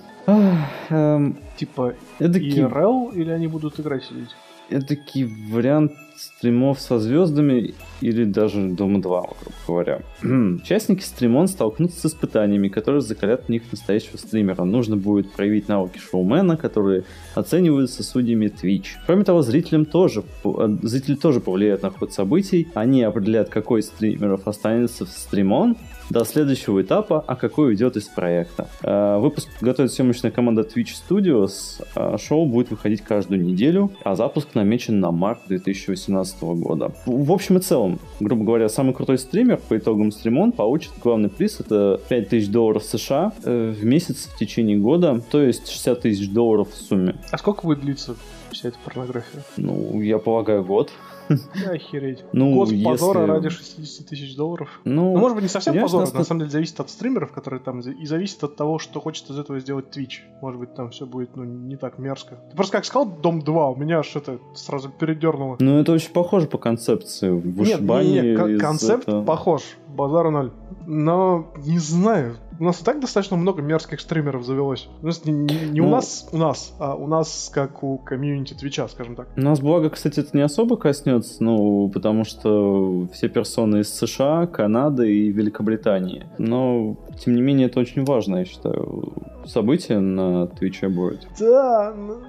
Эм, 0.89 1.37
типа 1.57 1.95
Эдакий... 2.19 2.61
IRL 2.61 3.13
или 3.13 3.29
они 3.31 3.47
будут 3.47 3.79
играть 3.79 4.03
сидеть? 4.03 4.29
Эдакий 4.71 5.25
вариант 5.25 5.91
стримов 6.21 6.79
со 6.79 6.99
звездами 6.99 7.73
или 8.01 8.25
даже 8.25 8.69
Дома 8.69 9.01
2, 9.01 9.21
грубо 9.21 9.55
говоря. 9.67 10.01
Участники 10.23 11.03
стримон 11.03 11.47
столкнутся 11.47 11.99
с 11.99 12.13
испытаниями, 12.13 12.67
которые 12.67 13.01
закалят 13.01 13.45
в 13.45 13.49
них 13.49 13.63
настоящего 13.71 14.17
стримера. 14.17 14.63
Нужно 14.63 14.97
будет 14.97 15.31
проявить 15.31 15.67
навыки 15.67 15.97
шоумена, 15.97 16.57
которые 16.57 17.03
оцениваются 17.35 18.03
судьями 18.03 18.45
Twitch. 18.45 18.97
Кроме 19.05 19.23
того, 19.23 19.41
зрителям 19.41 19.85
тоже, 19.85 20.23
э, 20.43 20.77
зрители 20.83 21.15
тоже 21.15 21.39
повлияют 21.39 21.81
на 21.81 21.89
ход 21.89 22.13
событий. 22.13 22.67
Они 22.75 23.01
определят, 23.03 23.49
какой 23.49 23.79
из 23.79 23.87
стримеров 23.87 24.47
останется 24.47 25.05
в 25.05 25.09
стримон, 25.09 25.75
до 26.09 26.25
следующего 26.25 26.81
этапа, 26.81 27.23
а 27.25 27.35
какой 27.35 27.69
уйдет 27.69 27.97
из 27.97 28.05
проекта. 28.05 28.67
Э, 28.83 29.17
выпуск 29.19 29.49
готовит 29.61 29.91
съемочная 29.91 30.31
команда 30.31 30.61
Twitch 30.61 30.93
Studios. 31.07 31.83
Э, 31.95 32.17
шоу 32.17 32.45
будет 32.45 32.71
выходить 32.71 33.01
каждую 33.01 33.41
неделю, 33.43 33.91
а 34.03 34.15
запуск 34.15 34.55
намечен 34.55 34.99
на 34.99 35.11
март 35.11 35.39
2018 35.47 36.41
года. 36.41 36.91
В 37.05 37.31
общем 37.31 37.57
и 37.57 37.61
целом, 37.61 37.99
грубо 38.19 38.43
говоря, 38.43 38.69
самый 38.69 38.93
крутой 38.93 39.17
стример 39.17 39.57
по 39.57 39.77
итогам 39.77 40.11
стримон 40.11 40.51
получит 40.51 40.91
главный 41.03 41.29
приз 41.29 41.59
это 41.59 41.99
5000 42.09 42.47
долларов 42.47 42.83
США 42.83 43.33
э, 43.43 43.73
в 43.77 43.85
месяц 43.85 44.27
в 44.33 44.37
течение 44.37 44.77
года, 44.77 45.21
то 45.31 45.41
есть 45.41 45.69
60 45.69 46.01
тысяч 46.01 46.29
долларов 46.29 46.69
в 46.71 46.75
сумме. 46.75 47.15
А 47.31 47.37
сколько 47.37 47.63
будет 47.63 47.81
длиться 47.81 48.15
вся 48.51 48.69
эта 48.69 48.77
порнография? 48.83 49.43
Ну, 49.57 50.01
я 50.01 50.17
полагаю, 50.17 50.63
год. 50.63 50.91
Охереть. 51.69 52.23
Ну, 52.33 52.53
Год 52.53 52.71
если... 52.71 52.83
позора 52.83 53.25
ради 53.25 53.49
60 53.49 54.07
тысяч 54.07 54.35
долларов. 54.35 54.69
Ну, 54.83 55.13
ну, 55.13 55.17
может 55.19 55.35
быть, 55.35 55.43
не 55.43 55.49
совсем 55.49 55.79
позор, 55.79 56.11
на 56.13 56.23
самом 56.23 56.39
деле 56.39 56.51
зависит 56.51 56.79
от 56.79 56.89
стримеров, 56.89 57.31
которые 57.31 57.59
там, 57.59 57.79
и 57.79 58.05
зависит 58.05 58.43
от 58.43 58.55
того, 58.55 58.79
что 58.79 58.99
хочет 58.99 59.29
из 59.29 59.37
этого 59.37 59.59
сделать 59.59 59.95
Twitch. 59.95 60.19
Может 60.41 60.59
быть, 60.59 60.73
там 60.73 60.89
все 60.91 61.05
будет, 61.05 61.35
ну, 61.35 61.43
не 61.43 61.75
так 61.75 61.97
мерзко. 61.97 62.37
Ты 62.49 62.55
просто 62.55 62.77
как 62.77 62.85
сказал 62.85 63.05
Дом 63.05 63.41
2, 63.41 63.69
у 63.69 63.75
меня 63.75 63.99
аж 63.99 64.15
это 64.15 64.39
сразу 64.53 64.89
передернуло. 64.89 65.57
Ну, 65.59 65.79
это 65.79 65.91
очень 65.91 66.11
похоже 66.11 66.47
по 66.47 66.57
концепции. 66.57 67.29
Нет, 67.29 67.81
не, 67.81 68.53
не, 68.53 68.57
концепт 68.57 69.07
это... 69.07 69.21
похож, 69.21 69.61
базар 69.87 70.29
ноль. 70.29 70.51
Но, 70.85 71.51
не 71.57 71.79
знаю, 71.79 72.37
у 72.61 72.63
нас 72.63 72.79
и 72.79 72.85
так 72.85 72.99
достаточно 72.99 73.37
много 73.37 73.63
мерзких 73.63 73.99
стримеров 73.99 74.45
завелось. 74.45 74.87
У 75.01 75.07
нас 75.07 75.25
не, 75.25 75.33
не, 75.33 75.55
не 75.71 75.81
ну, 75.81 75.87
у 75.87 75.89
нас, 75.89 76.29
у 76.31 76.37
нас, 76.37 76.75
а 76.77 76.93
у 76.93 77.07
нас 77.07 77.49
как 77.51 77.83
у 77.83 77.97
комьюнити 77.97 78.53
Твича, 78.53 78.87
скажем 78.87 79.15
так. 79.15 79.29
У 79.35 79.41
нас, 79.41 79.59
благо, 79.59 79.89
кстати, 79.89 80.19
это 80.19 80.37
не 80.37 80.43
особо 80.43 80.77
коснется, 80.77 81.43
ну, 81.43 81.89
потому 81.89 82.23
что 82.23 83.07
все 83.13 83.29
персоны 83.29 83.79
из 83.79 83.91
США, 83.91 84.45
Канады 84.45 85.11
и 85.11 85.31
Великобритании. 85.31 86.27
Но, 86.37 86.97
тем 87.19 87.35
не 87.35 87.41
менее, 87.41 87.65
это 87.65 87.79
очень 87.79 88.05
важно, 88.05 88.37
я 88.37 88.45
считаю. 88.45 89.11
Событие 89.43 89.99
на 89.99 90.45
Твиче 90.45 90.87
будет. 90.87 91.27
Да, 91.39 91.95
ну... 91.97 92.19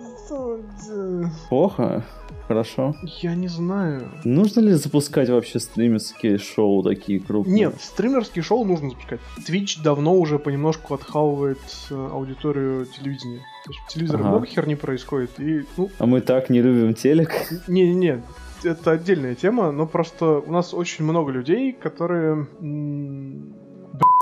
Плохо? 1.49 2.05
Хорошо. 2.49 2.95
Я 3.21 3.35
не 3.35 3.49
знаю. 3.49 4.11
Нужно 4.25 4.61
ли 4.61 4.73
запускать 4.73 5.29
вообще 5.31 5.61
стримерские 5.61 6.39
шоу 6.39 6.83
такие 6.83 7.21
крупные? 7.21 7.55
Нет, 7.55 7.75
стримерские 7.81 8.43
шоу 8.43 8.65
нужно 8.65 8.91
запускать. 8.91 9.21
Twitch 9.49 9.83
давно 9.83 10.15
уже 10.17 10.39
понемножку 10.39 10.95
отхавывает 10.95 11.59
э, 11.91 11.95
аудиторию 11.95 12.87
телевидения. 12.87 13.41
То 13.65 13.71
есть 13.71 13.81
в 13.87 13.89
телевизоре 13.89 14.23
ага. 14.23 14.31
много 14.31 14.47
херни 14.47 14.75
происходит. 14.75 15.31
И, 15.39 15.65
ну... 15.77 15.91
А 15.99 16.07
мы 16.07 16.21
так 16.21 16.51
не 16.51 16.61
любим 16.61 16.95
телек? 16.95 17.31
Не-не-не, 17.69 18.23
это 18.65 18.93
отдельная 18.93 19.35
тема, 19.35 19.71
но 19.73 19.87
просто 19.87 20.39
у 20.39 20.53
нас 20.53 20.75
очень 20.75 21.05
много 21.05 21.33
людей, 21.33 21.73
которые... 21.73 22.47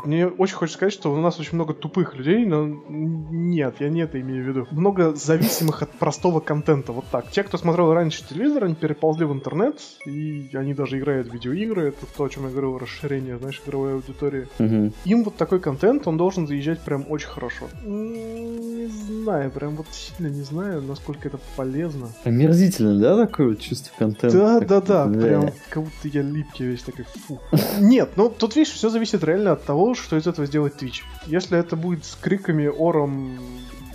Мне 0.07 0.27
очень 0.27 0.55
хочется 0.55 0.79
сказать, 0.79 0.93
что 0.93 1.13
у 1.13 1.17
нас 1.17 1.39
очень 1.39 1.55
много 1.55 1.75
тупых 1.75 2.15
людей, 2.17 2.45
но 2.47 2.67
нет, 2.67 3.77
я 3.81 3.89
не 3.89 4.01
это 4.01 4.21
имею 4.21 4.45
в 4.45 4.49
виду. 4.49 4.67
Много 4.71 5.15
зависимых 5.15 5.83
от 5.83 5.91
простого 5.93 6.41
контента, 6.41 6.93
вот 6.93 7.05
так. 7.11 7.31
Те, 7.31 7.43
кто 7.43 7.59
смотрел 7.59 7.93
раньше 7.93 8.27
телевизор, 8.29 8.65
они 8.65 8.75
переползли 8.75 9.25
в 9.27 9.33
интернет, 9.33 9.81
и 10.07 10.51
они 10.55 10.75
даже 10.75 10.99
играют 10.99 11.29
в 11.29 11.33
видеоигры, 11.35 11.89
это 11.89 12.07
то, 12.17 12.25
о 12.25 12.29
чем 12.29 12.45
я 12.45 12.51
говорил, 12.51 12.79
расширение, 12.79 13.39
знаешь, 13.39 13.61
игровой 13.67 13.95
аудитории. 13.95 14.49
Мгм. 14.59 14.93
Им 15.05 15.25
вот 15.25 15.37
такой 15.37 15.61
контент, 15.61 16.07
он 16.07 16.17
должен 16.17 16.47
заезжать 16.47 16.81
прям 16.81 17.05
очень 17.09 17.29
хорошо. 17.29 17.67
Не 17.85 18.87
знаю, 18.87 19.51
прям 19.51 19.77
вот 19.77 19.87
сильно 19.91 20.31
не 20.31 20.43
знаю, 20.43 20.83
насколько 20.83 21.29
это 21.29 21.39
полезно. 21.57 22.09
Омерзительно, 22.25 22.99
да, 22.99 23.27
такое 23.27 23.49
вот 23.51 23.61
чувство 23.61 23.93
контента? 23.99 24.31
Да, 24.37 24.59
Так, 24.61 24.69
да, 24.69 24.81
да, 24.81 25.07
бля. 25.07 25.21
прям 25.21 25.51
как 25.69 25.83
будто 25.85 26.09
я 26.09 26.23
липкий 26.23 26.67
весь 26.67 26.83
такой, 26.83 27.05
фу. 27.05 27.41
Нет, 27.81 28.11
ну 28.17 28.31
тут 28.31 28.57
видишь, 28.57 28.73
все 28.73 28.89
зависит 28.91 29.23
реально 29.25 29.53
от 29.53 29.65
того, 29.65 29.90
что 29.95 30.17
из 30.17 30.27
этого 30.27 30.47
сделает 30.47 30.81
Twitch. 30.83 31.03
Если 31.27 31.59
это 31.59 31.77
будет 31.77 32.05
с 32.05 32.15
криками, 32.17 32.67
ором, 32.67 33.39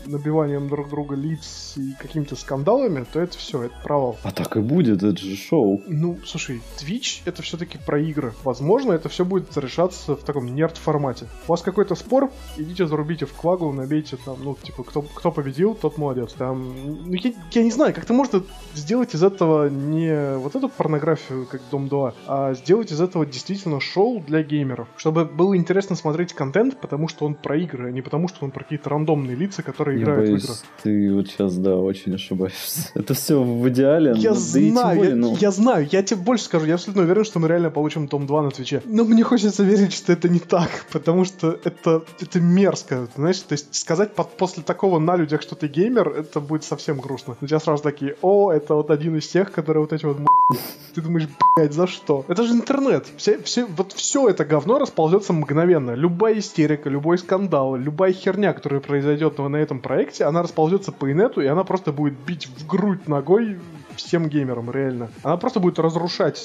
набиванием 0.05 0.67
друг 0.67 0.89
друга 0.89 1.15
лиц 1.15 1.73
и 1.77 1.93
какими-то 1.99 2.35
скандалами, 2.35 3.05
то 3.11 3.19
это 3.19 3.37
все, 3.37 3.63
это 3.63 3.75
провал. 3.83 4.17
А 4.23 4.31
так 4.31 4.57
и 4.57 4.59
будет, 4.59 5.03
это 5.03 5.17
же 5.17 5.35
шоу. 5.35 5.81
Ну, 5.87 6.17
слушай, 6.25 6.61
Twitch 6.79 7.21
это 7.25 7.41
все-таки 7.41 7.77
про 7.77 7.99
игры. 7.99 8.33
Возможно, 8.43 8.93
это 8.93 9.09
все 9.09 9.25
будет 9.25 9.55
решаться 9.57 10.15
в 10.15 10.23
таком 10.23 10.53
нерд-формате. 10.53 11.27
У 11.47 11.51
вас 11.51 11.61
какой-то 11.61 11.95
спор, 11.95 12.31
идите 12.57 12.87
зарубите 12.87 13.25
в 13.25 13.33
квагу, 13.33 13.71
набейте 13.71 14.17
там, 14.23 14.37
ну, 14.43 14.57
типа, 14.61 14.83
кто, 14.83 15.01
кто 15.01 15.31
победил, 15.31 15.75
тот 15.75 15.97
молодец. 15.97 16.33
Там, 16.33 16.73
ну, 17.05 17.13
я, 17.13 17.33
я 17.51 17.63
не 17.63 17.71
знаю, 17.71 17.93
как-то 17.93 18.13
можно 18.13 18.43
сделать 18.73 19.15
из 19.15 19.23
этого 19.23 19.69
не 19.69 20.37
вот 20.37 20.55
эту 20.55 20.69
порнографию, 20.69 21.45
как 21.45 21.61
Дом 21.71 21.87
2, 21.87 22.13
а 22.27 22.53
сделать 22.53 22.91
из 22.91 23.01
этого 23.01 23.25
действительно 23.25 23.79
шоу 23.79 24.23
для 24.25 24.43
геймеров. 24.43 24.87
Чтобы 24.97 25.25
было 25.25 25.57
интересно 25.57 25.95
смотреть 25.95 26.33
контент, 26.33 26.79
потому 26.79 27.07
что 27.07 27.25
он 27.25 27.35
про 27.35 27.57
игры, 27.57 27.89
а 27.89 27.91
не 27.91 28.01
потому 28.01 28.27
что 28.27 28.45
он 28.45 28.51
про 28.51 28.63
какие-то 28.63 28.89
рандомные 28.89 29.35
лица, 29.35 29.63
которые 29.63 29.94
Я 29.95 30.03
играют 30.03 30.27
в 30.27 30.31
боюсь, 30.31 30.63
ты 30.83 31.13
вот 31.13 31.27
сейчас, 31.27 31.55
да, 31.55 31.75
очень 31.77 32.13
ошибаешься. 32.15 32.89
Это 32.95 33.13
все 33.13 33.41
в 33.41 33.67
идеале. 33.69 34.13
Я 34.15 34.31
да 34.31 34.35
тем 34.35 34.71
знаю, 34.71 34.97
более, 34.97 35.09
я, 35.11 35.15
ну, 35.15 35.37
я 35.39 35.51
знаю, 35.51 35.87
я 35.91 36.03
тебе 36.03 36.19
больше 36.21 36.45
скажу, 36.45 36.65
я 36.65 36.75
абсолютно 36.75 37.03
уверен, 37.03 37.25
что 37.25 37.39
мы 37.39 37.47
реально 37.47 37.69
получим 37.71 38.07
Том 38.07 38.27
2 38.27 38.41
на 38.43 38.51
Твиче. 38.51 38.81
Но 38.85 39.03
мне 39.03 39.23
хочется 39.23 39.63
верить, 39.63 39.93
что 39.93 40.13
это 40.13 40.29
не 40.29 40.39
так, 40.39 40.69
потому 40.91 41.25
что 41.25 41.59
это, 41.63 42.03
это 42.19 42.39
мерзко, 42.39 43.07
знаешь, 43.15 43.39
то 43.39 43.53
есть 43.53 43.73
сказать 43.73 44.13
под- 44.13 44.37
после 44.37 44.63
такого 44.63 44.99
на 44.99 45.15
людях, 45.15 45.41
что 45.41 45.55
ты 45.55 45.67
геймер, 45.67 46.09
это 46.09 46.39
будет 46.39 46.63
совсем 46.63 46.99
грустно. 46.99 47.35
У 47.41 47.47
тебя 47.47 47.59
сразу 47.59 47.81
такие, 47.83 48.15
о, 48.21 48.51
это 48.51 48.75
вот 48.75 48.91
один 48.91 49.17
из 49.17 49.27
тех, 49.27 49.51
которые 49.51 49.81
вот 49.81 49.93
эти 49.93 50.05
вот. 50.05 50.17
Ты 50.93 51.01
думаешь, 51.01 51.27
блядь, 51.57 51.73
за 51.73 51.87
что? 51.87 52.23
Это 52.27 52.43
же 52.43 52.53
интернет. 52.53 53.07
Все, 53.17 53.37
все, 53.39 53.65
вот 53.65 53.93
все 53.93 54.29
это 54.29 54.45
говно 54.45 54.79
расползется 54.79 55.33
мгновенно. 55.33 55.91
Любая 55.91 56.39
истерика, 56.39 56.89
любой 56.89 57.17
скандал, 57.17 57.75
любая 57.75 58.13
херня, 58.13 58.53
которая 58.53 58.79
произойдет 58.81 59.37
на 59.37 59.57
этом 59.57 59.79
проекте, 59.85 60.25
она 60.25 60.41
расползется 60.41 60.91
по 60.91 61.11
инету, 61.11 61.41
и 61.41 61.45
она 61.45 61.63
просто 61.63 61.91
будет 61.91 62.15
бить 62.25 62.47
в 62.47 62.65
грудь 62.65 63.07
ногой 63.07 63.59
всем 63.95 64.29
геймерам, 64.29 64.71
реально. 64.71 65.09
Она 65.23 65.37
просто 65.37 65.59
будет 65.59 65.79
разрушать, 65.79 66.43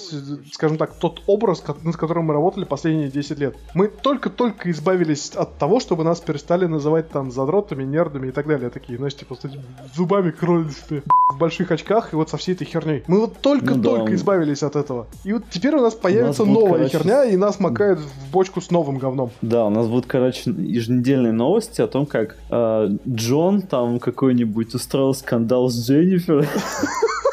скажем 0.53 0.77
так, 0.79 0.95
тот 0.95 1.23
образ, 1.27 1.63
над 1.83 1.97
которым 1.97 2.27
мы 2.27 2.35
работали 2.35 2.65
последние 2.65 3.09
10 3.11 3.39
лет. 3.39 3.57
Мы 3.75 3.89
только-только 3.89 4.71
избавились 4.71 5.31
от 5.31 5.59
того, 5.59 5.81
чтобы 5.81 6.05
нас 6.05 6.21
перестали 6.21 6.67
называть 6.67 7.11
там 7.11 7.31
задротами, 7.31 7.85
нердами 7.85 8.29
и 8.29 8.31
так 8.31 8.47
далее. 8.47 8.71
Такие, 8.71 8.99
знаешь, 8.99 9.15
типа 9.17 9.35
с 9.37 9.97
зубами 9.97 10.31
кроличными 10.31 11.03
в 11.33 11.39
больших 11.39 11.71
очках 11.71 12.13
и 12.13 12.17
вот 12.17 12.31
со 12.31 12.37
всей 12.37 12.55
этой 12.55 12.65
херней. 12.67 13.03
Мы 13.07 13.21
вот 13.21 13.39
только-только 13.41 14.01
Ну 14.03 14.07
да. 14.07 14.15
избавились 14.15 14.63
от 14.63 14.77
этого. 14.77 15.07
И 15.25 15.33
вот 15.33 15.45
теперь 15.51 15.75
у 15.77 15.81
нас 15.81 15.95
появится 15.95 16.45
будет, 16.45 16.55
новая 16.55 16.73
короче, 16.79 16.99
херня, 16.99 17.25
и 17.25 17.37
нас 17.37 17.61
макает 17.61 17.99
в 17.99 18.31
бочку 18.33 18.61
с 18.61 18.71
новым 18.71 18.99
говном. 18.99 19.31
Да, 19.43 19.67
у 19.67 19.71
нас 19.71 19.87
будут, 19.87 20.07
короче, 20.07 20.51
еженедельные 20.51 21.33
новости 21.33 21.81
о 21.81 21.87
том, 21.87 22.07
как 22.07 22.37
э, 22.51 22.89
Джон 23.09 23.63
там 23.63 23.99
какой-нибудь 23.99 24.75
устроил 24.75 25.15
скандал 25.15 25.69
с 25.69 25.87
Дженнифер. 25.89 26.49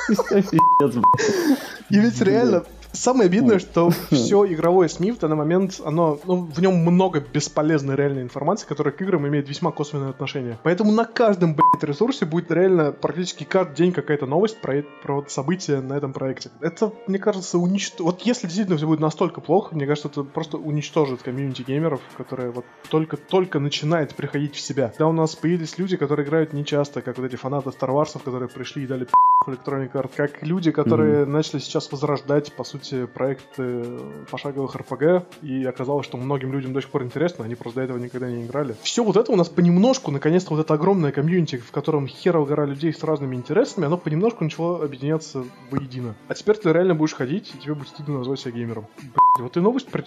Пиздец, 0.42 0.96
блядь. 0.96 1.60
И 1.90 2.00
ведь 2.00 2.22
реально, 2.22 2.64
самое 2.98 3.28
обидное, 3.28 3.60
что 3.60 3.90
все 4.12 4.46
игровое 4.46 4.90
СМИ 4.90 5.12
в 5.12 5.20
данный 5.20 5.36
момент, 5.36 5.80
оно, 5.84 6.20
ну, 6.26 6.46
в 6.46 6.60
нем 6.60 6.76
много 6.78 7.20
бесполезной 7.20 7.96
реальной 7.96 8.22
информации, 8.22 8.68
которая 8.68 8.94
к 8.94 9.02
играм 9.02 9.28
имеет 9.28 9.48
весьма 9.50 9.72
косвенное 9.72 10.10
отношение. 10.10 10.60
Поэтому 10.64 10.92
на 10.92 11.06
каждом, 11.06 11.56
блядь, 11.56 11.84
ресурсе 11.84 12.26
будет 12.26 12.52
реально 12.52 12.92
практически 12.92 13.44
каждый 13.44 13.76
день 13.76 13.92
какая-то 13.92 14.26
новость 14.26 14.60
про, 14.62 14.84
про 15.04 15.26
события 15.28 15.82
на 15.82 15.94
этом 15.94 16.14
проекте. 16.14 16.52
Это, 16.62 16.92
мне 17.08 17.20
кажется, 17.20 17.58
уничтожит... 17.58 18.00
Вот 18.02 18.22
если 18.22 18.48
действительно 18.48 18.78
все 18.78 18.88
будет 18.88 19.00
настолько 19.00 19.42
плохо, 19.42 19.76
мне 19.76 19.86
кажется, 19.86 20.10
это 20.10 20.24
просто 20.24 20.58
уничтожит 20.58 21.22
комьюнити 21.22 21.64
геймеров, 21.64 22.02
которые 22.18 22.52
вот 22.52 22.66
только-только 22.90 23.60
начинает 23.60 24.16
приходить 24.16 24.56
в 24.56 24.60
себя. 24.60 24.94
Да, 24.98 25.08
у 25.08 25.12
нас 25.12 25.36
появились 25.36 25.78
люди, 25.78 25.98
которые 25.98 26.26
играют 26.26 26.54
нечасто, 26.54 27.02
как 27.02 27.18
вот 27.18 27.26
эти 27.26 27.36
фанаты 27.36 27.70
Star 27.70 27.90
Wars, 27.90 28.22
которые 28.24 28.50
пришли 28.50 28.84
и 28.84 28.88
дали 28.88 29.08
Electronic 29.48 29.92
Arts, 29.92 30.12
как 30.16 30.44
люди, 30.44 30.72
которые 30.72 31.26
начали 31.26 31.60
сейчас 31.60 31.92
возрождать, 31.92 32.54
по 32.54 32.64
сути, 32.64 32.87
проекты 33.14 33.86
пошаговых 34.30 34.76
RPG, 34.76 35.24
и 35.44 35.66
оказалось, 35.66 36.06
что 36.06 36.18
многим 36.18 36.52
людям 36.52 36.74
до 36.74 36.82
сих 36.82 36.90
пор 36.90 37.04
интересно, 37.04 37.46
они 37.46 37.56
просто 37.56 37.80
до 37.80 37.86
этого 37.86 37.98
никогда 37.98 38.30
не 38.30 38.46
играли. 38.46 38.76
Все 38.82 39.04
вот 39.04 39.18
это 39.18 39.32
у 39.32 39.36
нас 39.36 39.50
понемножку, 39.50 40.12
наконец-то, 40.12 40.54
вот 40.54 40.62
это 40.62 40.74
огромное 40.74 41.12
комьюнити, 41.12 41.58
в 41.58 41.72
котором 41.72 42.08
херова 42.08 42.46
гора 42.46 42.66
людей 42.66 42.94
с 42.94 43.04
разными 43.04 43.36
интересами, 43.36 43.86
оно 43.86 43.98
понемножку 43.98 44.44
начало 44.44 44.84
объединяться 44.84 45.44
воедино. 45.72 46.16
А 46.28 46.34
теперь 46.34 46.56
ты 46.58 46.72
реально 46.72 46.96
будешь 46.96 47.14
ходить, 47.14 47.54
и 47.54 47.58
тебе 47.58 47.76
будет 47.76 47.90
стыдно 47.90 48.20
назвать 48.20 48.40
себя 48.40 48.52
геймером. 48.52 48.88
Блядь, 48.98 49.40
вот 49.40 49.58
и 49.58 49.60
новость 49.60 49.88
про 49.88 50.02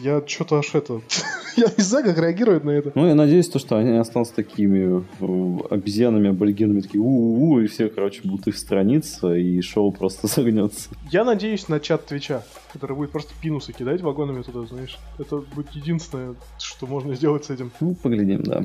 я 0.00 0.22
что-то 0.26 0.58
аж 0.58 0.74
это... 0.74 1.00
Я 1.56 1.66
не 1.76 1.82
знаю, 1.82 2.04
как 2.04 2.18
реагировать 2.18 2.62
на 2.62 2.70
это. 2.70 2.92
Ну, 2.94 3.06
я 3.08 3.16
надеюсь, 3.16 3.48
то, 3.48 3.58
что 3.58 3.76
они 3.76 3.96
останутся 3.96 4.34
такими 4.34 5.04
э, 5.20 5.58
обезьянами, 5.70 6.30
аборигенами, 6.30 6.82
такие 6.82 7.00
у-у-у, 7.00 7.60
и 7.60 7.66
все, 7.66 7.88
короче, 7.88 8.20
будут 8.22 8.46
их 8.46 8.56
страница, 8.56 9.34
и 9.34 9.60
шоу 9.60 9.90
просто 9.90 10.26
загнется. 10.32 10.90
Я 11.10 11.24
надеюсь 11.24 11.68
на 11.68 11.80
чат 11.80 12.07
Твича, 12.08 12.42
который 12.72 12.96
будет 12.96 13.12
просто 13.12 13.32
пинусы 13.40 13.72
кидать 13.72 14.00
вагонами 14.00 14.42
туда, 14.42 14.66
знаешь. 14.66 14.98
Это 15.18 15.36
будет 15.36 15.70
единственное, 15.72 16.34
что 16.58 16.86
можно 16.86 17.14
сделать 17.14 17.44
с 17.44 17.50
этим. 17.50 17.70
Ну, 17.80 17.94
поглядим, 17.94 18.42
да. 18.42 18.64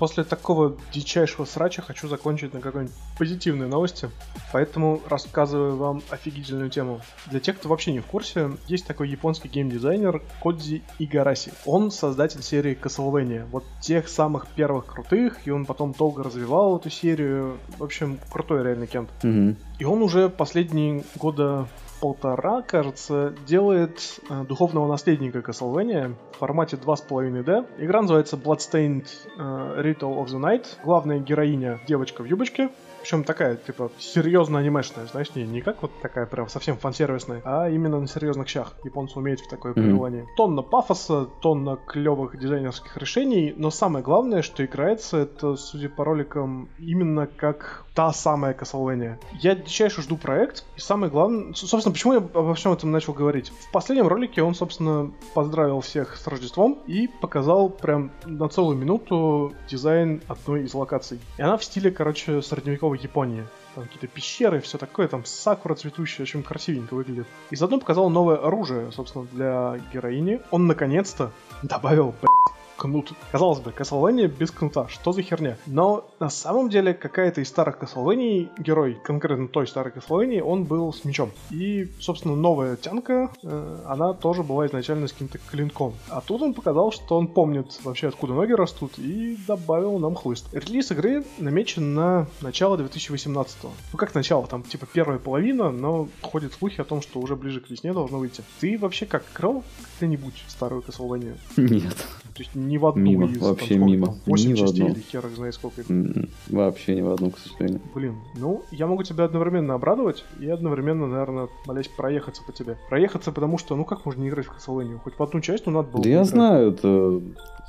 После 0.00 0.24
такого 0.24 0.78
дичайшего 0.94 1.44
срача 1.44 1.82
хочу 1.82 2.08
закончить 2.08 2.54
на 2.54 2.60
какой-нибудь 2.60 2.94
позитивной 3.18 3.68
новости, 3.68 4.08
поэтому 4.50 5.02
рассказываю 5.06 5.76
вам 5.76 6.02
офигительную 6.08 6.70
тему. 6.70 7.02
Для 7.26 7.38
тех, 7.38 7.58
кто 7.58 7.68
вообще 7.68 7.92
не 7.92 8.00
в 8.00 8.06
курсе, 8.06 8.50
есть 8.66 8.86
такой 8.86 9.10
японский 9.10 9.48
геймдизайнер 9.48 10.22
Кодзи 10.40 10.82
Игараси. 10.98 11.52
Он 11.66 11.90
создатель 11.90 12.42
серии 12.42 12.78
Castlevania, 12.80 13.44
вот 13.50 13.64
тех 13.82 14.08
самых 14.08 14.46
первых 14.46 14.86
крутых, 14.86 15.46
и 15.46 15.50
он 15.50 15.66
потом 15.66 15.92
долго 15.92 16.22
развивал 16.22 16.78
эту 16.78 16.88
серию. 16.88 17.58
В 17.76 17.84
общем, 17.84 18.18
крутой 18.32 18.62
реально 18.62 18.86
кент. 18.86 19.10
Мгм. 19.22 19.56
И 19.78 19.84
он 19.84 20.00
уже 20.00 20.30
последние 20.30 21.04
года 21.16 21.68
полтора, 22.00 22.62
кажется, 22.62 23.34
делает 23.46 24.20
э, 24.28 24.44
духовного 24.44 24.88
наследника 24.88 25.38
Castlevania 25.38 26.14
в 26.32 26.38
формате 26.38 26.76
2,5D. 26.76 27.66
Игра 27.78 28.02
называется 28.02 28.36
Bloodstained 28.36 29.06
э, 29.36 29.82
Ritual 29.82 30.16
of 30.16 30.26
the 30.26 30.40
Night. 30.40 30.66
Главная 30.82 31.18
героиня 31.18 31.80
девочка 31.86 32.22
в 32.22 32.24
юбочке. 32.24 32.70
Причем 33.00 33.24
такая, 33.24 33.56
типа, 33.56 33.90
серьезно 33.98 34.58
анимешная, 34.58 35.06
знаешь, 35.06 35.34
не, 35.34 35.44
не 35.44 35.60
как 35.60 35.82
вот 35.82 35.90
такая 36.02 36.26
прям 36.26 36.48
совсем 36.48 36.76
фан-сервисная, 36.76 37.40
а 37.44 37.68
именно 37.68 38.00
на 38.00 38.06
серьезных 38.06 38.48
щах. 38.48 38.74
Японцы 38.84 39.18
умеют 39.18 39.40
в 39.40 39.48
такое 39.48 39.72
пребывание. 39.72 40.26
Тонна 40.36 40.62
пафоса, 40.62 41.26
тонна 41.40 41.76
клевых 41.76 42.38
дизайнерских 42.38 42.96
решений, 42.96 43.54
но 43.56 43.70
самое 43.70 44.04
главное, 44.04 44.42
что 44.42 44.64
играется 44.64 45.18
это, 45.18 45.56
судя 45.56 45.88
по 45.88 46.04
роликам, 46.04 46.68
именно 46.78 47.26
как 47.26 47.84
та 47.94 48.12
самая 48.12 48.54
Castlevania. 48.54 49.16
Я 49.40 49.54
дичайше 49.54 50.02
жду 50.02 50.16
проект, 50.16 50.64
и 50.76 50.80
самое 50.80 51.10
главное... 51.10 51.52
Собственно, 51.54 51.92
почему 51.92 52.12
я 52.14 52.18
обо 52.18 52.54
всем 52.54 52.72
этом 52.72 52.90
начал 52.90 53.12
говорить? 53.12 53.50
В 53.50 53.72
последнем 53.72 54.08
ролике 54.08 54.42
он, 54.42 54.54
собственно, 54.54 55.10
поздравил 55.34 55.80
всех 55.80 56.16
с 56.16 56.26
Рождеством 56.26 56.78
и 56.86 57.08
показал 57.08 57.68
прям 57.68 58.10
на 58.24 58.48
целую 58.48 58.76
минуту 58.76 59.52
дизайн 59.68 60.22
одной 60.28 60.64
из 60.64 60.74
локаций. 60.74 61.18
И 61.38 61.42
она 61.42 61.56
в 61.56 61.64
стиле, 61.64 61.90
короче, 61.90 62.42
средневековой 62.90 62.98
Японии. 62.98 63.46
Там 63.74 63.84
какие-то 63.84 64.06
пещеры, 64.08 64.60
все 64.60 64.78
такое, 64.78 65.06
там 65.06 65.24
сакура 65.24 65.74
цветущая, 65.74 66.24
очень 66.24 66.42
красивенько 66.42 66.94
выглядит. 66.94 67.26
И 67.50 67.56
заодно 67.56 67.78
показал 67.78 68.10
новое 68.10 68.36
оружие, 68.36 68.90
собственно, 68.92 69.26
для 69.32 69.80
героини. 69.92 70.40
Он 70.50 70.66
наконец-то 70.66 71.30
добавил, 71.62 72.14
блядь, 72.20 72.56
кнут. 72.80 73.12
Казалось 73.30 73.60
бы, 73.60 73.70
Castlevania 73.70 74.26
без 74.26 74.50
кнута, 74.50 74.88
что 74.88 75.12
за 75.12 75.22
херня? 75.22 75.58
Но 75.66 76.08
на 76.18 76.30
самом 76.30 76.70
деле 76.70 76.94
какая-то 76.94 77.42
из 77.42 77.48
старых 77.48 77.78
Castlevania, 77.78 78.48
герой, 78.58 78.98
конкретно 79.04 79.48
той 79.48 79.66
старой 79.66 79.92
Castlevania, 79.92 80.40
он 80.40 80.64
был 80.64 80.92
с 80.92 81.04
мечом. 81.04 81.30
И, 81.50 81.90
собственно, 82.00 82.36
новая 82.36 82.76
тянка, 82.76 83.30
э, 83.42 83.78
она 83.86 84.14
тоже 84.14 84.42
была 84.42 84.66
изначально 84.66 85.08
с 85.08 85.12
каким-то 85.12 85.38
клинком. 85.38 85.94
А 86.08 86.22
тут 86.22 86.40
он 86.40 86.54
показал, 86.54 86.90
что 86.90 87.18
он 87.18 87.28
помнит 87.28 87.66
вообще 87.84 88.08
откуда 88.08 88.32
ноги 88.32 88.52
растут 88.52 88.98
и 88.98 89.36
добавил 89.46 89.98
нам 89.98 90.14
хлыст. 90.14 90.46
Релиз 90.54 90.90
игры 90.90 91.24
намечен 91.38 91.94
на 91.94 92.26
начало 92.40 92.78
2018 92.78 93.56
Ну 93.64 93.98
как 93.98 94.14
начало, 94.14 94.46
там 94.46 94.62
типа 94.62 94.86
первая 94.90 95.18
половина, 95.18 95.70
но 95.70 96.08
ходят 96.22 96.54
слухи 96.54 96.80
о 96.80 96.84
том, 96.84 97.02
что 97.02 97.20
уже 97.20 97.36
ближе 97.36 97.60
к 97.60 97.68
весне 97.68 97.92
должно 97.92 98.18
выйти. 98.18 98.42
Ты 98.60 98.78
вообще 98.78 99.04
как 99.04 99.24
играл 99.34 99.62
когда-нибудь 99.92 100.44
старую 100.48 100.80
Castlevania? 100.80 101.36
Нет. 101.58 101.96
То 102.40 102.44
есть 102.44 102.54
ни 102.56 102.78
в 102.78 102.86
одну 102.86 103.02
Мимо, 103.02 103.26
из 103.26 103.36
вообще 103.36 103.74
там, 103.74 103.86
мимо. 103.86 104.06
там, 104.06 104.16
8 104.24 104.48
Ни 104.48 104.54
в 104.54 104.56
частей 104.56 104.82
одну. 104.84 104.94
или 104.94 105.02
хер 105.02 105.26
их 105.26 105.32
знает 105.36 105.52
сколько. 105.54 105.82
их. 105.82 105.90
М, 105.90 106.30
Вообще 106.48 106.94
ни 106.96 107.02
в 107.02 107.10
одну, 107.12 107.30
к 107.32 107.38
сожалению. 107.38 107.82
Блин, 107.94 108.16
ну, 108.34 108.62
я 108.70 108.86
могу 108.86 109.02
тебя 109.02 109.24
одновременно 109.24 109.74
обрадовать 109.74 110.24
и 110.40 110.48
одновременно, 110.48 111.06
наверное, 111.06 111.48
молясь 111.66 111.88
проехаться 111.88 112.42
по 112.42 112.52
тебе. 112.52 112.78
Проехаться, 112.88 113.30
потому 113.30 113.58
что, 113.58 113.76
ну 113.76 113.84
как 113.84 114.06
можно 114.06 114.22
не 114.22 114.30
играть 114.30 114.46
в 114.46 114.52
Castlevania? 114.56 114.98
Хоть 115.04 115.18
в 115.18 115.22
одну 115.22 115.42
часть, 115.42 115.66
ну 115.66 115.72
надо 115.72 115.88
было 115.90 116.02
Да 116.02 116.08
я 116.08 116.20
поиграть. 116.20 116.30
знаю, 116.30 116.70
это 116.72 117.20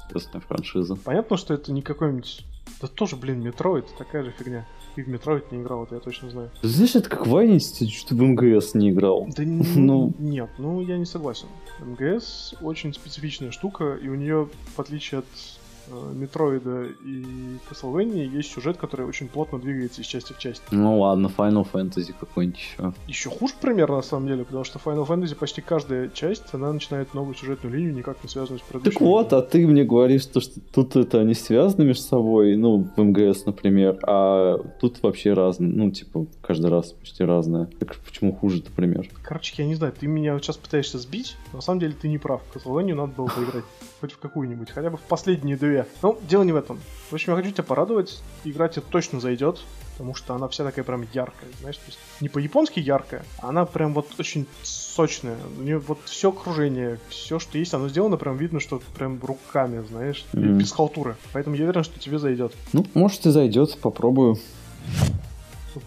известная 0.07 0.39
франшиза. 0.39 0.95
Понятно, 0.95 1.35
что 1.35 1.53
это 1.53 1.73
не 1.73 1.81
какой-нибудь... 1.81 2.45
Да 2.81 2.87
тоже, 2.87 3.17
блин, 3.17 3.41
Metroid, 3.43 3.87
такая 3.97 4.23
же 4.23 4.31
фигня. 4.31 4.65
Ты 4.95 5.03
в 5.03 5.07
Metroid 5.07 5.51
не 5.51 5.61
играл, 5.61 5.83
это 5.83 5.95
я 5.95 6.01
точно 6.01 6.29
знаю. 6.29 6.49
Знаешь, 6.61 6.95
это 6.95 7.09
как 7.09 7.25
вынести, 7.25 7.87
что 7.89 8.09
ты 8.09 8.15
в 8.15 8.21
MGS 8.21 8.73
не 8.73 8.89
играл. 8.89 9.27
Да 9.35 9.43
Ну. 9.75 10.13
нет, 10.19 10.49
ну 10.57 10.81
я 10.81 10.97
не 10.97 11.05
согласен. 11.05 11.47
МГС 11.79 12.55
очень 12.61 12.93
специфичная 12.93 13.51
штука, 13.51 13.95
и 13.95 14.09
у 14.09 14.15
нее, 14.15 14.49
в 14.75 14.79
отличие 14.79 15.19
от 15.19 15.25
Метроида 16.13 16.85
и 17.03 17.57
Castlevania, 17.69 18.25
есть 18.25 18.51
сюжет, 18.51 18.77
который 18.77 19.05
очень 19.05 19.27
плотно 19.27 19.59
двигается 19.59 20.01
из 20.01 20.07
части 20.07 20.33
в 20.33 20.37
часть. 20.37 20.61
Ну 20.71 20.99
ладно, 20.99 21.31
Final 21.35 21.67
Fantasy 21.71 22.13
какой-нибудь 22.19 22.59
еще. 22.59 22.93
Еще 23.07 23.29
хуже 23.29 23.53
пример 23.59 23.89
на 23.89 24.01
самом 24.01 24.27
деле, 24.27 24.43
потому 24.43 24.63
что 24.63 24.79
Final 24.79 25.07
Fantasy 25.07 25.35
почти 25.35 25.61
каждая 25.61 26.09
часть, 26.09 26.53
она 26.53 26.71
начинает 26.71 27.13
новую 27.13 27.35
сюжетную 27.35 27.75
линию, 27.75 27.93
никак 27.93 28.23
не 28.23 28.29
связанную 28.29 28.59
с 28.59 28.63
предыдущей. 28.63 28.97
Так 28.97 29.07
вот, 29.07 29.33
а 29.33 29.41
ты 29.41 29.67
мне 29.67 29.83
говоришь, 29.83 30.25
то, 30.25 30.39
что 30.39 30.59
тут 30.73 30.95
это 30.95 31.19
они 31.19 31.33
связаны 31.33 31.85
между 31.85 32.03
собой, 32.03 32.55
ну, 32.55 32.87
в 32.95 33.01
МГС, 33.01 33.45
например, 33.45 33.99
а 34.03 34.57
тут 34.79 35.01
вообще 35.03 35.33
разные, 35.33 35.71
ну, 35.71 35.91
типа, 35.91 36.25
каждый 36.41 36.69
раз 36.69 36.91
почти 36.93 37.23
разное. 37.23 37.67
Так 37.79 37.95
почему 37.97 38.33
хуже, 38.33 38.63
например? 38.63 39.09
Короче, 39.23 39.53
я 39.57 39.67
не 39.67 39.75
знаю, 39.75 39.93
ты 39.97 40.07
меня 40.07 40.33
вот 40.33 40.43
сейчас 40.43 40.57
пытаешься 40.57 40.97
сбить, 40.97 41.35
на 41.53 41.61
самом 41.61 41.79
деле 41.79 41.93
ты 41.99 42.07
не 42.07 42.17
прав. 42.17 42.41
Castlevania 42.53 42.95
надо 42.95 43.13
было 43.13 43.27
поиграть 43.27 43.65
хоть 43.99 44.13
в 44.13 44.19
какую-нибудь, 44.19 44.71
хотя 44.71 44.89
бы 44.89 44.97
в 44.97 45.01
последние 45.01 45.57
две. 45.57 45.80
Ну, 46.01 46.19
дело 46.27 46.43
не 46.43 46.51
в 46.51 46.55
этом. 46.55 46.79
В 47.09 47.13
общем, 47.13 47.33
я 47.33 47.37
хочу 47.37 47.51
тебя 47.51 47.63
порадовать, 47.63 48.21
игра 48.45 48.67
тебе 48.69 48.83
точно 48.89 49.19
зайдет, 49.19 49.59
потому 49.97 50.15
что 50.15 50.33
она 50.33 50.47
вся 50.47 50.63
такая 50.63 50.85
прям 50.85 51.05
яркая, 51.13 51.49
знаешь, 51.59 51.77
то 51.77 51.83
есть 51.87 51.99
не 52.21 52.29
по-японски 52.29 52.79
яркая, 52.79 53.23
а 53.39 53.49
она 53.49 53.65
прям 53.65 53.93
вот 53.93 54.07
очень 54.17 54.47
сочная. 54.63 55.37
У 55.59 55.61
нее 55.61 55.79
вот 55.79 55.99
все 56.05 56.29
окружение, 56.29 56.99
все, 57.09 57.37
что 57.39 57.57
есть, 57.57 57.73
оно 57.73 57.89
сделано 57.89 58.17
прям 58.17 58.37
видно, 58.37 58.59
что 58.59 58.81
прям 58.95 59.19
руками, 59.21 59.83
знаешь, 59.89 60.25
Мгм. 60.33 60.57
без 60.57 60.71
халтуры. 60.71 61.15
Поэтому 61.33 61.55
я 61.55 61.63
уверен, 61.65 61.83
что 61.83 61.99
тебе 61.99 62.17
зайдет. 62.17 62.53
Ну, 62.73 62.85
может, 62.93 63.25
и 63.25 63.29
зайдет, 63.31 63.77
попробую. 63.79 64.37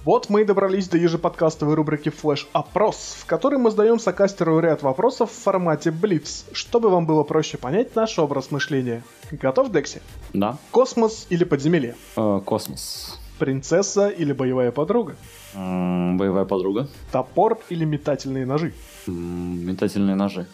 Вот 0.05 0.29
мы 0.29 0.43
и 0.43 0.45
добрались 0.45 0.89
до 0.89 0.99
ежеподкастовой 0.99 1.75
рубрики 1.77 2.11
«Флэш 2.11 2.47
Опрос», 2.53 3.17
в 3.21 3.25
которой 3.25 3.59
мы 3.59 3.71
задаем 3.71 3.99
сокастеру 3.99 4.59
ряд 4.59 4.83
вопросов 4.83 5.31
в 5.31 5.35
формате 5.35 5.91
Блиц, 5.91 6.45
чтобы 6.53 6.91
вам 6.91 7.07
было 7.07 7.23
проще 7.23 7.57
понять 7.57 7.97
наш 7.97 8.19
образ 8.19 8.51
мышления. 8.51 9.03
Готов, 9.31 9.73
Декси? 9.73 10.03
Да. 10.35 10.59
Космос 10.73 11.27
или 11.31 11.45
подземелье? 11.45 11.97
Э, 12.17 12.43
космос. 12.45 13.19
Принцесса 13.39 14.09
или 14.11 14.35
боевая 14.35 14.73
подруга? 14.73 15.17
М, 15.55 16.19
боевая 16.19 16.45
подруга. 16.45 16.87
Топор 17.11 17.59
или 17.71 17.87
метательные 17.87 18.45
ножи? 18.45 18.75
М, 19.09 19.67
метательные 19.67 20.17
ножи. 20.17 20.47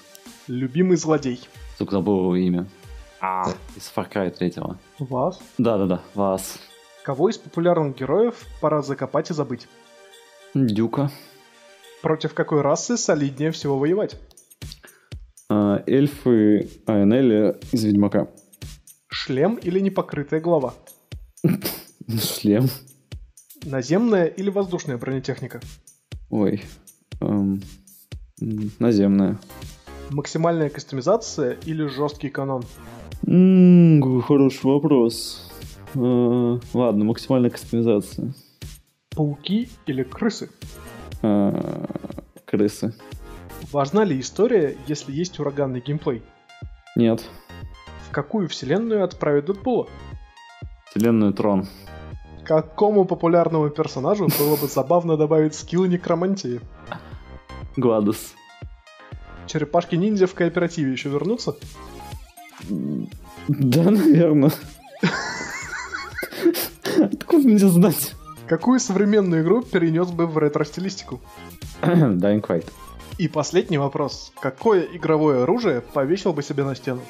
Любимый 0.47 0.97
злодей? 0.97 1.41
Только 1.77 1.97
забыл 1.97 2.19
его 2.21 2.37
имя. 2.37 2.67
А, 3.21 3.49
из 3.77 3.93
Far 3.95 4.09
Cry 4.09 4.31
3. 4.31 4.55
Вас? 5.01 5.41
Да-да-да, 5.59 6.01
вас. 6.15 6.59
Кого 7.11 7.29
из 7.29 7.39
популярных 7.39 7.97
героев 7.97 8.37
пора 8.61 8.83
закопать 8.83 9.31
и 9.31 9.35
забыть? 9.35 9.67
Дюка. 10.55 11.11
Против 12.03 12.35
какой 12.35 12.61
расы 12.61 12.97
солиднее 12.97 13.51
всего 13.51 13.77
воевать? 13.81 14.17
Э, 15.51 15.83
эльфы 15.89 16.71
Айнели 16.87 17.59
из 17.73 17.83
Ведьмака. 17.83 18.29
Шлем 19.09 19.57
или 19.57 19.81
непокрытая 19.81 20.41
голова? 20.41 20.75
Шлем. 22.09 22.69
Наземная 23.65 24.27
или 24.27 24.49
воздушная 24.49 24.97
бронетехника? 24.97 25.61
Ой. 26.29 26.63
Эм, 27.21 27.61
м, 28.41 28.71
наземная. 28.79 29.37
Максимальная 30.11 30.71
кастомизация 30.71 31.59
или 31.67 31.87
жесткий 31.89 32.29
канон? 32.29 32.63
М, 33.27 34.01
какой 34.01 34.23
хороший 34.23 34.67
вопрос. 34.67 35.50
Э, 35.95 36.59
ладно, 36.75 37.05
максимальная 37.05 37.51
кастомизация. 37.51 38.33
Пауки 39.15 39.69
или 39.87 40.03
крысы? 40.03 40.51
Э, 41.23 41.87
крысы. 42.45 42.95
Важна 43.73 44.05
ли 44.05 44.19
история, 44.21 44.77
если 44.87 45.13
есть 45.13 45.39
ураганный 45.39 45.81
геймплей? 45.81 46.23
Нет. 46.97 47.25
В 48.09 48.13
какую 48.13 48.49
вселенную 48.49 49.05
отправят 49.05 49.47
Дэдпула? 49.47 49.89
Вселенную 50.91 51.33
Трон. 51.33 51.69
Какому 52.45 53.05
популярному 53.05 53.71
персонажу 53.71 54.29
было 54.39 54.57
бы 54.57 54.67
забавно 54.67 55.17
добавить 55.17 55.55
скилл 55.55 55.85
некромантии? 55.85 56.61
Гладос. 57.77 58.35
Черепашки-ниндзя 59.47 60.27
в 60.27 60.35
кооперативе 60.35 60.93
еще 60.93 61.09
вернутся? 61.09 61.55
Да, 62.69 63.91
наверное. 63.91 64.51
Мне 67.51 67.59
знать? 67.59 68.15
Какую 68.47 68.79
современную 68.79 69.43
игру 69.43 69.63
перенес 69.63 70.13
бы 70.13 70.29
в 70.29 70.39
ретро-стилистику? 70.39 71.21
Dying 71.83 72.47
Fight. 72.47 72.65
И 73.19 73.27
последний 73.27 73.77
вопрос. 73.77 74.33
Какое 74.41 74.83
игровое 74.83 75.43
оружие 75.43 75.81
повесил 75.81 76.33
бы 76.33 76.45
себе 76.45 76.63
на 76.63 76.77
стену? 76.77 77.01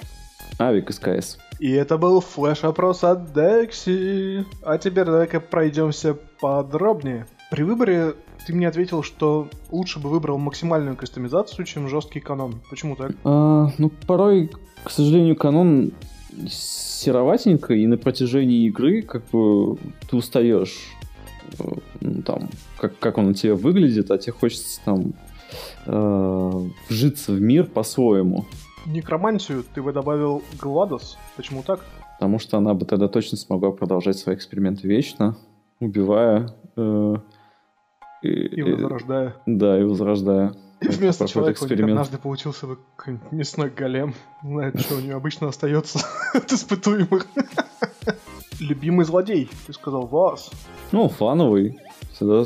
Авик 0.58 0.88
из 0.88 0.98
КС. 0.98 1.36
И 1.58 1.70
это 1.70 1.98
был 1.98 2.22
флеш-опрос 2.22 3.04
от 3.04 3.34
Декси. 3.34 4.46
А 4.62 4.78
теперь 4.78 5.04
давай-ка 5.04 5.40
пройдемся 5.40 6.16
подробнее. 6.40 7.26
При 7.50 7.62
выборе 7.62 8.14
ты 8.46 8.54
мне 8.54 8.66
ответил, 8.66 9.02
что 9.02 9.50
лучше 9.70 9.98
бы 9.98 10.08
выбрал 10.08 10.38
максимальную 10.38 10.96
кастомизацию, 10.96 11.66
чем 11.66 11.86
жесткий 11.86 12.20
канон. 12.20 12.62
Почему 12.70 12.96
так? 12.96 13.12
А, 13.24 13.68
ну, 13.76 13.90
порой, 14.06 14.50
к 14.84 14.90
сожалению, 14.90 15.36
канон 15.36 15.92
сероватенько, 16.48 17.74
и 17.74 17.86
на 17.86 17.96
протяжении 17.98 18.66
игры 18.66 19.02
как 19.02 19.24
бы 19.30 19.76
ты 20.08 20.16
устаешь. 20.16 20.76
Э, 21.58 21.64
ну, 22.00 22.22
там, 22.22 22.48
как, 22.78 22.98
как 22.98 23.18
он 23.18 23.28
у 23.28 23.32
тебя 23.34 23.54
выглядит, 23.54 24.10
а 24.10 24.18
тебе 24.18 24.32
хочется 24.32 24.80
там 24.84 25.14
э, 25.86 26.52
вжиться 26.88 27.32
в 27.32 27.40
мир 27.40 27.66
по-своему. 27.66 28.44
Некромантию 28.86 29.64
ты 29.74 29.82
бы 29.82 29.92
добавил 29.92 30.42
Гладос. 30.60 31.18
Почему 31.36 31.62
так? 31.62 31.80
Потому 32.18 32.38
что 32.38 32.58
она 32.58 32.74
бы 32.74 32.84
тогда 32.86 33.08
точно 33.08 33.36
смогла 33.38 33.70
продолжать 33.72 34.18
свои 34.18 34.34
эксперименты 34.36 34.86
вечно, 34.86 35.36
убивая 35.80 36.50
э, 36.76 37.14
и, 38.22 38.28
И 38.28 38.60
и- 38.60 38.62
возрождая. 38.74 39.36
да, 39.46 39.78
и 39.80 39.84
возрождая. 39.84 40.52
И 40.80 40.88
вместо 40.88 41.28
человека 41.28 41.60
эксперимент. 41.60 41.90
однажды 41.90 42.18
получился 42.18 42.66
бы 42.66 42.78
мясной 43.30 43.70
голем. 43.70 44.14
Не 44.42 44.54
знаю, 44.54 44.78
что 44.78 44.94
у 44.96 45.00
него 45.00 45.16
обычно 45.16 45.48
остается 45.48 46.00
от 46.34 46.50
испытуемых. 46.52 47.26
Любимый 48.58 49.04
злодей, 49.04 49.50
ты 49.66 49.72
сказал, 49.72 50.06
вас. 50.06 50.50
Ну, 50.92 51.08
фановый. 51.08 51.78
Всегда 52.12 52.44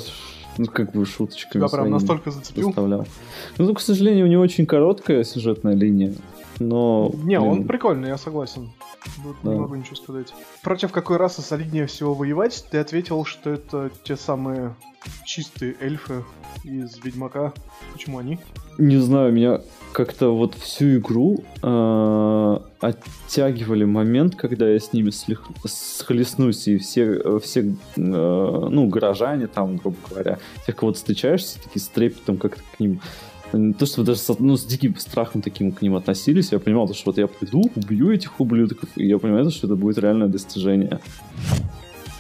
ну, 0.57 0.67
как 0.67 0.93
бы 0.93 1.05
шуточками 1.05 1.67
Тебя 1.67 1.69
прям 1.69 1.91
настолько 1.91 2.31
зацепил. 2.31 2.67
заставлял. 2.69 3.07
Ну, 3.59 3.75
к 3.75 3.81
сожалению, 3.81 4.27
у 4.27 4.29
него 4.29 4.43
очень 4.43 4.67
короткая 4.67 5.25
сюжетная 5.25 5.75
линия. 5.75 6.15
Но... 6.61 7.11
Не, 7.25 7.41
он 7.41 7.55
блин, 7.57 7.67
прикольный, 7.69 8.09
я 8.09 8.17
согласен. 8.17 8.73
Не 9.19 9.35
Да. 9.43 9.51
могу 9.51 9.75
ничего 9.75 9.97
сказать. 9.97 10.33
Против 10.63 10.93
какой 10.93 11.17
расы 11.17 11.43
солиднее 11.43 11.87
всего 11.87 12.15
воевать? 12.15 12.65
Ты 12.71 12.79
ответил, 12.79 13.25
что 13.25 13.51
это 13.51 13.91
те 14.05 14.17
самые 14.17 14.75
чистые 15.25 15.77
эльфы 15.81 16.25
из 16.65 16.99
Ведьмака. 17.03 17.53
Почему 17.93 18.19
они? 18.19 18.39
Не 18.79 18.97
знаю, 18.97 19.33
меня 19.33 19.61
как-то 19.93 20.35
вот 20.35 20.55
всю 20.55 20.97
игру 20.97 21.45
э, 21.63 22.59
оттягивали 22.81 23.85
момент, 23.85 24.35
когда 24.35 24.69
я 24.69 24.81
с 24.81 24.93
ними 24.93 25.11
слех- 25.11 25.49
схлестнусь, 25.67 26.67
и 26.67 26.79
все, 26.79 27.39
все 27.39 27.61
э, 27.61 27.67
ну, 27.97 28.89
горожане 28.89 29.47
там, 29.47 29.77
грубо 29.77 29.97
говоря, 30.11 30.39
тех, 30.67 30.75
кого 30.75 30.93
ты 30.93 30.99
встречаешься, 30.99 31.63
такие 31.63 31.81
с 31.81 31.89
трепетом 31.89 32.39
как-то 32.39 32.63
к 32.77 32.81
ним 32.81 33.01
То, 33.79 33.87
что 33.87 34.01
вы 34.01 34.07
даже 34.07 34.19
с, 34.19 34.39
ну, 34.41 34.57
с 34.57 34.65
диким 34.65 34.97
страхом 34.97 35.41
таким 35.43 35.71
к 35.71 35.81
ним 35.81 35.95
относились, 35.95 36.51
я 36.51 36.59
понимал, 36.59 36.93
что 36.93 37.11
вот 37.11 37.19
я 37.19 37.29
приду, 37.29 37.71
убью 37.77 38.11
этих 38.11 38.41
ублюдков, 38.41 38.89
и 38.97 39.07
я 39.07 39.19
понимаю, 39.19 39.49
что 39.51 39.69
это 39.69 39.77
будет 39.77 39.99
реальное 39.99 40.29
достижение. 40.29 40.99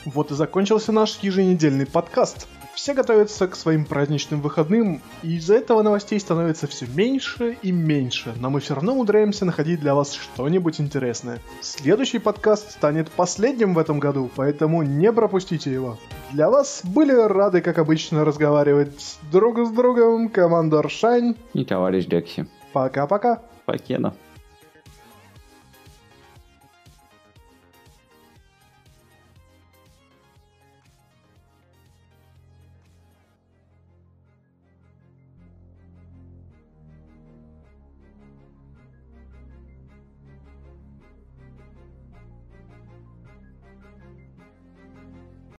Вот 0.04 0.30
и 0.30 0.34
закончился 0.34 0.92
наш 0.92 1.18
еженедельный 1.22 1.86
подкаст. 1.86 2.46
Все 2.74 2.92
готовятся 2.92 3.46
к 3.46 3.54
своим 3.54 3.84
праздничным 3.84 4.40
выходным, 4.40 5.00
и 5.22 5.36
из-за 5.36 5.54
этого 5.54 5.82
новостей 5.82 6.18
становится 6.18 6.66
все 6.66 6.86
меньше 6.86 7.56
и 7.62 7.70
меньше, 7.70 8.34
но 8.36 8.50
мы 8.50 8.58
все 8.58 8.74
равно 8.74 8.94
умудряемся 8.94 9.44
находить 9.44 9.78
для 9.80 9.94
вас 9.94 10.12
что-нибудь 10.12 10.80
интересное. 10.80 11.38
Следующий 11.60 12.18
подкаст 12.18 12.72
станет 12.72 13.10
последним 13.12 13.74
в 13.74 13.78
этом 13.78 14.00
году, 14.00 14.28
поэтому 14.34 14.82
не 14.82 15.12
пропустите 15.12 15.72
его. 15.72 15.98
Для 16.32 16.50
вас 16.50 16.80
были 16.82 17.12
рады, 17.12 17.60
как 17.60 17.78
обычно, 17.78 18.24
разговаривать 18.24 19.18
друг 19.30 19.58
с 19.58 19.70
другом 19.70 20.28
командор 20.28 20.90
Шайн 20.90 21.36
и 21.52 21.64
товарищ 21.64 22.06
Декси. 22.06 22.48
Пока-пока. 22.72 23.42
Покена. 23.66 24.14